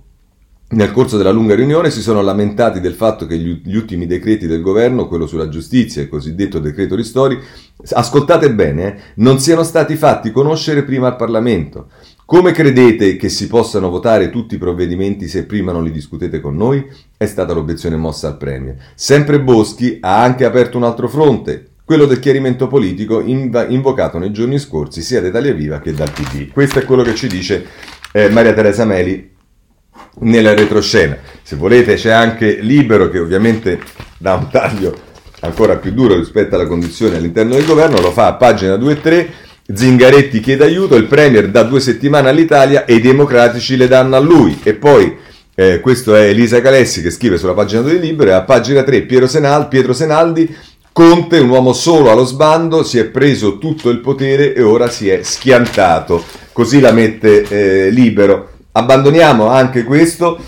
nel 0.72 0.93
corso 0.93 1.18
della 1.18 1.32
lunga 1.32 1.55
riunione 1.55 1.90
si 1.90 2.01
sono 2.01 2.22
lamentati 2.22 2.80
del 2.80 2.95
fatto 2.95 3.26
che 3.26 3.36
gli, 3.36 3.61
gli, 3.62 3.76
ultimi 3.76 4.07
decreti 4.07 4.47
del 4.47 4.62
governo, 4.62 5.07
quello 5.07 5.26
sulla 5.26 5.51
giustizia 5.51 6.01
e 6.01 6.05
il 6.05 6.11
cosiddetto 6.11 6.61
decreto 6.61 6.95
Ristori, 6.95 7.38
ascoltate 7.90 8.55
bene, 8.55 8.86
eh, 8.86 9.01
non 9.16 9.38
siano 9.38 9.64
stati 9.64 9.97
fatti 9.97 10.30
conoscere 10.30 10.82
prima 10.84 11.09
al 11.09 11.16
Parlamento. 11.16 11.88
Come 12.24 12.53
credete 12.53 13.16
che 13.16 13.28
si 13.28 13.49
possano 13.49 13.90
votare 13.90 14.30
tutti 14.30 14.55
i 14.55 14.59
provvedimenti 14.59 15.28
se 15.28 15.45
prima 15.45 15.72
non 15.72 15.84
li 15.84 15.90
discutete 15.90 16.40
con 16.40 16.57
noi? 16.57 16.86
È 17.18 17.26
stata 17.26 17.53
l'obiezione 17.53 17.97
mossa 17.97 18.28
al 18.28 18.38
Premier. 18.38 18.76
Sempre 18.95 19.43
Boschi 19.43 19.99
ha 20.01 20.22
anche 20.22 20.47
aperto 20.47 20.78
un 20.78 20.84
altro 20.84 21.07
fronte, 21.07 21.72
quello 21.84 22.07
del 22.07 22.20
chiarimento 22.20 22.66
politico 22.68 23.20
inv- 23.20 23.66
invocato 23.68 24.16
nei 24.16 24.32
giorni 24.32 24.59
scorsi 24.59 25.03
sia 25.03 25.20
da 25.20 25.28
Italia 25.28 25.53
Viva 25.53 25.80
che 25.80 25.93
dal 25.93 26.11
PD. 26.11 26.51
Questo 26.51 26.78
è 26.78 26.84
quello 26.86 27.03
che 27.03 27.14
ci 27.14 27.26
dice 27.26 27.66
eh, 28.12 28.30
Maria 28.30 28.55
Teresa 28.55 28.86
Meli 28.86 29.32
nella 30.20 30.54
retroscena. 30.54 31.16
Se 31.42 31.56
volete 31.56 31.94
c'è 31.94 32.10
anche 32.10 32.58
Libero 32.60 33.08
che 33.08 33.18
ovviamente 33.18 33.80
dà 34.18 34.34
un 34.34 34.48
taglio 34.50 35.10
ancora 35.40 35.76
più 35.76 35.92
duro 35.92 36.16
rispetto 36.16 36.54
alla 36.54 36.66
condizione 36.66 37.16
all'interno 37.16 37.54
del 37.54 37.64
governo, 37.64 38.00
lo 38.00 38.12
fa 38.12 38.26
a 38.28 38.34
pagina 38.34 38.76
2 38.76 38.92
e 38.92 39.00
3. 39.00 39.32
Zingaretti 39.74 40.40
chiede 40.40 40.64
aiuto, 40.64 40.96
il 40.96 41.06
Premier 41.06 41.48
dà 41.48 41.62
due 41.62 41.80
settimane 41.80 42.28
all'Italia 42.28 42.84
e 42.84 42.94
i 42.94 43.00
democratici 43.00 43.76
le 43.76 43.88
danno 43.88 44.16
a 44.16 44.20
lui. 44.20 44.58
E 44.62 44.74
poi, 44.74 45.16
eh, 45.54 45.80
questo 45.80 46.14
è 46.14 46.28
Elisa 46.28 46.60
Calessi 46.60 47.00
che 47.00 47.10
scrive 47.10 47.38
sulla 47.38 47.54
pagina 47.54 47.80
2 47.80 47.98
di 47.98 48.06
Libero, 48.06 48.30
e 48.30 48.34
a 48.34 48.42
pagina 48.42 48.82
3 48.82 49.02
Piero, 49.02 49.26
Senal, 49.26 49.68
Pietro 49.68 49.92
Senaldi, 49.92 50.54
Conte, 50.92 51.38
un 51.38 51.48
uomo 51.48 51.72
solo 51.72 52.10
allo 52.10 52.24
sbando, 52.24 52.82
si 52.82 52.98
è 52.98 53.06
preso 53.06 53.56
tutto 53.56 53.88
il 53.88 54.00
potere 54.00 54.52
e 54.52 54.62
ora 54.62 54.90
si 54.90 55.08
è 55.08 55.22
schiantato. 55.22 56.22
Così 56.52 56.80
la 56.80 56.92
mette 56.92 57.44
eh, 57.48 57.90
libero. 57.90 58.50
Abbandoniamo 58.73 59.49
anche 59.49 59.85
questo. 59.85 60.41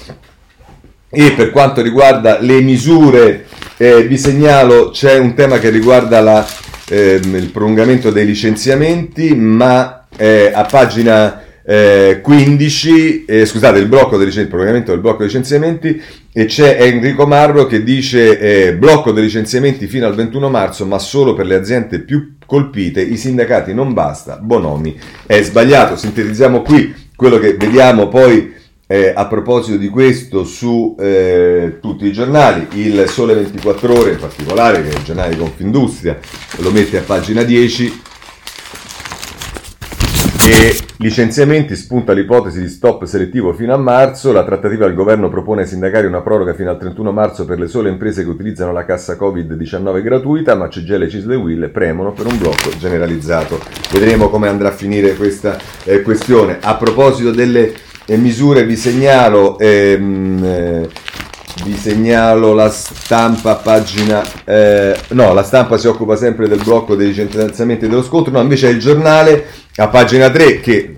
E 1.11 1.33
per 1.33 1.51
quanto 1.51 1.81
riguarda 1.81 2.41
le 2.41 2.61
misure 2.61 3.47
eh, 3.77 4.03
vi 4.03 4.19
segnalo 4.19 4.91
c'è 4.91 5.17
un 5.17 5.35
tema 5.35 5.61
che 5.61 5.71
riguarda 5.71 6.21
la, 6.21 6.45
eh, 6.89 7.21
il 7.23 7.51
prolungamento 7.53 8.11
dei 8.11 8.27
licenziamenti 8.27 9.33
ma 9.37 10.07
eh, 10.17 10.51
a 10.53 10.65
pagina 10.65 11.41
15 11.67 13.25
eh, 13.25 13.47
scusate 13.47 13.79
il 13.79 13.87
blocco 13.87 14.19
del 14.19 14.29
il 14.29 14.49
prolungamento 14.49 14.91
del 14.91 15.01
blocco 15.01 15.19
dei 15.19 15.29
licenziamenti 15.29 15.99
e 16.31 16.45
c'è 16.45 16.77
Enrico 16.79 17.27
Marro 17.27 17.65
che 17.65 17.83
dice 17.83 18.39
eh, 18.39 18.75
blocco 18.75 19.13
dei 19.13 19.23
licenziamenti 19.23 19.87
fino 19.87 20.05
al 20.07 20.15
21 20.15 20.51
marzo 20.51 20.85
ma 20.85 20.99
solo 20.99 21.33
per 21.33 21.47
le 21.47 21.55
aziende 21.55 22.01
più 22.01 22.37
colpite 22.45 23.01
i 23.01 23.17
sindacati 23.17 23.73
non 23.73 23.95
basta 23.95 24.37
Bonomi 24.37 24.95
è 25.25 25.41
sbagliato. 25.41 25.97
Sintetizziamo 25.97 26.61
qui 26.61 27.04
quello 27.17 27.39
che 27.39 27.55
vediamo 27.55 28.09
poi 28.09 28.53
eh, 28.87 29.13
a 29.15 29.27
proposito 29.27 29.77
di 29.77 29.89
questo 29.89 30.45
su 30.45 30.95
eh, 30.99 31.79
tutti 31.81 32.07
i 32.07 32.13
giornali, 32.13 32.67
il 32.75 33.09
Sole 33.09 33.35
24 33.35 33.93
Ore 33.93 34.13
in 34.13 34.19
particolare, 34.19 34.83
che 34.83 34.91
è 34.91 34.97
il 34.97 35.05
giornale 35.05 35.31
di 35.31 35.39
Confindustria, 35.39 36.19
lo 36.59 36.71
mette 36.71 36.99
a 36.99 37.03
pagina 37.03 37.43
10 37.43 38.03
e 40.47 40.77
licenziamenti 40.99 41.75
spunta 41.75 42.13
l'ipotesi 42.13 42.61
di 42.61 42.69
stop 42.69 43.05
selettivo 43.05 43.55
fino 43.55 43.73
a 43.73 43.79
marzo, 43.79 44.31
la 44.31 44.45
trattativa 44.45 44.85
del 44.85 44.95
governo 44.95 45.31
propone 45.31 45.63
ai 45.63 45.67
sindacati 45.67 46.05
una 46.05 46.21
proroga 46.21 46.53
fino 46.53 46.71
al 46.71 46.79
31 46.79 47.13
marzo 47.13 47.47
per 47.47 47.59
le 47.59 47.67
sole 47.67 47.89
imprese 47.89 48.25
che 48.25 48.29
utilizzano 48.29 48.71
la 48.71 48.85
cassa 48.85 49.17
Covid-19 49.19 50.03
gratuita, 50.03 50.55
ma 50.55 50.69
CGL 50.69 51.03
e 51.03 51.09
Cisle 51.09 51.37
Will 51.37 51.71
premono 51.71 52.13
per 52.13 52.27
un 52.27 52.37
blocco 52.37 52.77
generalizzato. 52.79 53.59
Vedremo 53.91 54.29
come 54.29 54.49
andrà 54.49 54.69
a 54.69 54.73
finire 54.73 55.15
questa 55.15 55.57
eh, 55.85 56.03
questione. 56.03 56.59
A 56.61 56.77
proposito 56.77 57.31
delle 57.31 57.73
eh, 58.05 58.17
misure 58.17 58.65
vi 58.65 58.77
segnalo... 58.77 59.59
Ehm, 59.59 60.45
eh, 60.45 60.89
vi 61.63 61.77
segnalo 61.77 62.53
la 62.53 62.69
stampa 62.69 63.55
pagina 63.57 64.23
eh, 64.45 64.99
no 65.11 65.33
la 65.33 65.45
stampa 65.45 65.79
si 65.79 65.87
occupa 65.87 66.17
sempre 66.17 66.49
del 66.49 66.61
blocco 66.63 66.97
dei 66.97 67.09
licenziamenti 67.09 67.87
dello 67.87 68.03
scontro 68.03 68.33
no 68.33 68.41
invece 68.41 68.69
è 68.69 68.73
il 68.73 68.81
giornale 68.81 69.47
a 69.77 69.89
pagina 69.89 70.31
3 70.31 70.61
che 70.61 70.97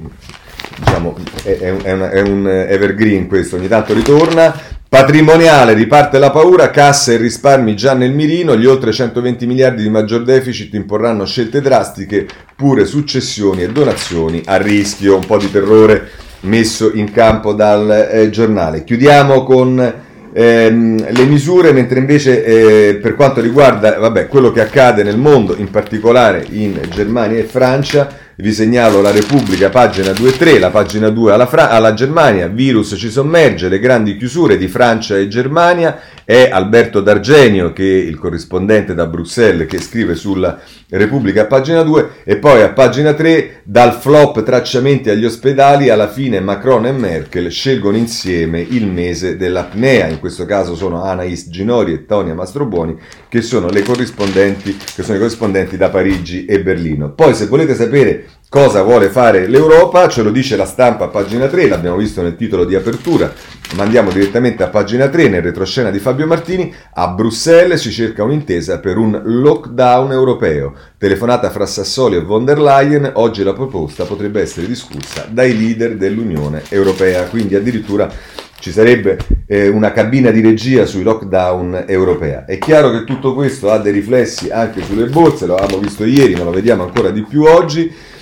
diciamo 0.78 1.16
è, 1.42 1.58
è, 1.58 1.92
un, 1.92 2.08
è, 2.10 2.20
un, 2.22 2.48
evergreen 2.48 3.28
questo 3.28 3.56
ogni 3.56 3.68
tanto 3.68 3.92
ritorna 3.92 4.58
patrimoniale 4.88 5.74
riparte 5.74 6.18
la 6.18 6.30
paura 6.30 6.70
cassa 6.70 7.12
e 7.12 7.16
risparmi 7.18 7.76
già 7.76 7.92
nel 7.92 8.12
mirino 8.12 8.56
gli 8.56 8.66
oltre 8.66 8.92
120 8.92 9.46
miliardi 9.46 9.82
di 9.82 9.90
maggior 9.90 10.22
deficit 10.22 10.72
imporranno 10.72 11.26
scelte 11.26 11.60
drastiche 11.60 12.26
pure 12.56 12.86
successioni 12.86 13.62
e 13.62 13.72
donazioni 13.72 14.42
a 14.46 14.56
rischio 14.56 15.16
un 15.16 15.26
po' 15.26 15.36
di 15.36 15.50
terrore 15.50 16.08
messo 16.40 16.92
in 16.94 17.10
campo 17.10 17.52
dal 17.52 18.08
eh, 18.10 18.30
giornale. 18.30 18.84
Chiudiamo 18.84 19.42
con 19.42 20.04
ehm, 20.36 21.12
le 21.12 21.24
misure, 21.24 21.72
mentre 21.72 21.98
invece 21.98 22.44
eh, 22.44 22.94
per 22.96 23.14
quanto 23.14 23.40
riguarda 23.40 23.98
vabbè, 23.98 24.28
quello 24.28 24.52
che 24.52 24.60
accade 24.60 25.02
nel 25.02 25.16
mondo, 25.16 25.56
in 25.56 25.70
particolare 25.70 26.44
in 26.50 26.78
Germania 26.90 27.38
e 27.38 27.44
Francia, 27.44 28.24
vi 28.36 28.52
segnalo 28.52 29.00
la 29.00 29.10
Repubblica, 29.10 29.70
pagina 29.70 30.12
2 30.12 30.28
e 30.28 30.36
3, 30.36 30.58
la 30.58 30.68
pagina 30.68 31.08
2 31.08 31.32
alla, 31.32 31.46
Fra- 31.46 31.70
alla 31.70 31.94
Germania, 31.94 32.48
virus 32.48 32.94
ci 32.98 33.10
sommerge, 33.10 33.70
le 33.70 33.78
grandi 33.78 34.18
chiusure 34.18 34.58
di 34.58 34.68
Francia 34.68 35.16
e 35.16 35.26
Germania, 35.26 35.98
è 36.26 36.48
Alberto 36.50 37.00
D'Argenio, 37.00 37.72
che 37.72 37.84
è 37.84 38.02
il 38.04 38.18
corrispondente 38.18 38.94
da 38.94 39.06
Bruxelles, 39.06 39.68
che 39.68 39.80
scrive 39.80 40.16
sulla 40.16 40.58
Repubblica 40.88 41.42
a 41.42 41.46
pagina 41.46 41.82
2, 41.82 42.10
e 42.24 42.36
poi 42.38 42.62
a 42.62 42.72
pagina 42.72 43.14
3, 43.14 43.60
dal 43.62 43.92
flop 43.92 44.42
tracciamenti 44.42 45.08
agli 45.08 45.24
ospedali, 45.24 45.88
alla 45.88 46.08
fine 46.08 46.40
Macron 46.40 46.86
e 46.86 46.90
Merkel 46.90 47.48
scelgono 47.48 47.96
insieme 47.96 48.60
il 48.60 48.88
mese 48.88 49.36
dell'apnea, 49.36 50.08
in 50.08 50.18
questo 50.18 50.46
caso 50.46 50.74
sono 50.74 51.04
Anais 51.04 51.48
Ginori 51.48 51.92
e 51.92 52.06
Tonia 52.06 52.34
Mastrobuoni, 52.34 52.98
che 53.28 53.40
sono 53.40 53.68
le 53.68 53.82
corrispondenti, 53.82 54.76
che 54.76 55.04
sono 55.04 55.18
i 55.18 55.20
corrispondenti 55.20 55.76
da 55.76 55.90
Parigi 55.90 56.44
e 56.44 56.60
Berlino. 56.60 57.12
Poi 57.12 57.34
se 57.34 57.46
volete 57.46 57.76
sapere 57.76 58.26
Cosa 58.56 58.80
vuole 58.80 59.10
fare 59.10 59.46
l'Europa? 59.48 60.08
Ce 60.08 60.22
lo 60.22 60.30
dice 60.30 60.56
la 60.56 60.64
stampa 60.64 61.04
a 61.04 61.08
pagina 61.08 61.46
3, 61.46 61.68
l'abbiamo 61.68 61.98
visto 61.98 62.22
nel 62.22 62.36
titolo 62.36 62.64
di 62.64 62.74
apertura, 62.74 63.30
ma 63.74 63.82
andiamo 63.82 64.10
direttamente 64.10 64.62
a 64.62 64.68
pagina 64.68 65.08
3 65.08 65.28
nel 65.28 65.42
retroscena 65.42 65.90
di 65.90 65.98
Fabio 65.98 66.26
Martini. 66.26 66.72
A 66.94 67.08
Bruxelles 67.08 67.78
si 67.78 67.90
cerca 67.90 68.24
un'intesa 68.24 68.80
per 68.80 68.96
un 68.96 69.20
lockdown 69.22 70.10
europeo. 70.10 70.72
Telefonata 70.96 71.50
fra 71.50 71.66
Sassoli 71.66 72.16
e 72.16 72.22
von 72.22 72.46
der 72.46 72.58
Leyen, 72.58 73.10
oggi 73.16 73.42
la 73.42 73.52
proposta 73.52 74.04
potrebbe 74.04 74.40
essere 74.40 74.66
discussa 74.66 75.26
dai 75.28 75.54
leader 75.54 75.94
dell'Unione 75.98 76.62
Europea, 76.70 77.24
quindi 77.24 77.56
addirittura 77.56 78.10
ci 78.58 78.72
sarebbe 78.72 79.18
eh, 79.46 79.68
una 79.68 79.92
cabina 79.92 80.30
di 80.30 80.40
regia 80.40 80.86
sui 80.86 81.02
lockdown 81.02 81.84
europea. 81.86 82.46
È 82.46 82.56
chiaro 82.56 82.90
che 82.90 83.04
tutto 83.04 83.34
questo 83.34 83.70
ha 83.70 83.76
dei 83.76 83.92
riflessi 83.92 84.48
anche 84.48 84.82
sulle 84.82 85.08
borse, 85.08 85.44
lo 85.44 85.56
avevamo 85.56 85.82
visto 85.82 86.06
ieri, 86.06 86.34
ma 86.34 86.44
lo 86.44 86.52
vediamo 86.52 86.84
ancora 86.84 87.10
di 87.10 87.20
più 87.20 87.42
oggi. 87.42 88.14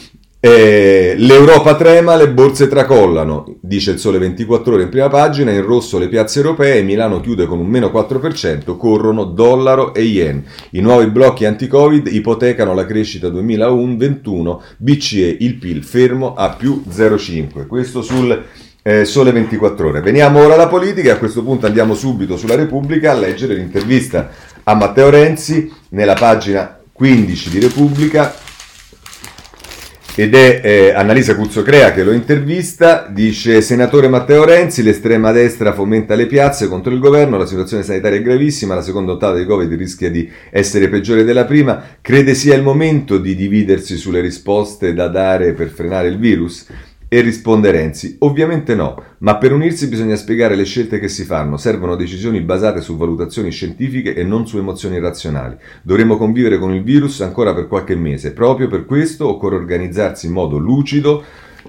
Eh, 0.46 1.14
L'Europa 1.16 1.74
trema, 1.74 2.16
le 2.16 2.28
borse 2.28 2.68
tracollano, 2.68 3.56
dice 3.62 3.92
il 3.92 3.98
Sole 3.98 4.18
24 4.18 4.74
ore 4.74 4.82
in 4.82 4.90
prima 4.90 5.08
pagina, 5.08 5.50
in 5.50 5.64
rosso 5.64 5.96
le 5.96 6.06
piazze 6.08 6.40
europee, 6.40 6.82
Milano 6.82 7.22
chiude 7.22 7.46
con 7.46 7.58
un 7.58 7.66
meno 7.66 7.86
4%, 7.86 8.76
corrono 8.76 9.24
dollaro 9.24 9.94
e 9.94 10.02
yen. 10.02 10.44
I 10.72 10.80
nuovi 10.82 11.06
blocchi 11.06 11.46
anti-Covid 11.46 12.08
ipotecano 12.08 12.74
la 12.74 12.84
crescita 12.84 13.30
2021, 13.30 14.62
BCE 14.76 15.36
il 15.40 15.54
PIL 15.54 15.82
fermo 15.82 16.34
a 16.34 16.50
più 16.50 16.82
0,5. 16.90 17.66
Questo 17.66 18.02
sul 18.02 18.44
eh, 18.82 19.06
Sole 19.06 19.32
24 19.32 19.88
ore. 19.88 20.02
Veniamo 20.02 20.44
ora 20.44 20.52
alla 20.52 20.68
politica 20.68 21.14
a 21.14 21.16
questo 21.16 21.42
punto 21.42 21.64
andiamo 21.64 21.94
subito 21.94 22.36
sulla 22.36 22.54
Repubblica 22.54 23.12
a 23.12 23.14
leggere 23.14 23.54
l'intervista 23.54 24.28
a 24.62 24.74
Matteo 24.74 25.08
Renzi 25.08 25.72
nella 25.88 26.12
pagina 26.12 26.80
15 26.92 27.48
di 27.48 27.60
Repubblica 27.60 28.52
ed 30.16 30.34
è 30.34 30.60
eh, 30.62 30.92
Annalisa 30.92 31.34
Cuzzocrea 31.34 31.92
che 31.92 32.04
lo 32.04 32.12
intervista, 32.12 33.08
dice 33.10 33.60
senatore 33.60 34.06
Matteo 34.06 34.44
Renzi, 34.44 34.84
l'estrema 34.84 35.32
destra 35.32 35.72
fomenta 35.72 36.14
le 36.14 36.26
piazze 36.26 36.68
contro 36.68 36.92
il 36.92 37.00
governo, 37.00 37.36
la 37.36 37.46
situazione 37.46 37.82
sanitaria 37.82 38.18
è 38.18 38.22
gravissima, 38.22 38.76
la 38.76 38.82
seconda 38.82 39.12
ottava 39.12 39.36
di 39.36 39.44
Covid 39.44 39.72
rischia 39.72 40.10
di 40.10 40.30
essere 40.50 40.88
peggiore 40.88 41.24
della 41.24 41.44
prima, 41.44 41.82
crede 42.00 42.34
sia 42.34 42.54
il 42.54 42.62
momento 42.62 43.18
di 43.18 43.34
dividersi 43.34 43.96
sulle 43.96 44.20
risposte 44.20 44.94
da 44.94 45.08
dare 45.08 45.52
per 45.52 45.68
frenare 45.68 46.06
il 46.06 46.18
virus? 46.18 46.66
E 47.08 47.20
risponde 47.20 47.70
Renzi, 47.70 48.16
ovviamente 48.20 48.74
no, 48.74 49.00
ma 49.18 49.36
per 49.36 49.52
unirsi 49.52 49.88
bisogna 49.88 50.16
spiegare 50.16 50.56
le 50.56 50.64
scelte 50.64 50.98
che 50.98 51.08
si 51.08 51.24
fanno, 51.24 51.56
servono 51.56 51.94
decisioni 51.94 52.40
basate 52.40 52.80
su 52.80 52.96
valutazioni 52.96 53.50
scientifiche 53.50 54.14
e 54.14 54.24
non 54.24 54.46
su 54.46 54.58
emozioni 54.58 54.98
razionali. 54.98 55.56
Dovremo 55.82 56.16
convivere 56.16 56.58
con 56.58 56.74
il 56.74 56.82
virus 56.82 57.20
ancora 57.20 57.54
per 57.54 57.68
qualche 57.68 57.94
mese, 57.94 58.32
proprio 58.32 58.68
per 58.68 58.84
questo 58.84 59.28
occorre 59.28 59.56
organizzarsi 59.56 60.26
in 60.26 60.32
modo 60.32 60.58
lucido, 60.58 61.22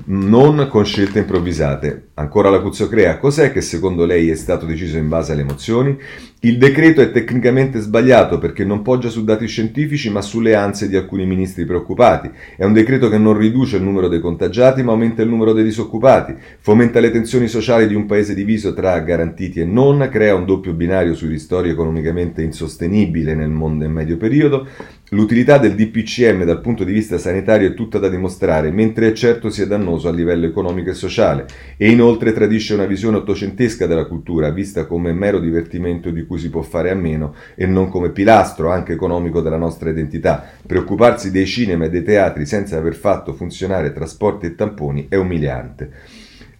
non 0.05 0.67
con 0.69 0.85
scelte 0.85 1.19
improvvisate. 1.19 2.07
Ancora 2.17 2.49
la 2.49 2.61
Cuzzocrea, 2.61 3.17
cos'è 3.17 3.51
che 3.51 3.59
secondo 3.59 4.05
lei 4.05 4.29
è 4.29 4.35
stato 4.35 4.65
deciso 4.65 4.95
in 4.95 5.09
base 5.09 5.33
alle 5.33 5.41
emozioni? 5.41 5.97
Il 6.39 6.57
decreto 6.57 7.01
è 7.01 7.11
tecnicamente 7.11 7.79
sbagliato 7.79 8.37
perché 8.37 8.63
non 8.63 8.83
poggia 8.83 9.09
su 9.09 9.25
dati 9.25 9.47
scientifici 9.47 10.09
ma 10.09 10.21
sulle 10.21 10.55
ansie 10.55 10.87
di 10.87 10.95
alcuni 10.95 11.25
ministri 11.25 11.65
preoccupati. 11.65 12.31
È 12.55 12.63
un 12.63 12.71
decreto 12.71 13.09
che 13.09 13.17
non 13.17 13.37
riduce 13.37 13.75
il 13.75 13.83
numero 13.83 14.07
dei 14.07 14.21
contagiati 14.21 14.81
ma 14.81 14.93
aumenta 14.93 15.23
il 15.23 15.27
numero 15.27 15.51
dei 15.51 15.65
disoccupati, 15.65 16.35
fomenta 16.61 17.01
le 17.01 17.11
tensioni 17.11 17.49
sociali 17.49 17.85
di 17.85 17.95
un 17.95 18.05
paese 18.05 18.33
diviso 18.33 18.73
tra 18.73 18.97
garantiti 18.99 19.59
e 19.59 19.65
non, 19.65 20.07
crea 20.09 20.35
un 20.35 20.45
doppio 20.45 20.71
binario 20.71 21.15
sui 21.15 21.27
ristori 21.27 21.69
economicamente 21.69 22.41
insostenibile 22.41 23.35
nel 23.35 23.49
mondo 23.49 23.83
in 23.83 23.91
medio 23.91 24.15
periodo, 24.15 24.65
L'utilità 25.09 25.59
del 25.59 25.75
DPCM 25.75 26.45
dal 26.45 26.61
punto 26.61 26.83
di 26.83 26.91
vista 26.91 27.19
sanitario 27.19 27.67
è 27.67 27.73
tutta 27.75 27.99
da 27.99 28.09
dimostrare, 28.09 28.71
mentre 28.71 29.09
è 29.09 29.13
certo 29.13 29.51
sia 29.51 29.67
dannoso 29.67 30.07
a 30.07 30.11
livello 30.11 30.47
economico 30.47 30.89
e 30.89 30.95
sociale, 30.95 31.45
e 31.77 31.91
inoltre 32.05 32.33
tradisce 32.33 32.75
una 32.75 32.85
visione 32.85 33.17
ottocentesca 33.17 33.87
della 33.87 34.05
cultura, 34.05 34.51
vista 34.51 34.85
come 34.85 35.11
mero 35.11 35.39
divertimento 35.39 36.11
di 36.11 36.23
cui 36.27 36.37
si 36.37 36.51
può 36.51 36.61
fare 36.61 36.91
a 36.91 36.95
meno 36.95 37.33
e 37.55 37.65
non 37.65 37.89
come 37.89 38.11
pilastro 38.11 38.69
anche 38.69 38.93
economico 38.93 39.41
della 39.41 39.57
nostra 39.57 39.89
identità. 39.89 40.45
Preoccuparsi 40.67 41.31
dei 41.31 41.47
cinema 41.47 41.85
e 41.85 41.89
dei 41.89 42.03
teatri 42.03 42.45
senza 42.45 42.77
aver 42.77 42.93
fatto 42.93 43.33
funzionare 43.33 43.91
trasporti 43.91 44.45
e 44.45 44.53
tamponi 44.53 45.07
è 45.09 45.15
umiliante. 45.15 45.91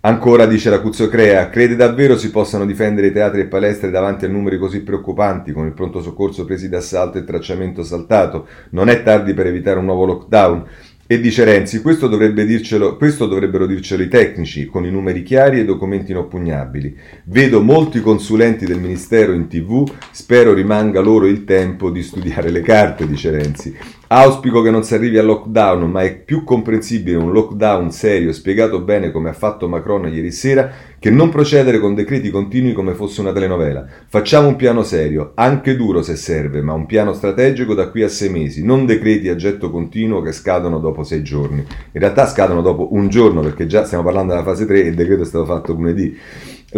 Ancora, 0.02 0.48
dice 0.48 0.72
la 0.72 0.82
Cuzzocrea, 0.82 1.50
crede 1.50 1.76
davvero 1.76 2.18
si 2.18 2.32
possano 2.32 2.66
difendere 2.66 3.08
i 3.08 3.12
teatri 3.12 3.41
e 3.41 3.46
palestre 3.46 3.91
davanti 3.91 4.26
a 4.26 4.28
numeri 4.28 4.58
così 4.58 4.82
preoccupanti, 4.82 5.52
con 5.52 5.66
il 5.68 5.74
pronto 5.74 6.02
soccorso 6.02 6.46
presi 6.46 6.70
d'assalto 6.70 7.20
e 7.20 7.24
tracciamento 7.24 7.84
saltato? 7.84 8.48
Non 8.72 8.89
è 8.89 9.02
tardi 9.04 9.34
per 9.34 9.48
evitare 9.48 9.80
un 9.80 9.86
nuovo 9.86 10.06
lockdown? 10.06 10.66
E 11.08 11.20
dice 11.20 11.43
Renzi, 11.43 11.82
questo, 11.82 12.08
dovrebbe 12.08 12.45
dircelo, 12.45 12.97
questo 12.97 13.28
dovrebbero 13.28 13.68
dircelo 13.68 14.01
i 14.01 14.08
tecnici, 14.08 14.66
con 14.66 14.88
i 14.88 14.89
numeri 14.89 15.22
chiari 15.22 15.60
e 15.60 15.64
documenti 15.64 16.10
inoppugnabili. 16.10 16.97
Vedo 17.26 17.62
molti 17.62 18.01
consulenti 18.01 18.66
del 18.66 18.80
Ministero 18.80 19.32
in 19.34 19.47
tv, 19.47 19.88
spero 20.10 20.51
rimanga 20.56 21.01
loro 21.01 21.28
il 21.28 21.43
tempo 21.43 21.91
di 21.91 22.01
studiare 22.01 22.49
le 22.49 22.62
carte, 22.62 23.06
dice 23.06 23.30
Renzi. 23.30 23.78
Auspico 24.08 24.62
che 24.62 24.70
non 24.70 24.84
si 24.84 24.93
arrivi 24.93 25.18
al 25.18 25.26
lockdown, 25.26 25.89
ma 25.89 26.03
è 26.03 26.16
più 26.16 26.43
comprensibile 26.43 27.18
un 27.18 27.32
lockdown 27.32 27.91
serio, 27.91 28.34
spiegato 28.34 28.82
bene 28.82 29.10
come 29.10 29.30
ha 29.30 29.34
fatto 29.34 29.68
Macron 29.68 30.08
ieri 30.08 30.32
sera, 30.32 30.70
che 30.99 31.10
non 31.10 31.30
procedere 31.30 31.80
con 31.80 31.95
decreti 31.95 32.30
continui 32.30 32.74
come 32.74 32.93
fosse 32.93 33.22
una 33.22 33.34
telenovela. 33.34 33.84
Facciamo 34.08 34.47
un 34.47 34.58
piano 34.58 34.84
serio, 34.84 35.32
anche 35.34 35.76
duro 35.76 36.03
se 36.03 36.16
serve, 36.16 36.62
ma 36.62 36.74
un 36.74 36.86
piano 36.86 37.14
strategico 37.14 37.74
da 37.74 37.89
qui 37.89 38.03
a 38.03 38.08
sei 38.08 38.30
mesi, 38.30 38.64
non 38.64 38.86
decreti 38.86 39.28
a 39.28 39.36
getto 39.36 39.72
continuo 39.72 40.22
che 40.22 40.34
scadono 40.34 40.78
dopo 40.78 41.03
sei 41.03 41.24
giorni. 41.24 41.62
In 41.62 41.99
realtà 41.99 42.28
scadono 42.28 42.62
dopo 42.62 42.93
un 42.93 43.10
giorno, 43.10 43.41
perché 43.41 43.66
già 43.66 43.86
stiamo 43.86 44.03
parlando 44.03 44.34
della 44.34 44.45
fase 44.45 44.68
3 44.68 44.84
e 44.84 44.88
il 44.89 44.95
decreto 44.95 45.24
è 45.24 45.26
stato 45.26 45.45
fatto 45.45 45.74
lunedì. 45.74 46.16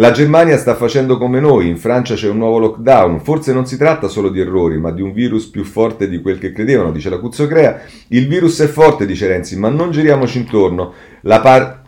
La 0.00 0.12
Germania 0.12 0.56
sta 0.58 0.76
facendo 0.76 1.18
come 1.18 1.40
noi, 1.40 1.66
in 1.66 1.76
Francia 1.76 2.14
c'è 2.14 2.28
un 2.28 2.36
nuovo 2.36 2.58
lockdown, 2.58 3.18
forse 3.18 3.52
non 3.52 3.66
si 3.66 3.76
tratta 3.76 4.06
solo 4.06 4.28
di 4.28 4.38
errori, 4.38 4.78
ma 4.78 4.92
di 4.92 5.02
un 5.02 5.12
virus 5.12 5.46
più 5.46 5.64
forte 5.64 6.08
di 6.08 6.20
quel 6.20 6.38
che 6.38 6.52
credevano, 6.52 6.92
dice 6.92 7.10
la 7.10 7.18
Cuzzocrea. 7.18 7.80
Il 8.10 8.28
virus 8.28 8.60
è 8.60 8.68
forte, 8.68 9.06
dice 9.06 9.26
Renzi, 9.26 9.58
ma 9.58 9.70
non 9.70 9.90
giriamoci 9.90 10.38
intorno. 10.38 10.92
Par- 11.20 11.82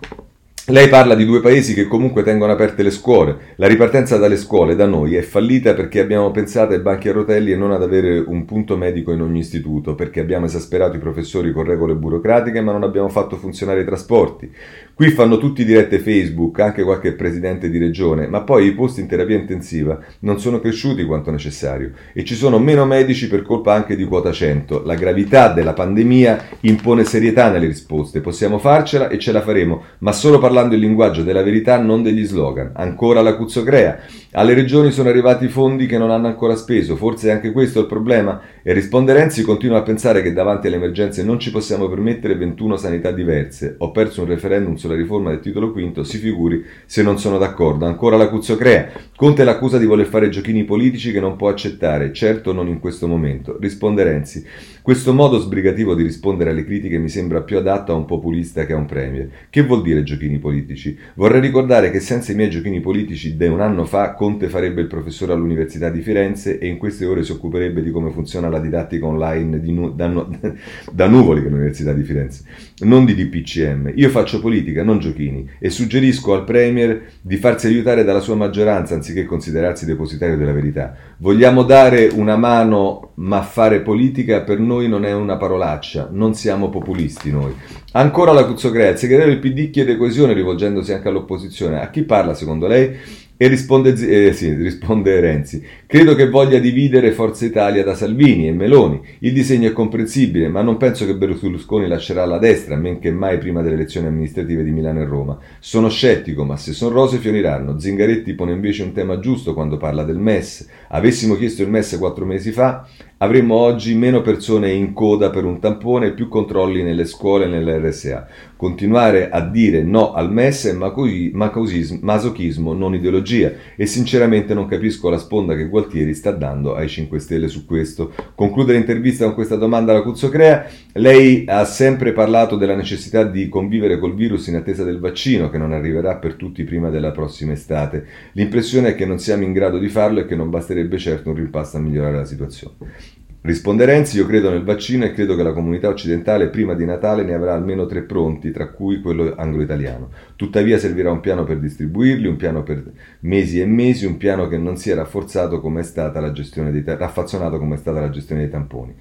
lei 0.66 0.88
parla 0.88 1.14
di 1.14 1.24
due 1.24 1.40
paesi 1.40 1.72
che 1.72 1.86
comunque 1.86 2.22
tengono 2.22 2.52
aperte 2.52 2.82
le 2.82 2.90
scuole. 2.90 3.54
La 3.56 3.66
ripartenza 3.66 4.16
dalle 4.18 4.36
scuole 4.36 4.74
da 4.74 4.86
noi 4.86 5.14
è 5.14 5.22
fallita 5.22 5.74
perché 5.74 6.00
abbiamo 6.00 6.30
pensato 6.32 6.74
ai 6.74 6.80
banchi 6.80 7.08
a 7.08 7.12
rotelli 7.12 7.52
e 7.52 7.56
non 7.56 7.70
ad 7.72 7.82
avere 7.82 8.18
un 8.18 8.44
punto 8.44 8.76
medico 8.76 9.12
in 9.12 9.22
ogni 9.22 9.38
istituto, 9.38 9.94
perché 9.94 10.20
abbiamo 10.20 10.46
esasperato 10.46 10.96
i 10.96 11.00
professori 11.00 11.52
con 11.52 11.64
regole 11.64 11.94
burocratiche 11.94 12.60
ma 12.60 12.72
non 12.72 12.82
abbiamo 12.82 13.08
fatto 13.08 13.36
funzionare 13.36 13.80
i 13.82 13.84
trasporti. 13.84 14.52
Qui 15.00 15.12
fanno 15.12 15.38
tutti 15.38 15.64
dirette 15.64 15.98
Facebook, 15.98 16.60
anche 16.60 16.82
qualche 16.82 17.14
presidente 17.14 17.70
di 17.70 17.78
regione, 17.78 18.26
ma 18.26 18.42
poi 18.42 18.66
i 18.66 18.74
posti 18.74 19.00
in 19.00 19.06
terapia 19.06 19.38
intensiva 19.38 19.98
non 20.18 20.38
sono 20.38 20.60
cresciuti 20.60 21.06
quanto 21.06 21.30
necessario 21.30 21.92
e 22.12 22.22
ci 22.22 22.34
sono 22.34 22.58
meno 22.58 22.84
medici 22.84 23.26
per 23.26 23.40
colpa 23.40 23.72
anche 23.72 23.96
di 23.96 24.04
quota 24.04 24.30
100. 24.30 24.82
La 24.84 24.96
gravità 24.96 25.54
della 25.54 25.72
pandemia 25.72 26.44
impone 26.60 27.04
serietà 27.04 27.50
nelle 27.50 27.66
risposte, 27.66 28.20
possiamo 28.20 28.58
farcela 28.58 29.08
e 29.08 29.18
ce 29.18 29.32
la 29.32 29.40
faremo, 29.40 29.84
ma 30.00 30.12
solo 30.12 30.38
parlando 30.38 30.74
il 30.74 30.82
linguaggio 30.82 31.22
della 31.22 31.42
verità, 31.42 31.78
non 31.78 32.02
degli 32.02 32.26
slogan. 32.26 32.72
Ancora 32.74 33.22
la 33.22 33.36
Cuzzocrea. 33.36 34.00
Alle 34.32 34.52
regioni 34.52 34.90
sono 34.90 35.08
arrivati 35.08 35.48
fondi 35.48 35.86
che 35.86 35.96
non 35.96 36.10
hanno 36.10 36.26
ancora 36.26 36.56
speso, 36.56 36.94
forse 36.96 37.28
è 37.28 37.32
anche 37.32 37.52
questo 37.52 37.80
il 37.80 37.86
problema? 37.86 38.38
E 38.62 38.74
risponde 38.74 39.14
Renzi 39.14 39.42
continua 39.42 39.78
a 39.78 39.82
pensare 39.82 40.20
che 40.20 40.34
davanti 40.34 40.66
alle 40.66 40.76
emergenze 40.76 41.22
non 41.22 41.38
ci 41.38 41.50
possiamo 41.50 41.88
permettere 41.88 42.36
21 42.36 42.76
sanità 42.76 43.10
diverse. 43.10 43.76
Ho 43.78 43.90
perso 43.90 44.20
un 44.20 44.28
referendum 44.28 44.74
sulla 44.74 44.94
riforma 44.94 45.30
del 45.30 45.40
titolo 45.40 45.72
quinto, 45.72 46.04
si 46.04 46.18
figuri 46.18 46.62
se 46.84 47.02
non 47.02 47.18
sono 47.18 47.38
d'accordo. 47.38 47.86
Ancora 47.86 48.18
la 48.18 48.28
Cuzzocrea. 48.28 48.88
Conte 49.16 49.44
l'accusa 49.44 49.78
di 49.78 49.86
voler 49.86 50.06
fare 50.06 50.28
giochini 50.28 50.64
politici 50.64 51.10
che 51.10 51.20
non 51.20 51.36
può 51.36 51.48
accettare, 51.48 52.12
certo 52.12 52.52
non 52.52 52.68
in 52.68 52.80
questo 52.80 53.06
momento. 53.06 53.56
Risponde 53.58 54.04
Renzi. 54.04 54.44
Questo 54.82 55.12
modo 55.12 55.38
sbrigativo 55.38 55.94
di 55.94 56.02
rispondere 56.02 56.50
alle 56.50 56.64
critiche 56.64 56.96
mi 56.96 57.10
sembra 57.10 57.42
più 57.42 57.58
adatto 57.58 57.92
a 57.92 57.96
un 57.96 58.06
populista 58.06 58.64
che 58.64 58.72
a 58.72 58.76
un 58.76 58.86
premier. 58.86 59.28
Che 59.50 59.62
vuol 59.62 59.82
dire 59.82 60.02
giochini 60.02 60.38
politici? 60.38 60.96
Vorrei 61.16 61.42
ricordare 61.42 61.90
che 61.90 62.00
senza 62.00 62.32
i 62.32 62.34
miei 62.34 62.48
giochini 62.48 62.80
politici 62.80 63.36
di 63.36 63.44
un 63.44 63.60
anno 63.60 63.84
fa 63.84 64.14
Conte 64.14 64.48
farebbe 64.48 64.80
il 64.80 64.86
professore 64.86 65.34
all'Università 65.34 65.90
di 65.90 66.00
Firenze 66.00 66.58
e 66.58 66.66
in 66.66 66.78
queste 66.78 67.04
ore 67.04 67.24
si 67.24 67.32
occuperebbe 67.32 67.82
di 67.82 67.90
come 67.90 68.10
funziona 68.10 68.48
la 68.48 68.58
didattica 68.58 69.04
online 69.04 69.60
nu- 69.64 69.94
da, 69.94 70.06
nu- 70.06 70.26
da 70.90 71.06
Nuvoli, 71.06 71.42
che 71.42 71.48
è 71.48 71.50
l'Università 71.50 71.92
di 71.92 72.02
Firenze, 72.02 72.44
non 72.78 73.04
di 73.04 73.14
DPCM. 73.14 73.92
Io 73.96 74.08
faccio 74.08 74.40
politica, 74.40 74.82
non 74.82 74.98
giochini, 74.98 75.46
e 75.58 75.68
suggerisco 75.68 76.32
al 76.32 76.44
Premier 76.44 77.02
di 77.20 77.36
farsi 77.36 77.66
aiutare 77.66 78.02
dalla 78.02 78.20
sua 78.20 78.34
maggioranza 78.34 78.94
anziché 78.94 79.26
considerarsi 79.26 79.84
depositario 79.84 80.38
della 80.38 80.52
verità. 80.52 80.96
Vogliamo 81.18 81.64
dare 81.64 82.08
una 82.10 82.36
mano, 82.36 83.10
ma 83.16 83.42
fare 83.42 83.80
politica 83.82 84.40
per 84.40 84.58
noi 84.58 84.68
non 84.78 85.04
è 85.04 85.12
una 85.12 85.36
parolaccia, 85.36 86.08
non 86.12 86.34
siamo 86.34 86.68
populisti 86.68 87.30
noi. 87.30 87.54
Ancora 87.92 88.32
la 88.32 88.44
Cuzzocrea, 88.44 88.90
il 88.90 88.98
segretario 88.98 89.32
del 89.32 89.40
PD 89.40 89.70
chiede 89.70 89.96
coesione 89.96 90.32
rivolgendosi 90.32 90.92
anche 90.92 91.08
all'opposizione. 91.08 91.80
A 91.80 91.90
chi 91.90 92.02
parla 92.02 92.34
secondo 92.34 92.66
lei? 92.66 92.96
E 93.42 93.48
risponde, 93.48 93.94
eh, 93.94 94.34
sì, 94.34 94.52
risponde, 94.52 95.18
Renzi, 95.18 95.64
credo 95.86 96.14
che 96.14 96.28
voglia 96.28 96.58
dividere 96.58 97.10
Forza 97.10 97.46
Italia 97.46 97.82
da 97.82 97.94
Salvini 97.94 98.46
e 98.46 98.52
Meloni. 98.52 99.00
Il 99.20 99.32
disegno 99.32 99.66
è 99.66 99.72
comprensibile, 99.72 100.48
ma 100.48 100.60
non 100.60 100.76
penso 100.76 101.06
che 101.06 101.16
Berlusconi 101.16 101.88
lascerà 101.88 102.26
la 102.26 102.36
destra, 102.36 102.76
men 102.76 102.98
che 102.98 103.10
mai 103.10 103.38
prima 103.38 103.62
delle 103.62 103.76
elezioni 103.76 104.08
amministrative 104.08 104.62
di 104.62 104.72
Milano 104.72 105.00
e 105.00 105.06
Roma. 105.06 105.38
Sono 105.58 105.88
scettico, 105.88 106.44
ma 106.44 106.58
se 106.58 106.74
sono 106.74 106.94
rose 106.94 107.16
fioriranno. 107.16 107.78
Zingaretti 107.78 108.34
pone 108.34 108.52
invece 108.52 108.82
un 108.82 108.92
tema 108.92 109.18
giusto 109.20 109.54
quando 109.54 109.78
parla 109.78 110.04
del 110.04 110.18
MES. 110.18 110.68
Avessimo 110.88 111.34
chiesto 111.34 111.62
il 111.62 111.70
MES 111.70 111.96
quattro 111.98 112.26
mesi 112.26 112.52
fa, 112.52 112.86
avremmo 113.22 113.56
oggi 113.56 113.94
meno 113.94 114.22
persone 114.22 114.70
in 114.70 114.94
coda 114.94 115.28
per 115.28 115.44
un 115.44 115.60
tampone 115.60 116.06
e 116.06 116.12
più 116.12 116.28
controlli 116.28 116.82
nelle 116.82 117.04
scuole 117.04 117.44
e 117.44 117.48
nell'RSA. 117.48 118.26
Continuare 118.56 119.28
a 119.28 119.40
dire 119.40 119.82
no 119.82 120.12
al 120.12 120.32
MES 120.32 120.66
è 120.66 120.72
masochismo, 120.72 122.72
non 122.72 122.94
ideologia 122.94 123.52
e 123.76 123.84
sinceramente 123.84 124.54
non 124.54 124.66
capisco 124.66 125.10
la 125.10 125.18
sponda 125.18 125.54
che 125.54 125.68
Gualtieri 125.68 126.14
sta 126.14 126.30
dando 126.30 126.74
ai 126.74 126.88
5 126.88 127.18
Stelle 127.18 127.48
su 127.48 127.66
questo. 127.66 128.12
Conclude 128.34 128.72
l'intervista 128.72 129.26
con 129.26 129.34
questa 129.34 129.56
domanda 129.56 129.92
alla 129.92 130.02
Cuzzocrea. 130.02 130.66
Lei 130.94 131.44
ha 131.46 131.64
sempre 131.66 132.12
parlato 132.12 132.56
della 132.56 132.74
necessità 132.74 133.24
di 133.24 133.50
convivere 133.50 133.98
col 133.98 134.14
virus 134.14 134.46
in 134.46 134.56
attesa 134.56 134.82
del 134.82 134.98
vaccino 134.98 135.50
che 135.50 135.58
non 135.58 135.72
arriverà 135.72 136.16
per 136.16 136.34
tutti 136.34 136.64
prima 136.64 136.88
della 136.88 137.10
prossima 137.10 137.52
estate. 137.52 138.06
L'impressione 138.32 138.88
è 138.88 138.94
che 138.94 139.04
non 139.04 139.18
siamo 139.18 139.42
in 139.42 139.52
grado 139.52 139.76
di 139.76 139.88
farlo 139.88 140.20
e 140.20 140.26
che 140.26 140.36
non 140.36 140.48
basterebbe 140.48 140.96
certo 140.96 141.28
un 141.28 141.36
rimpasto 141.36 141.76
a 141.76 141.80
migliorare 141.80 142.16
la 142.16 142.24
situazione. 142.24 143.08
Risponde 143.42 143.86
Renzi, 143.86 144.18
io 144.18 144.26
credo 144.26 144.50
nel 144.50 144.64
vaccino 144.64 145.06
e 145.06 145.14
credo 145.14 145.34
che 145.34 145.42
la 145.42 145.54
comunità 145.54 145.88
occidentale 145.88 146.50
prima 146.50 146.74
di 146.74 146.84
Natale 146.84 147.22
ne 147.22 147.32
avrà 147.32 147.54
almeno 147.54 147.86
tre 147.86 148.02
pronti, 148.02 148.50
tra 148.50 148.68
cui 148.68 149.00
quello 149.00 149.34
anglo-italiano. 149.34 150.10
Tuttavia 150.36 150.78
servirà 150.78 151.10
un 151.10 151.20
piano 151.20 151.44
per 151.44 151.58
distribuirli, 151.58 152.26
un 152.26 152.36
piano 152.36 152.62
per 152.62 152.84
mesi 153.20 153.58
e 153.58 153.64
mesi, 153.64 154.04
un 154.04 154.18
piano 154.18 154.46
che 154.46 154.58
non 154.58 154.76
sia 154.76 154.94
rafforzato 154.94 155.58
come 155.62 155.80
è 155.80 155.84
stata 155.84 156.20
la 156.20 156.32
gestione 156.32 156.70
dei, 156.70 156.84
raffazzonato 156.84 157.58
come 157.58 157.76
è 157.76 157.78
stata 157.78 158.00
la 158.00 158.10
gestione 158.10 158.42
dei 158.42 158.50
tamponi. 158.50 158.94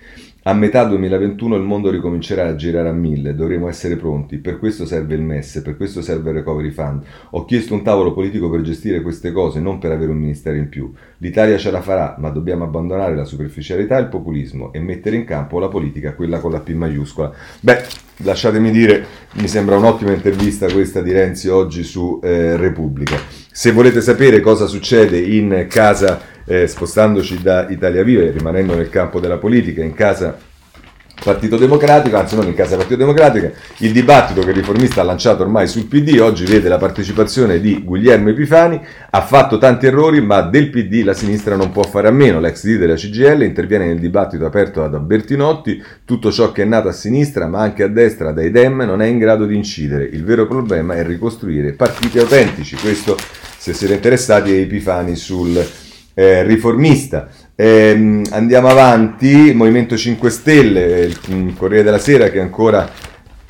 A 0.43 0.53
metà 0.53 0.85
2021 0.85 1.57
il 1.57 1.63
mondo 1.63 1.89
ricomincerà 1.89 2.47
a 2.47 2.55
girare 2.55 2.87
a 2.87 2.93
mille, 2.93 3.35
dovremo 3.35 3.67
essere 3.67 3.97
pronti, 3.97 4.37
per 4.37 4.57
questo 4.57 4.85
serve 4.85 5.15
il 5.15 5.21
MES, 5.21 5.59
per 5.61 5.75
questo 5.75 6.01
serve 6.01 6.29
il 6.29 6.37
Recovery 6.37 6.71
Fund. 6.71 7.03
Ho 7.31 7.43
chiesto 7.43 7.73
un 7.73 7.83
tavolo 7.83 8.13
politico 8.13 8.49
per 8.49 8.61
gestire 8.61 9.01
queste 9.01 9.33
cose, 9.33 9.59
non 9.59 9.79
per 9.79 9.91
avere 9.91 10.11
un 10.11 10.17
ministero 10.17 10.55
in 10.55 10.69
più. 10.69 10.93
L'Italia 11.17 11.57
ce 11.57 11.71
la 11.71 11.81
farà, 11.81 12.15
ma 12.19 12.29
dobbiamo 12.29 12.63
abbandonare 12.63 13.17
la 13.17 13.25
superficialità 13.25 13.97
e 13.97 14.01
il 14.03 14.07
populismo 14.07 14.71
e 14.71 14.79
mettere 14.79 15.17
in 15.17 15.25
campo 15.25 15.59
la 15.59 15.67
politica, 15.67 16.13
quella 16.13 16.39
con 16.39 16.51
la 16.51 16.61
P 16.61 16.69
maiuscola. 16.69 17.33
Beh, 17.59 17.83
lasciatemi 18.19 18.71
dire, 18.71 19.05
mi 19.33 19.47
sembra 19.49 19.75
un'ottima 19.75 20.13
intervista 20.13 20.71
questa 20.71 21.01
di 21.01 21.11
Renzi 21.11 21.49
oggi 21.49 21.83
su 21.83 22.17
eh, 22.23 22.55
Repubblica. 22.55 23.17
Se 23.51 23.73
volete 23.73 23.99
sapere 23.99 24.39
cosa 24.39 24.67
succede 24.67 25.19
in 25.19 25.65
casa, 25.67 26.37
eh, 26.49 26.65
spostandoci 26.65 27.43
da 27.43 27.67
Italia 27.69 28.03
Viva 28.03 28.23
e 28.23 28.31
rimanendo 28.31 28.73
nel 28.73 28.89
campo 28.89 29.19
della 29.19 29.37
politica, 29.37 29.83
in 29.83 29.93
casa 29.93 30.35
Partito 31.23 31.57
Democratico, 31.57 32.15
anzi 32.15 32.35
non 32.35 32.47
in 32.47 32.55
casa 32.55 32.75
Partito 32.75 32.97
Democratico, 32.97 33.51
il 33.79 33.91
dibattito 33.91 34.41
che 34.41 34.49
il 34.49 34.55
riformista 34.55 35.01
ha 35.01 35.03
lanciato 35.03 35.43
ormai 35.43 35.67
sul 35.67 35.85
PD 35.85 36.17
oggi 36.19 36.45
vede 36.45 36.69
la 36.69 36.77
partecipazione 36.77 37.59
di 37.59 37.83
Guglielmo 37.83 38.29
Epifani, 38.29 38.81
ha 39.09 39.21
fatto 39.21 39.59
tanti 39.59 39.85
errori 39.85 40.21
ma 40.21 40.41
del 40.41 40.71
PD 40.71 41.03
la 41.03 41.13
sinistra 41.13 41.55
non 41.55 41.71
può 41.71 41.83
fare 41.83 42.07
a 42.07 42.11
meno, 42.11 42.39
l'ex 42.39 42.63
leader 42.63 42.87
della 42.87 42.97
CGL 42.97 43.43
interviene 43.43 43.85
nel 43.85 43.99
dibattito 43.99 44.45
aperto 44.45 44.87
da 44.87 44.97
Bertinotti, 44.97 45.83
tutto 46.03 46.31
ciò 46.31 46.51
che 46.51 46.63
è 46.63 46.65
nato 46.65 46.87
a 46.87 46.93
sinistra 46.93 47.47
ma 47.47 47.59
anche 47.59 47.83
a 47.83 47.89
destra 47.89 48.31
dai 48.31 48.49
Dem 48.49 48.81
non 48.83 49.03
è 49.03 49.05
in 49.05 49.19
grado 49.19 49.45
di 49.45 49.55
incidere, 49.55 50.05
il 50.05 50.23
vero 50.23 50.47
problema 50.47 50.95
è 50.95 51.05
ricostruire 51.05 51.73
partiti 51.73 52.17
autentici, 52.17 52.75
questo 52.77 53.15
se 53.57 53.73
siete 53.73 53.93
interessati 53.93 54.51
è 54.51 54.61
Epifani 54.61 55.15
sul 55.15 55.87
eh, 56.19 56.43
riformista. 56.43 57.29
Eh, 57.55 58.21
andiamo 58.31 58.67
avanti, 58.67 59.53
Movimento 59.53 59.95
5 59.95 60.29
Stelle, 60.29 61.09
il 61.27 61.53
Corriere 61.55 61.83
della 61.83 61.97
Sera 61.97 62.27
che 62.27 62.41
ancora 62.41 62.89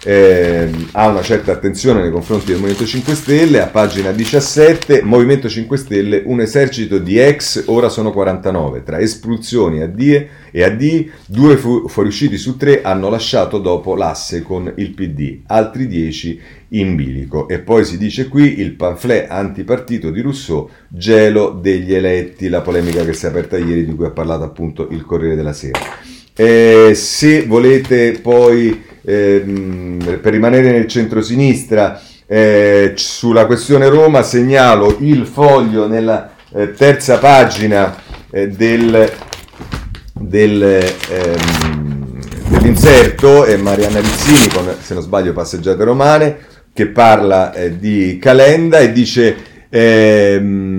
eh, 0.03 0.69
ha 0.93 1.07
una 1.07 1.21
certa 1.21 1.51
attenzione 1.51 2.01
nei 2.01 2.11
confronti 2.11 2.47
del 2.47 2.55
Movimento 2.55 2.85
5 2.85 3.15
Stelle, 3.15 3.61
a 3.61 3.67
pagina 3.67 4.11
17, 4.11 5.01
Movimento 5.03 5.49
5 5.49 5.77
Stelle, 5.77 6.23
un 6.25 6.39
esercito 6.39 6.99
di 6.99 7.17
ex, 7.17 7.63
ora 7.67 7.89
sono 7.89 8.11
49, 8.11 8.83
tra 8.83 8.99
espulsioni 8.99 9.81
a 9.81 9.87
DIE 9.87 10.29
e 10.51 10.63
a 10.63 10.69
D, 10.69 11.09
due 11.25 11.57
fu- 11.57 11.87
fuoriusciti 11.87 12.37
su 12.37 12.55
tre 12.55 12.81
hanno 12.81 13.09
lasciato 13.09 13.59
dopo 13.59 13.95
l'asse 13.95 14.41
con 14.41 14.71
il 14.77 14.91
PD, 14.91 15.41
altri 15.47 15.87
10 15.87 16.41
in 16.69 16.95
bilico. 16.95 17.47
E 17.47 17.59
poi 17.59 17.83
si 17.83 17.97
dice 17.97 18.27
qui 18.27 18.59
il 18.59 18.73
pamphlet 18.73 19.29
antipartito 19.29 20.11
di 20.11 20.21
Rousseau, 20.21 20.69
gelo 20.87 21.49
degli 21.49 21.93
eletti, 21.93 22.47
la 22.47 22.61
polemica 22.61 23.03
che 23.03 23.13
si 23.13 23.25
è 23.25 23.29
aperta 23.29 23.57
ieri 23.57 23.85
di 23.85 23.95
cui 23.95 24.05
ha 24.05 24.11
parlato 24.11 24.43
appunto 24.43 24.87
il 24.91 25.03
Corriere 25.03 25.35
della 25.35 25.53
Sera. 25.53 25.79
Eh, 26.41 26.93
se 26.95 27.43
volete 27.45 28.17
poi, 28.21 28.81
ehm, 29.03 30.19
per 30.21 30.31
rimanere 30.31 30.71
nel 30.71 30.87
centro-sinistra, 30.87 32.01
eh, 32.25 32.93
sulla 32.95 33.45
questione 33.45 33.89
Roma 33.89 34.23
segnalo 34.23 34.99
il 35.01 35.25
foglio 35.25 35.85
nella 35.85 36.31
eh, 36.53 36.71
terza 36.71 37.17
pagina 37.17 37.93
eh, 38.31 38.47
del, 38.47 39.11
del 40.13 40.63
ehm, 40.63 42.19
dell'inserto 42.47 43.43
è 43.43 43.57
Marianna 43.57 43.99
Rizzini 43.99 44.47
con, 44.47 44.73
se 44.79 44.93
non 44.93 45.03
sbaglio, 45.03 45.33
Passeggiate 45.33 45.83
Romane, 45.83 46.37
che 46.71 46.87
parla 46.87 47.51
eh, 47.51 47.77
di 47.77 48.17
Calenda 48.17 48.79
e 48.79 48.93
dice 48.93 49.35
ehm, 49.67 50.78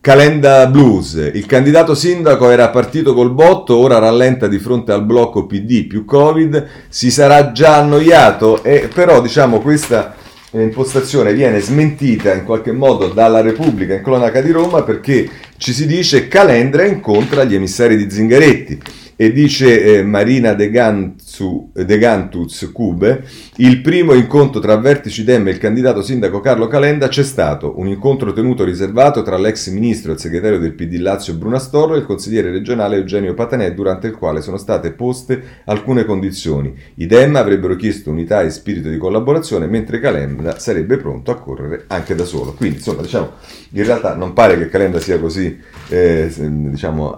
Calenda 0.00 0.66
Blues, 0.68 1.14
il 1.34 1.44
candidato 1.44 1.92
sindaco 1.92 2.50
era 2.50 2.68
partito 2.68 3.14
col 3.14 3.32
botto, 3.32 3.76
ora 3.76 3.98
rallenta 3.98 4.46
di 4.46 4.60
fronte 4.60 4.92
al 4.92 5.04
blocco 5.04 5.44
PD 5.44 5.88
più 5.88 6.04
Covid, 6.04 6.66
si 6.88 7.10
sarà 7.10 7.50
già 7.50 7.78
annoiato 7.78 8.62
e 8.62 8.88
però 8.94 9.20
diciamo 9.20 9.60
questa 9.60 10.14
impostazione 10.52 11.34
viene 11.34 11.58
smentita 11.58 12.32
in 12.32 12.44
qualche 12.44 12.72
modo 12.72 13.08
dalla 13.08 13.40
Repubblica 13.40 13.94
in 13.94 14.02
cronaca 14.02 14.40
di 14.40 14.52
Roma 14.52 14.82
perché 14.82 15.28
ci 15.58 15.72
si 15.72 15.84
dice 15.84 16.28
Calendra 16.28 16.86
incontra 16.86 17.44
gli 17.44 17.56
emissari 17.56 17.96
di 17.96 18.08
Zingaretti 18.08 18.80
e 19.20 19.32
dice 19.32 19.82
eh, 19.82 20.02
Marina 20.04 20.54
De, 20.54 20.70
Ganzu, 20.70 21.72
De 21.72 21.98
Gantuz 21.98 22.70
Cube, 22.72 23.24
il 23.56 23.80
primo 23.80 24.14
incontro 24.14 24.60
tra 24.60 24.76
vertici 24.76 25.24
Dem 25.24 25.48
e 25.48 25.50
il 25.50 25.58
candidato 25.58 26.02
sindaco 26.02 26.38
Carlo 26.38 26.68
Calenda 26.68 27.08
c'è 27.08 27.24
stato, 27.24 27.80
un 27.80 27.88
incontro 27.88 28.32
tenuto 28.32 28.62
riservato 28.62 29.22
tra 29.22 29.36
l'ex 29.36 29.70
ministro 29.70 30.12
e 30.12 30.14
il 30.14 30.20
segretario 30.20 30.60
del 30.60 30.72
PD 30.72 30.98
Lazio 31.00 31.34
Brunastorro 31.34 31.96
e 31.96 31.98
il 31.98 32.06
consigliere 32.06 32.52
regionale 32.52 32.94
Eugenio 32.94 33.34
Patanè, 33.34 33.74
durante 33.74 34.06
il 34.06 34.14
quale 34.14 34.40
sono 34.40 34.56
state 34.56 34.92
poste 34.92 35.42
alcune 35.64 36.04
condizioni. 36.04 36.72
I 36.94 37.06
Dem 37.06 37.34
avrebbero 37.34 37.74
chiesto 37.74 38.12
unità 38.12 38.42
e 38.42 38.50
spirito 38.50 38.88
di 38.88 38.98
collaborazione, 38.98 39.66
mentre 39.66 39.98
Calenda 39.98 40.60
sarebbe 40.60 40.96
pronto 40.96 41.32
a 41.32 41.40
correre 41.40 41.86
anche 41.88 42.14
da 42.14 42.24
solo. 42.24 42.52
Quindi, 42.52 42.76
insomma, 42.76 43.02
diciamo, 43.02 43.32
in 43.72 43.82
realtà 43.82 44.14
non 44.14 44.32
pare 44.32 44.56
che 44.56 44.68
Calenda 44.68 45.00
sia 45.00 45.18
così, 45.18 45.58
eh, 45.88 46.30
diciamo, 46.38 47.12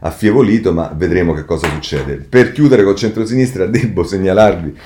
affievolito, 0.00 0.74
ma 0.74 0.92
vedremo 0.94 1.36
che 1.38 1.44
cosa 1.44 1.68
succede. 1.68 2.16
Per 2.16 2.52
chiudere 2.52 2.82
col 2.84 2.96
centro-sinistra 2.96 3.66
devo 3.66 4.04
segnalarvi 4.04 4.76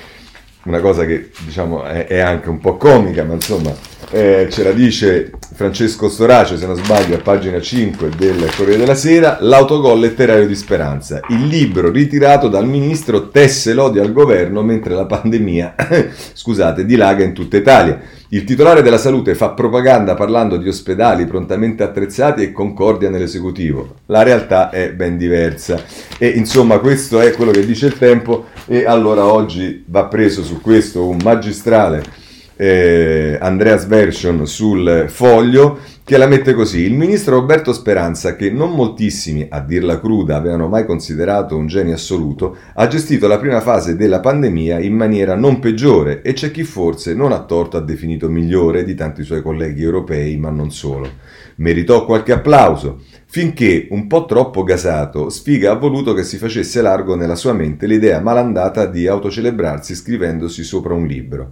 una 0.65 0.79
cosa 0.79 1.05
che 1.05 1.29
diciamo 1.45 1.83
è, 1.83 2.07
è 2.07 2.19
anche 2.19 2.49
un 2.49 2.59
po' 2.59 2.77
comica, 2.77 3.23
ma 3.23 3.33
insomma 3.33 3.73
eh, 4.13 4.47
ce 4.51 4.63
la 4.63 4.71
dice 4.71 5.31
Francesco 5.55 6.07
Storace, 6.07 6.55
se 6.57 6.67
non 6.67 6.75
sbaglio, 6.75 7.15
a 7.15 7.19
pagina 7.19 7.59
5 7.59 8.09
del 8.15 8.47
Corriere 8.55 8.81
della 8.81 8.93
Sera, 8.93 9.39
l'autogol 9.41 9.99
letterario 9.99 10.45
di 10.45 10.55
Speranza. 10.55 11.19
Il 11.29 11.47
libro 11.47 11.89
ritirato 11.89 12.47
dal 12.47 12.67
ministro 12.67 13.29
tesse 13.29 13.73
lodi 13.73 13.97
al 13.97 14.13
governo 14.13 14.61
mentre 14.61 14.93
la 14.93 15.07
pandemia, 15.07 15.73
scusate, 16.31 16.85
dilaga 16.85 17.23
in 17.23 17.33
tutta 17.33 17.57
Italia. 17.57 17.99
Il 18.29 18.43
titolare 18.43 18.83
della 18.83 18.99
salute 18.99 19.33
fa 19.33 19.49
propaganda 19.49 20.13
parlando 20.13 20.57
di 20.57 20.67
ospedali 20.67 21.25
prontamente 21.25 21.81
attrezzati 21.81 22.43
e 22.43 22.51
concordia 22.51 23.09
nell'esecutivo. 23.09 23.95
La 24.07 24.21
realtà 24.21 24.69
è 24.69 24.91
ben 24.91 25.17
diversa. 25.17 25.83
E 26.19 26.27
insomma, 26.27 26.77
questo 26.77 27.19
è 27.19 27.31
quello 27.31 27.51
che 27.51 27.65
dice 27.65 27.87
il 27.87 27.97
tempo. 27.97 28.45
E 28.67 28.85
allora 28.85 29.25
oggi 29.25 29.83
va 29.87 30.05
preso 30.05 30.43
su 30.43 30.61
questo 30.61 31.07
un 31.07 31.17
magistrale 31.23 32.21
eh, 32.55 33.37
Andreas 33.39 33.85
Version 33.85 34.45
sul 34.45 35.05
foglio 35.07 35.79
che 36.05 36.17
la 36.17 36.27
mette 36.27 36.53
così. 36.53 36.81
Il 36.81 36.93
ministro 36.93 37.39
Roberto 37.39 37.71
Speranza, 37.71 38.35
che 38.35 38.51
non 38.51 38.71
moltissimi, 38.71 39.47
a 39.49 39.61
dirla 39.61 39.99
cruda, 39.99 40.35
avevano 40.35 40.67
mai 40.67 40.85
considerato 40.85 41.55
un 41.55 41.67
genio 41.67 41.93
assoluto, 41.93 42.57
ha 42.73 42.87
gestito 42.87 43.27
la 43.27 43.39
prima 43.39 43.61
fase 43.61 43.95
della 43.95 44.19
pandemia 44.19 44.79
in 44.79 44.93
maniera 44.93 45.35
non 45.35 45.59
peggiore 45.59 46.21
e 46.21 46.33
c'è 46.33 46.51
chi 46.51 46.63
forse 46.63 47.13
non 47.13 47.31
a 47.31 47.43
torto 47.43 47.77
ha 47.77 47.81
definito 47.81 48.29
migliore 48.29 48.83
di 48.83 48.95
tanti 48.95 49.23
suoi 49.23 49.41
colleghi 49.41 49.81
europei, 49.81 50.35
ma 50.37 50.49
non 50.49 50.71
solo. 50.71 51.09
Meritò 51.55 52.03
qualche 52.03 52.33
applauso, 52.33 53.01
finché, 53.27 53.87
un 53.91 54.07
po' 54.07 54.25
troppo 54.25 54.63
gasato, 54.63 55.29
Sfiga 55.29 55.71
ha 55.71 55.75
voluto 55.75 56.13
che 56.13 56.23
si 56.23 56.37
facesse 56.37 56.81
largo 56.81 57.15
nella 57.15 57.35
sua 57.35 57.53
mente 57.53 57.85
l'idea 57.85 58.19
malandata 58.19 58.87
di 58.87 59.07
autocelebrarsi 59.07 59.95
scrivendosi 59.95 60.63
sopra 60.63 60.93
un 60.93 61.05
libro. 61.05 61.51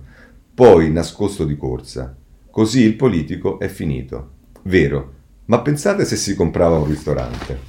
Poi 0.54 0.92
nascosto 0.92 1.46
di 1.46 1.56
corsa. 1.56 2.16
Così 2.50 2.82
il 2.82 2.96
politico 2.96 3.60
è 3.60 3.68
finito. 3.68 4.32
Vero, 4.64 5.14
ma 5.46 5.62
pensate 5.62 6.06
se 6.06 6.16
si 6.16 6.36
comprava 6.36 6.78
un 6.78 6.88
ristorante. 6.88 7.60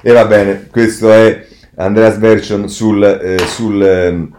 E 0.00 0.12
va 0.12 0.24
bene, 0.26 0.68
questo 0.70 1.12
è 1.12 1.46
Andreas 1.74 2.18
Version 2.18 2.68
sul, 2.68 3.02
eh, 3.02 3.38
sul, 3.46 3.82
ehm, 3.82 4.36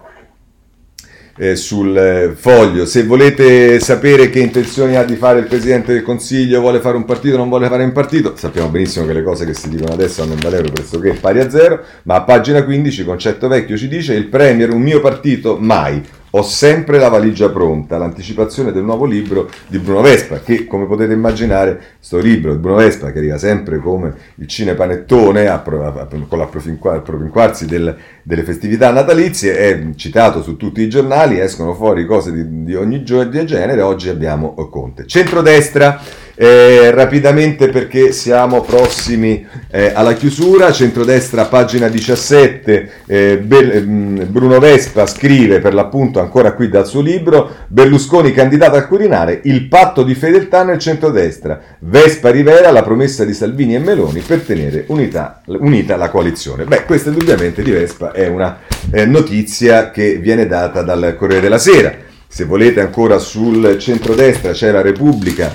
eh, 1.37 1.55
sul 1.55 1.97
eh, 1.97 2.31
foglio. 2.35 2.85
Se 2.85 3.03
volete 3.03 3.79
sapere 3.79 4.29
che 4.29 4.39
intenzioni 4.39 4.95
ha 4.95 5.03
di 5.03 5.15
fare 5.15 5.39
il 5.39 5.47
Presidente 5.47 5.93
del 5.93 6.03
Consiglio, 6.03 6.61
vuole 6.61 6.79
fare 6.79 6.95
un 6.95 7.05
partito, 7.05 7.37
non 7.37 7.49
vuole 7.49 7.67
fare 7.67 7.83
un 7.83 7.91
partito, 7.91 8.35
sappiamo 8.37 8.69
benissimo 8.69 9.05
che 9.05 9.13
le 9.13 9.23
cose 9.23 9.45
che 9.45 9.53
si 9.53 9.69
dicono 9.69 9.93
adesso 9.93 10.21
hanno 10.21 10.33
un 10.33 10.39
valore 10.39 10.69
pressoché 10.71 11.13
pari 11.13 11.39
a 11.39 11.49
zero, 11.49 11.81
ma 12.03 12.15
a 12.15 12.23
pagina 12.23 12.63
15, 12.63 13.03
concetto 13.03 13.47
vecchio, 13.47 13.77
ci 13.77 13.87
dice 13.87 14.13
il 14.13 14.27
Premier, 14.27 14.71
un 14.71 14.81
mio 14.81 15.01
partito, 15.01 15.57
mai 15.57 16.01
ho 16.31 16.41
sempre 16.43 16.99
la 16.99 17.09
valigia 17.09 17.49
pronta, 17.49 17.97
l'anticipazione 17.97 18.71
del 18.71 18.83
nuovo 18.83 19.05
libro 19.05 19.49
di 19.67 19.79
Bruno 19.79 20.01
Vespa, 20.01 20.39
che 20.41 20.65
come 20.65 20.85
potete 20.85 21.13
immaginare, 21.13 21.81
sto 21.99 22.19
libro 22.19 22.51
di 22.53 22.59
Bruno 22.59 22.77
Vespa, 22.77 23.11
che 23.11 23.17
arriva 23.17 23.37
sempre 23.37 23.79
come 23.79 24.13
il 24.35 24.47
cinepanettone 24.47 25.47
a, 25.47 25.55
a, 25.55 26.07
con 26.27 26.37
l'appropinquarsi 26.37 27.65
del, 27.65 27.95
delle 28.21 28.43
festività 28.43 28.91
natalizie, 28.91 29.57
è 29.57 29.95
citato 29.95 30.41
su 30.41 30.55
tutti 30.55 30.81
i 30.81 30.89
giornali, 30.89 31.39
escono 31.39 31.73
fuori 31.73 32.05
cose 32.05 32.31
di, 32.31 32.63
di 32.63 32.75
ogni 32.75 33.03
genere, 33.03 33.81
oggi 33.81 34.09
abbiamo 34.09 34.53
Conte. 34.69 35.07
Centrodestra, 35.07 35.99
eh, 36.41 36.91
rapidamente 36.91 37.67
perché 37.67 38.13
siamo 38.13 38.61
prossimi 38.61 39.45
eh, 39.69 39.91
alla 39.93 40.13
chiusura, 40.13 40.71
centrodestra 40.71 41.43
pagina 41.47 41.89
17, 41.89 42.91
eh, 43.07 43.37
Be- 43.39 43.81
mm, 43.81 44.21
Bruno 44.27 44.57
Vespa 44.57 45.05
scrive 45.05 45.59
per 45.59 45.73
l'appunto 45.73 46.21
ancora 46.21 46.53
qui 46.53 46.69
dal 46.69 46.87
suo 46.87 47.01
libro, 47.01 47.55
Berlusconi 47.67 48.31
candidato 48.31 48.77
al 48.77 48.87
Quirinale, 48.87 49.41
il 49.43 49.67
patto 49.67 50.03
di 50.03 50.15
fedeltà 50.15 50.63
nel 50.63 50.79
centrodestra, 50.79 51.59
Vespa 51.79 52.31
rivela 52.31 52.71
la 52.71 52.83
promessa 52.83 53.25
di 53.25 53.33
Salvini 53.33 53.75
e 53.75 53.79
Meloni 53.79 54.21
per 54.21 54.39
tenere 54.39 54.85
unità, 54.87 55.41
unita 55.45 55.97
la 55.97 56.09
coalizione. 56.09 56.63
Beh, 56.63 56.85
questa 56.85 57.09
indubbiamente 57.09 57.61
di 57.61 57.71
Vespa 57.71 58.13
è 58.13 58.27
una 58.27 58.59
eh, 58.91 59.05
notizia 59.05 59.91
che 59.91 60.15
viene 60.15 60.47
data 60.47 60.83
dal 60.83 61.15
Corriere 61.17 61.41
della 61.41 61.57
Sera. 61.57 61.93
Se 62.25 62.45
volete 62.45 62.79
ancora 62.79 63.17
sul 63.17 63.77
centrodestra 63.77 64.53
c'è 64.53 64.71
la 64.71 64.81
Repubblica 64.81 65.53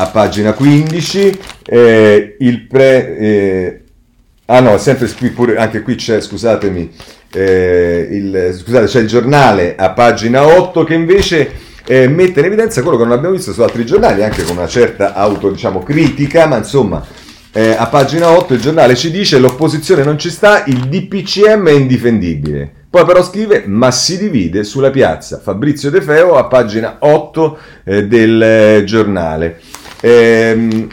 a 0.00 0.06
pagina 0.06 0.52
15, 0.52 1.38
eh, 1.66 2.36
il 2.38 2.66
pre... 2.66 3.18
Eh, 3.18 3.82
ah 4.46 4.60
no, 4.60 4.78
sempre 4.78 5.08
qui 5.12 5.30
pure, 5.30 5.56
anche 5.56 5.82
qui 5.82 5.96
c'è, 5.96 6.20
scusatemi, 6.20 6.90
eh, 7.32 8.08
il, 8.10 8.56
scusate, 8.56 8.86
c'è 8.86 9.00
il 9.00 9.08
giornale 9.08 9.74
a 9.76 9.90
pagina 9.90 10.46
8 10.46 10.84
che 10.84 10.94
invece 10.94 11.50
eh, 11.84 12.06
mette 12.08 12.40
in 12.40 12.46
evidenza 12.46 12.82
quello 12.82 12.96
che 12.96 13.04
non 13.04 13.12
abbiamo 13.12 13.34
visto 13.34 13.52
su 13.52 13.60
altri 13.60 13.84
giornali, 13.84 14.22
anche 14.22 14.44
con 14.44 14.56
una 14.56 14.68
certa 14.68 15.14
auto, 15.14 15.50
diciamo, 15.50 15.82
critica, 15.82 16.46
ma 16.46 16.58
insomma 16.58 17.04
eh, 17.58 17.70
a 17.70 17.86
pagina 17.86 18.30
8 18.30 18.54
il 18.54 18.60
giornale 18.60 18.94
ci 18.94 19.10
dice 19.10 19.38
l'opposizione 19.38 20.04
non 20.04 20.18
ci 20.18 20.30
sta, 20.30 20.64
il 20.66 20.86
DPCM 20.88 21.66
è 21.68 21.72
indifendibile. 21.72 22.70
Poi 22.90 23.04
però 23.04 23.22
scrive 23.22 23.64
ma 23.66 23.90
si 23.90 24.16
divide 24.16 24.64
sulla 24.64 24.90
piazza. 24.90 25.40
Fabrizio 25.40 25.90
De 25.90 26.00
Feo 26.00 26.36
a 26.36 26.44
pagina 26.44 26.98
8 27.00 27.58
eh, 27.84 28.06
del 28.06 28.84
giornale. 28.84 29.60
Ehm, 30.00 30.88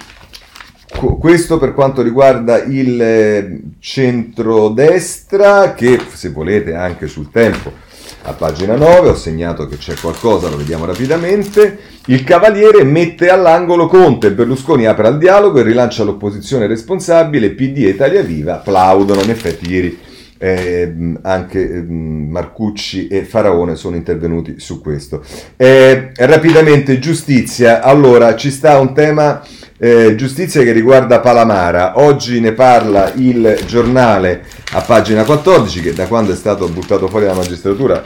questo 1.20 1.58
per 1.58 1.74
quanto 1.74 2.02
riguarda 2.02 2.64
il 2.64 3.62
centrodestra 3.80 5.74
che 5.74 6.00
se 6.14 6.30
volete 6.30 6.74
anche 6.74 7.08
sul 7.08 7.30
tempo 7.32 7.84
a 8.28 8.34
pagina 8.34 8.76
9 8.76 9.10
ho 9.10 9.16
segnato 9.16 9.68
che 9.68 9.78
c'è 9.78 9.94
qualcosa, 9.96 10.50
lo 10.50 10.58
vediamo 10.58 10.86
rapidamente. 10.86 11.78
Il 12.08 12.24
Cavaliere 12.24 12.84
mette 12.84 13.30
all'angolo 13.30 13.88
Conte, 13.88 14.32
Berlusconi 14.32 14.88
apre 14.88 15.08
al 15.08 15.20
dialogo 15.20 15.60
e 15.60 15.64
rilancia 15.64 16.04
l'opposizione 16.04 16.66
responsabile, 16.66 17.52
PD 17.52 17.86
e 17.86 17.90
Italia 17.90 18.24
Viva 18.24 18.56
plaudono. 18.56 19.22
In 19.22 19.30
effetti 19.30 19.70
ieri 19.70 20.00
eh, 20.38 20.94
anche 21.22 21.72
eh, 21.72 21.82
Marcucci 21.82 23.08
e 23.08 23.24
Faraone 23.24 23.76
sono 23.76 23.96
intervenuti 23.96 24.60
su 24.60 24.82
questo. 24.82 25.24
Eh, 25.56 26.12
rapidamente 26.16 27.00
giustizia, 27.00 27.82
allora 27.82 28.36
ci 28.36 28.52
sta 28.52 28.80
un 28.80 28.94
tema 28.94 29.42
eh, 29.78 30.16
giustizia 30.16 30.64
che 30.64 30.72
riguarda 30.72 31.20
Palamara. 31.20 32.00
Oggi 32.00 32.40
ne 32.40 32.54
parla 32.54 33.12
il 33.16 33.60
giornale 33.66 34.44
a 34.74 34.82
pagina 34.82 35.24
14 35.24 35.82
che 35.82 35.94
da 35.94 36.08
quando 36.08 36.32
è 36.32 36.36
stato 36.36 36.68
buttato 36.70 37.08
fuori 37.08 37.26
dalla 37.26 37.38
magistratura 37.38 38.04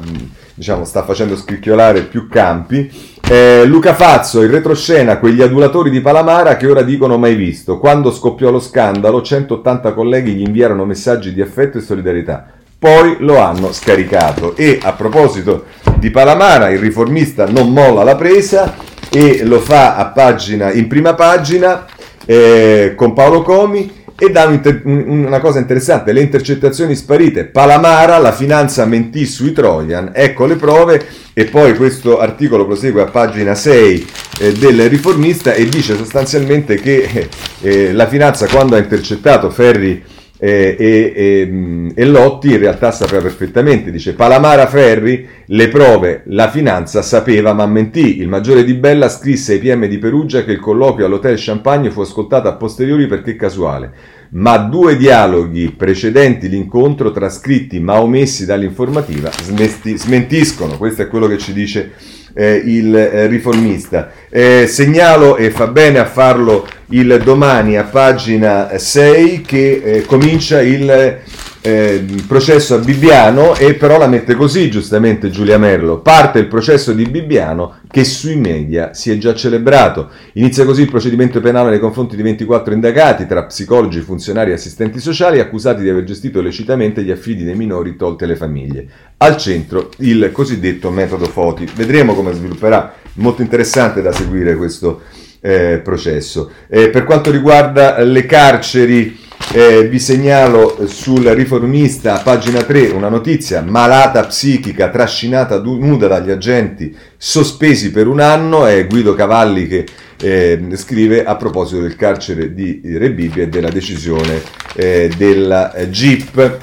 diciamo, 0.59 0.83
sta 0.83 1.03
facendo 1.03 1.37
scricchiolare 1.37 2.01
più 2.01 2.27
campi. 2.27 2.91
Eh, 3.25 3.63
Luca 3.65 3.93
Fazzo, 3.93 4.43
in 4.43 4.51
retroscena, 4.51 5.17
quegli 5.17 5.41
adulatori 5.41 5.89
di 5.89 6.01
Palamara 6.01 6.57
che 6.57 6.67
ora 6.67 6.81
dicono 6.81 7.17
mai 7.17 7.35
visto. 7.35 7.79
Quando 7.79 8.11
scoppiò 8.11 8.51
lo 8.51 8.59
scandalo, 8.59 9.21
180 9.21 9.93
colleghi 9.93 10.33
gli 10.33 10.41
inviarono 10.41 10.83
messaggi 10.83 11.33
di 11.33 11.41
affetto 11.41 11.77
e 11.77 11.81
solidarietà. 11.81 12.45
Poi 12.77 13.15
lo 13.19 13.39
hanno 13.39 13.71
scaricato. 13.71 14.57
E 14.57 14.79
a 14.81 14.91
proposito 14.91 15.65
di 15.95 16.09
Palamara, 16.09 16.69
il 16.69 16.79
riformista 16.79 17.45
non 17.45 17.71
molla 17.71 18.03
la 18.03 18.15
presa 18.15 18.75
e 19.09 19.45
lo 19.45 19.61
fa 19.61 20.11
pagina, 20.13 20.73
in 20.73 20.87
prima 20.87 21.13
pagina 21.13 21.85
eh, 22.25 22.93
con 22.97 23.13
Paolo 23.13 23.43
Comi 23.43 23.98
e 24.19 24.29
dà 24.29 24.45
una 24.83 25.39
cosa 25.39 25.59
interessante, 25.59 26.11
le 26.11 26.21
intercettazioni 26.21 26.93
sparite, 26.93 27.45
Palamara, 27.45 28.17
la 28.17 28.33
finanza 28.33 28.85
mentì 28.85 29.25
sui 29.25 29.53
Trojan, 29.53 30.11
ecco 30.13 30.45
le 30.45 30.55
prove 30.55 31.05
e 31.33 31.45
poi 31.45 31.75
questo 31.75 32.19
articolo 32.19 32.65
prosegue 32.65 33.01
a 33.01 33.05
pagina 33.05 33.55
6 33.55 34.07
eh, 34.39 34.51
del 34.51 34.89
riformista 34.89 35.53
e 35.53 35.69
dice 35.69 35.95
sostanzialmente 35.95 36.75
che 36.75 37.29
eh, 37.61 37.93
la 37.93 38.07
finanza 38.07 38.45
quando 38.47 38.75
ha 38.75 38.79
intercettato 38.79 39.49
Ferri 39.49 39.91
eh, 39.91 40.18
e, 40.41 40.77
e, 40.79 41.91
e, 41.93 42.05
Lotti 42.05 42.47
in 42.47 42.59
realtà 42.59 42.91
sapeva 42.91 43.21
perfettamente, 43.21 43.91
dice 43.91 44.13
Palamara 44.13 44.67
Ferri, 44.67 45.27
le 45.47 45.67
prove, 45.67 46.21
la 46.27 46.49
finanza 46.49 47.01
sapeva 47.01 47.51
ma 47.51 47.65
mentì. 47.65 48.19
Il 48.21 48.29
maggiore 48.29 48.63
di 48.63 48.73
Bella 48.75 49.09
scrisse 49.09 49.53
ai 49.53 49.59
PM 49.59 49.85
di 49.85 49.97
Perugia 49.97 50.45
che 50.45 50.53
il 50.53 50.59
colloquio 50.59 51.05
all'hotel 51.05 51.35
Champagne 51.37 51.91
fu 51.91 51.99
ascoltato 51.99 52.47
a 52.47 52.55
posteriori 52.55 53.05
perché 53.05 53.35
casuale, 53.35 53.91
ma 54.31 54.57
due 54.57 54.95
dialoghi 54.95 55.73
precedenti 55.75 56.47
l'incontro 56.47 57.11
trascritti 57.11 57.81
ma 57.81 57.99
omessi 57.99 58.45
dall'informativa 58.45 59.29
smesti, 59.29 59.97
smentiscono, 59.97 60.77
questo 60.77 61.01
è 61.01 61.07
quello 61.09 61.27
che 61.27 61.37
ci 61.37 61.51
dice 61.51 61.91
eh, 62.33 62.61
il 62.65 62.95
eh, 62.95 63.27
riformista. 63.27 64.11
Eh, 64.29 64.67
segnalo 64.67 65.37
e 65.37 65.49
fa 65.51 65.67
bene 65.67 65.99
a 65.99 66.05
farlo 66.05 66.67
il 66.89 67.21
domani 67.23 67.77
a 67.77 67.83
pagina 67.83 68.77
6 68.77 69.41
che 69.41 69.81
eh, 69.83 70.05
comincia 70.05 70.61
il 70.61 71.17
eh, 71.69 72.05
processo 72.27 72.73
a 72.73 72.79
Bibbiano 72.79 73.55
e 73.55 73.75
però 73.75 73.99
la 73.99 74.07
mette 74.07 74.33
così 74.33 74.71
giustamente 74.71 75.29
Giulia 75.29 75.59
Merlo. 75.59 75.99
Parte 75.99 76.39
il 76.39 76.47
processo 76.47 76.93
di 76.93 77.05
Bibbiano 77.05 77.79
che 77.87 78.03
sui 78.03 78.35
media 78.35 78.93
si 78.93 79.11
è 79.11 79.17
già 79.17 79.35
celebrato. 79.35 80.09
Inizia 80.33 80.65
così 80.65 80.81
il 80.81 80.89
procedimento 80.89 81.39
penale 81.39 81.69
nei 81.69 81.79
confronti 81.79 82.15
di 82.15 82.23
24 82.23 82.73
indagati 82.73 83.27
tra 83.27 83.45
psicologi, 83.45 83.99
funzionari 84.01 84.49
e 84.49 84.53
assistenti 84.53 84.99
sociali 84.99 85.39
accusati 85.39 85.83
di 85.83 85.89
aver 85.89 86.03
gestito 86.05 86.41
lecitamente 86.41 87.03
gli 87.03 87.11
affidi 87.11 87.43
dei 87.43 87.55
minori 87.55 87.95
tolte 87.95 88.25
le 88.25 88.35
famiglie. 88.35 88.87
Al 89.17 89.37
centro 89.37 89.91
il 89.97 90.31
cosiddetto 90.31 90.89
metodo 90.89 91.25
Foti. 91.25 91.67
Vedremo 91.75 92.15
come 92.15 92.33
svilupperà. 92.33 92.95
Molto 93.13 93.41
interessante 93.41 94.01
da 94.01 94.11
seguire 94.11 94.55
questo 94.55 95.01
eh, 95.41 95.81
processo. 95.83 96.51
Eh, 96.67 96.89
per 96.89 97.03
quanto 97.03 97.29
riguarda 97.29 97.99
le 97.99 98.25
carceri, 98.25 99.27
eh, 99.51 99.87
vi 99.87 99.97
segnalo 99.99 100.85
sul 100.87 101.25
riformista, 101.25 102.19
pagina 102.19 102.61
3, 102.61 102.89
una 102.89 103.09
notizia, 103.09 103.61
malata 103.61 104.25
psichica 104.25 104.89
trascinata 104.89 105.59
nuda 105.59 106.07
dagli 106.07 106.29
agenti 106.29 106.95
sospesi 107.17 107.91
per 107.91 108.07
un 108.07 108.19
anno, 108.19 108.65
è 108.67 108.85
Guido 108.85 109.15
Cavalli 109.15 109.67
che 109.67 109.85
eh, 110.21 110.61
scrive 110.73 111.23
a 111.23 111.35
proposito 111.35 111.81
del 111.81 111.95
carcere 111.95 112.53
di 112.53 112.81
Rebibbia 112.83 113.43
e 113.43 113.47
della 113.49 113.69
decisione 113.69 114.41
eh, 114.75 115.11
della 115.17 115.73
GIP. 115.89 116.57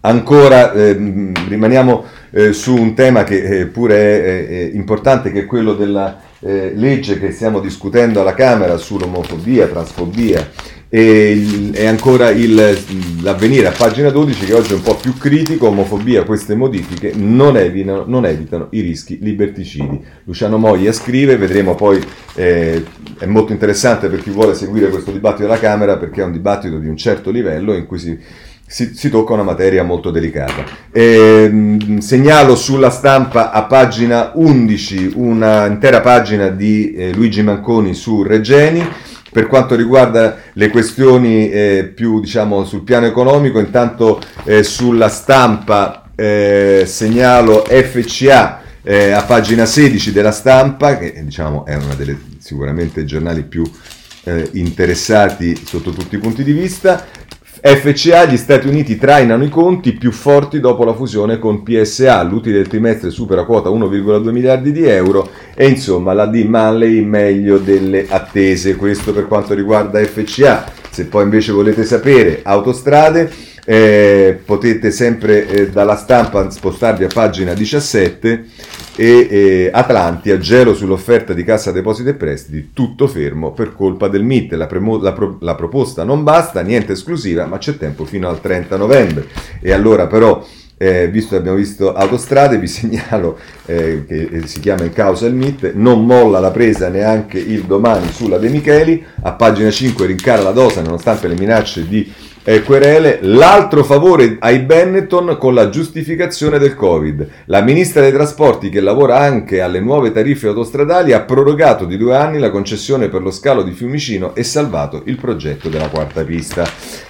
Ancora 0.00 0.72
ehm, 0.72 1.48
rimaniamo 1.48 2.04
eh, 2.30 2.52
su 2.52 2.74
un 2.74 2.94
tema 2.94 3.24
che 3.24 3.60
eh, 3.60 3.66
pure 3.66 3.96
è, 3.96 4.48
è, 4.48 4.70
importante, 4.72 5.30
che 5.30 5.40
è 5.40 5.46
quello 5.46 5.74
della 5.74 6.20
eh, 6.40 6.72
legge 6.74 7.18
che 7.18 7.32
stiamo 7.32 7.60
discutendo 7.60 8.20
alla 8.20 8.34
Camera 8.34 8.76
sull'omofobia, 8.76 9.66
transfobia 9.66 10.48
e, 10.88 11.70
e 11.72 11.86
ancora 11.86 12.30
il, 12.30 12.78
l'avvenire 13.22 13.66
a 13.66 13.72
pagina 13.72 14.10
12 14.10 14.46
che 14.46 14.54
oggi 14.54 14.72
è 14.72 14.76
un 14.76 14.82
po' 14.82 14.94
più 14.94 15.16
critico, 15.16 15.68
omofobia, 15.68 16.24
queste 16.24 16.54
modifiche 16.54 17.12
non 17.14 17.56
evitano, 17.56 18.04
non 18.06 18.24
evitano 18.24 18.68
i 18.70 18.80
rischi 18.80 19.18
liberticidi. 19.20 20.00
Luciano 20.24 20.58
Moglia 20.58 20.92
scrive, 20.92 21.36
vedremo 21.36 21.74
poi, 21.74 22.02
eh, 22.34 22.84
è 23.18 23.26
molto 23.26 23.52
interessante 23.52 24.08
per 24.08 24.22
chi 24.22 24.30
vuole 24.30 24.54
seguire 24.54 24.88
questo 24.88 25.10
dibattito 25.10 25.42
della 25.42 25.58
Camera 25.58 25.96
perché 25.96 26.22
è 26.22 26.24
un 26.24 26.32
dibattito 26.32 26.78
di 26.78 26.86
un 26.86 26.96
certo 26.96 27.30
livello 27.30 27.74
in 27.74 27.86
cui 27.86 27.98
si 27.98 28.18
si, 28.68 28.94
si, 28.94 29.10
tocca 29.10 29.32
una 29.32 29.44
materia 29.44 29.84
molto 29.84 30.10
delicata. 30.10 30.64
Eh, 30.90 31.96
segnalo 32.00 32.56
sulla 32.56 32.90
stampa 32.90 33.52
a 33.52 33.62
pagina 33.64 34.32
11 34.34 35.12
un'intera 35.14 36.00
pagina 36.00 36.48
di 36.48 36.92
eh, 36.92 37.12
Luigi 37.12 37.42
Manconi 37.42 37.94
su 37.94 38.22
Regeni. 38.22 38.84
Per 39.36 39.48
quanto 39.48 39.74
riguarda 39.74 40.38
le 40.54 40.70
questioni 40.70 41.50
eh, 41.50 41.92
più 41.94 42.20
diciamo, 42.20 42.64
sul 42.64 42.84
piano 42.84 43.04
economico, 43.04 43.58
intanto 43.58 44.18
eh, 44.44 44.62
sulla 44.62 45.10
stampa 45.10 46.10
eh, 46.14 46.84
segnalo 46.86 47.62
FCA 47.68 48.62
eh, 48.82 49.10
a 49.10 49.24
pagina 49.24 49.66
16 49.66 50.10
della 50.10 50.32
stampa, 50.32 50.96
che 50.96 51.22
diciamo, 51.22 51.66
è 51.66 51.74
uno 51.74 51.94
dei 51.96 52.38
sicuramente 52.38 53.04
giornali 53.04 53.42
più 53.42 53.62
interessati 54.52 55.54
sotto 55.54 55.90
tutti 55.90 56.14
i 56.14 56.18
punti 56.18 56.42
di 56.42 56.52
vista. 56.52 57.04
FCA, 57.74 58.26
gli 58.26 58.36
Stati 58.36 58.68
Uniti 58.68 58.96
trainano 58.96 59.42
i 59.42 59.48
conti 59.48 59.92
più 59.94 60.12
forti 60.12 60.60
dopo 60.60 60.84
la 60.84 60.94
fusione 60.94 61.40
con 61.40 61.64
PSA, 61.64 62.22
l'utile 62.22 62.58
del 62.58 62.68
trimestre 62.68 63.10
supera 63.10 63.44
quota 63.44 63.70
1,2 63.70 64.30
miliardi 64.30 64.70
di 64.70 64.84
euro 64.84 65.28
e 65.52 65.66
insomma 65.66 66.12
la 66.12 66.26
D 66.26 66.44
Manley 66.44 67.02
meglio 67.02 67.58
delle 67.58 68.06
attese, 68.08 68.76
questo 68.76 69.12
per 69.12 69.26
quanto 69.26 69.52
riguarda 69.52 69.98
FCA. 69.98 70.64
Se 70.90 71.06
poi 71.06 71.24
invece 71.24 71.50
volete 71.50 71.82
sapere 71.82 72.40
autostrade, 72.44 73.32
eh, 73.68 74.38
potete 74.44 74.92
sempre 74.92 75.48
eh, 75.48 75.70
dalla 75.70 75.96
stampa 75.96 76.48
spostarvi 76.48 77.02
a 77.02 77.08
pagina 77.12 77.52
17 77.52 78.44
e 78.94 79.26
eh, 79.28 79.70
Atlantia, 79.72 80.38
gelo 80.38 80.72
sull'offerta 80.72 81.32
di 81.32 81.42
Cassa 81.42 81.72
Depositi 81.72 82.10
e 82.10 82.14
Prestiti, 82.14 82.70
tutto 82.72 83.08
fermo 83.08 83.52
per 83.52 83.74
colpa 83.74 84.06
del 84.06 84.22
MIT. 84.22 84.52
La, 84.52 84.66
premo- 84.66 85.02
la, 85.02 85.12
pro- 85.12 85.38
la 85.40 85.56
proposta 85.56 86.04
non 86.04 86.22
basta, 86.22 86.60
niente 86.60 86.92
esclusiva, 86.92 87.44
ma 87.46 87.58
c'è 87.58 87.76
tempo 87.76 88.04
fino 88.04 88.28
al 88.28 88.40
30 88.40 88.76
novembre. 88.76 89.26
E 89.60 89.72
allora 89.72 90.06
però 90.06 90.46
eh, 90.78 91.08
visto 91.08 91.30
che 91.30 91.36
abbiamo 91.36 91.56
visto 91.56 91.92
autostrade, 91.92 92.58
vi 92.58 92.68
segnalo 92.68 93.36
eh, 93.66 94.04
che 94.06 94.42
si 94.46 94.60
chiama 94.60 94.84
in 94.84 94.92
causa 94.92 95.26
il 95.26 95.34
MIT, 95.34 95.72
non 95.74 96.06
molla 96.06 96.38
la 96.38 96.52
presa 96.52 96.88
neanche 96.88 97.38
il 97.38 97.62
domani 97.64 98.12
sulla 98.12 98.38
De 98.38 98.48
Micheli, 98.48 99.04
a 99.22 99.32
pagina 99.32 99.70
5 99.70 100.06
rincara 100.06 100.42
la 100.42 100.52
dosa 100.52 100.82
nonostante 100.82 101.26
le 101.26 101.34
minacce 101.34 101.86
di 101.88 102.12
eh, 102.48 102.62
querele, 102.62 103.18
l'altro 103.22 103.82
favore 103.82 104.36
ai 104.38 104.60
Benetton 104.60 105.36
con 105.36 105.52
la 105.52 105.68
giustificazione 105.68 106.58
del 106.60 106.76
Covid. 106.76 107.28
La 107.46 107.60
ministra 107.60 108.02
dei 108.02 108.12
trasporti, 108.12 108.68
che 108.68 108.80
lavora 108.80 109.18
anche 109.18 109.60
alle 109.60 109.80
nuove 109.80 110.12
tariffe 110.12 110.46
autostradali, 110.46 111.12
ha 111.12 111.22
prorogato 111.22 111.86
di 111.86 111.96
due 111.96 112.14
anni 112.14 112.38
la 112.38 112.50
concessione 112.50 113.08
per 113.08 113.22
lo 113.22 113.32
scalo 113.32 113.64
di 113.64 113.72
Fiumicino 113.72 114.36
e 114.36 114.44
salvato 114.44 115.02
il 115.06 115.16
progetto 115.16 115.68
della 115.68 115.88
quarta 115.88 116.22
pista. 116.22 116.64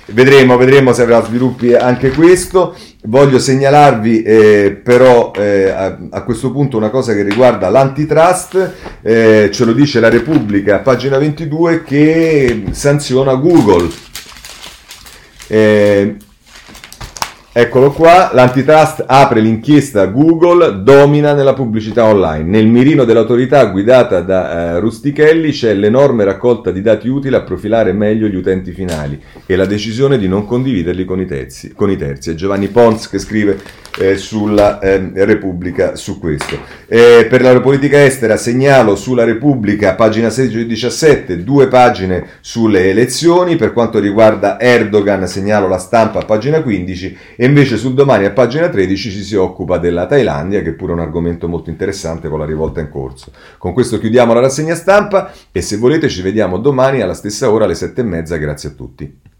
Vedremo, 0.06 0.56
vedremo 0.56 0.94
se 0.94 1.02
avrà 1.02 1.22
sviluppi 1.22 1.74
anche 1.74 2.12
questo. 2.12 2.74
Voglio 3.02 3.38
segnalarvi 3.38 4.22
eh, 4.22 4.80
però 4.82 5.32
eh, 5.36 5.68
a, 5.68 5.98
a, 6.10 6.22
questo 6.22 6.50
punto 6.50 6.78
una 6.78 6.88
cosa 6.88 7.12
che 7.12 7.22
riguarda 7.22 7.68
l'antitrust, 7.68 8.72
eh, 9.02 9.50
ce 9.52 9.64
lo 9.66 9.72
dice 9.72 10.00
la 10.00 10.08
Repubblica, 10.08 10.78
pagina 10.78 11.18
22, 11.18 11.82
che 11.84 12.64
sanziona 12.70 13.34
Google. 13.34 14.14
Eh, 15.48 16.16
Eccolo 17.58 17.90
qua, 17.90 18.32
l'antitrust 18.34 19.02
apre 19.06 19.40
l'inchiesta 19.40 20.04
Google, 20.04 20.82
domina 20.82 21.32
nella 21.32 21.54
pubblicità 21.54 22.04
online. 22.04 22.44
Nel 22.44 22.66
mirino 22.66 23.04
dell'autorità 23.04 23.64
guidata 23.64 24.20
da 24.20 24.74
uh, 24.74 24.80
Rustichelli 24.80 25.52
c'è 25.52 25.72
l'enorme 25.72 26.24
raccolta 26.24 26.70
di 26.70 26.82
dati 26.82 27.08
utili 27.08 27.34
a 27.34 27.40
profilare 27.40 27.94
meglio 27.94 28.26
gli 28.26 28.36
utenti 28.36 28.72
finali 28.72 29.18
e 29.46 29.56
la 29.56 29.64
decisione 29.64 30.18
di 30.18 30.28
non 30.28 30.44
condividerli 30.44 31.06
con 31.06 31.18
i 31.18 31.24
terzi. 31.24 31.72
Con 31.72 31.90
i 31.90 31.96
terzi. 31.96 32.32
È 32.32 32.34
Giovanni 32.34 32.68
Pons 32.68 33.08
che 33.08 33.18
scrive 33.18 33.58
eh, 33.98 34.16
sulla 34.16 34.78
eh, 34.78 35.10
Repubblica 35.14 35.96
su 35.96 36.18
questo. 36.18 36.58
Eh, 36.86 37.26
per 37.28 37.40
la 37.40 37.58
politica 37.60 38.04
estera 38.04 38.36
segnalo 38.36 38.96
sulla 38.96 39.24
Repubblica, 39.24 39.94
pagina 39.94 40.30
16 40.30 40.60
e 40.60 40.66
17, 40.66 41.42
due 41.42 41.68
pagine 41.68 42.26
sulle 42.40 42.90
elezioni. 42.90 43.56
Per 43.56 43.72
quanto 43.72 43.98
riguarda 43.98 44.60
Erdogan 44.60 45.26
segnalo 45.26 45.68
la 45.68 45.78
stampa, 45.78 46.20
pagina 46.20 46.60
15 46.60 47.16
e 47.46 47.48
invece 47.48 47.76
sul 47.76 47.94
domani 47.94 48.24
a 48.24 48.32
pagina 48.32 48.68
13 48.68 49.08
ci 49.08 49.22
si 49.22 49.36
occupa 49.36 49.78
della 49.78 50.06
Thailandia, 50.06 50.62
che 50.62 50.70
è 50.70 50.72
pure 50.72 50.92
un 50.92 50.98
argomento 50.98 51.46
molto 51.46 51.70
interessante 51.70 52.28
con 52.28 52.40
la 52.40 52.44
rivolta 52.44 52.80
in 52.80 52.88
corso. 52.88 53.30
Con 53.56 53.72
questo 53.72 54.00
chiudiamo 54.00 54.32
la 54.32 54.40
rassegna 54.40 54.74
stampa 54.74 55.30
e 55.52 55.62
se 55.62 55.76
volete 55.76 56.08
ci 56.08 56.22
vediamo 56.22 56.58
domani 56.58 57.02
alla 57.02 57.14
stessa 57.14 57.48
ora 57.48 57.64
alle 57.64 57.76
sette 57.76 58.00
e 58.00 58.04
mezza. 58.04 58.36
Grazie 58.36 58.70
a 58.70 58.72
tutti. 58.72 59.35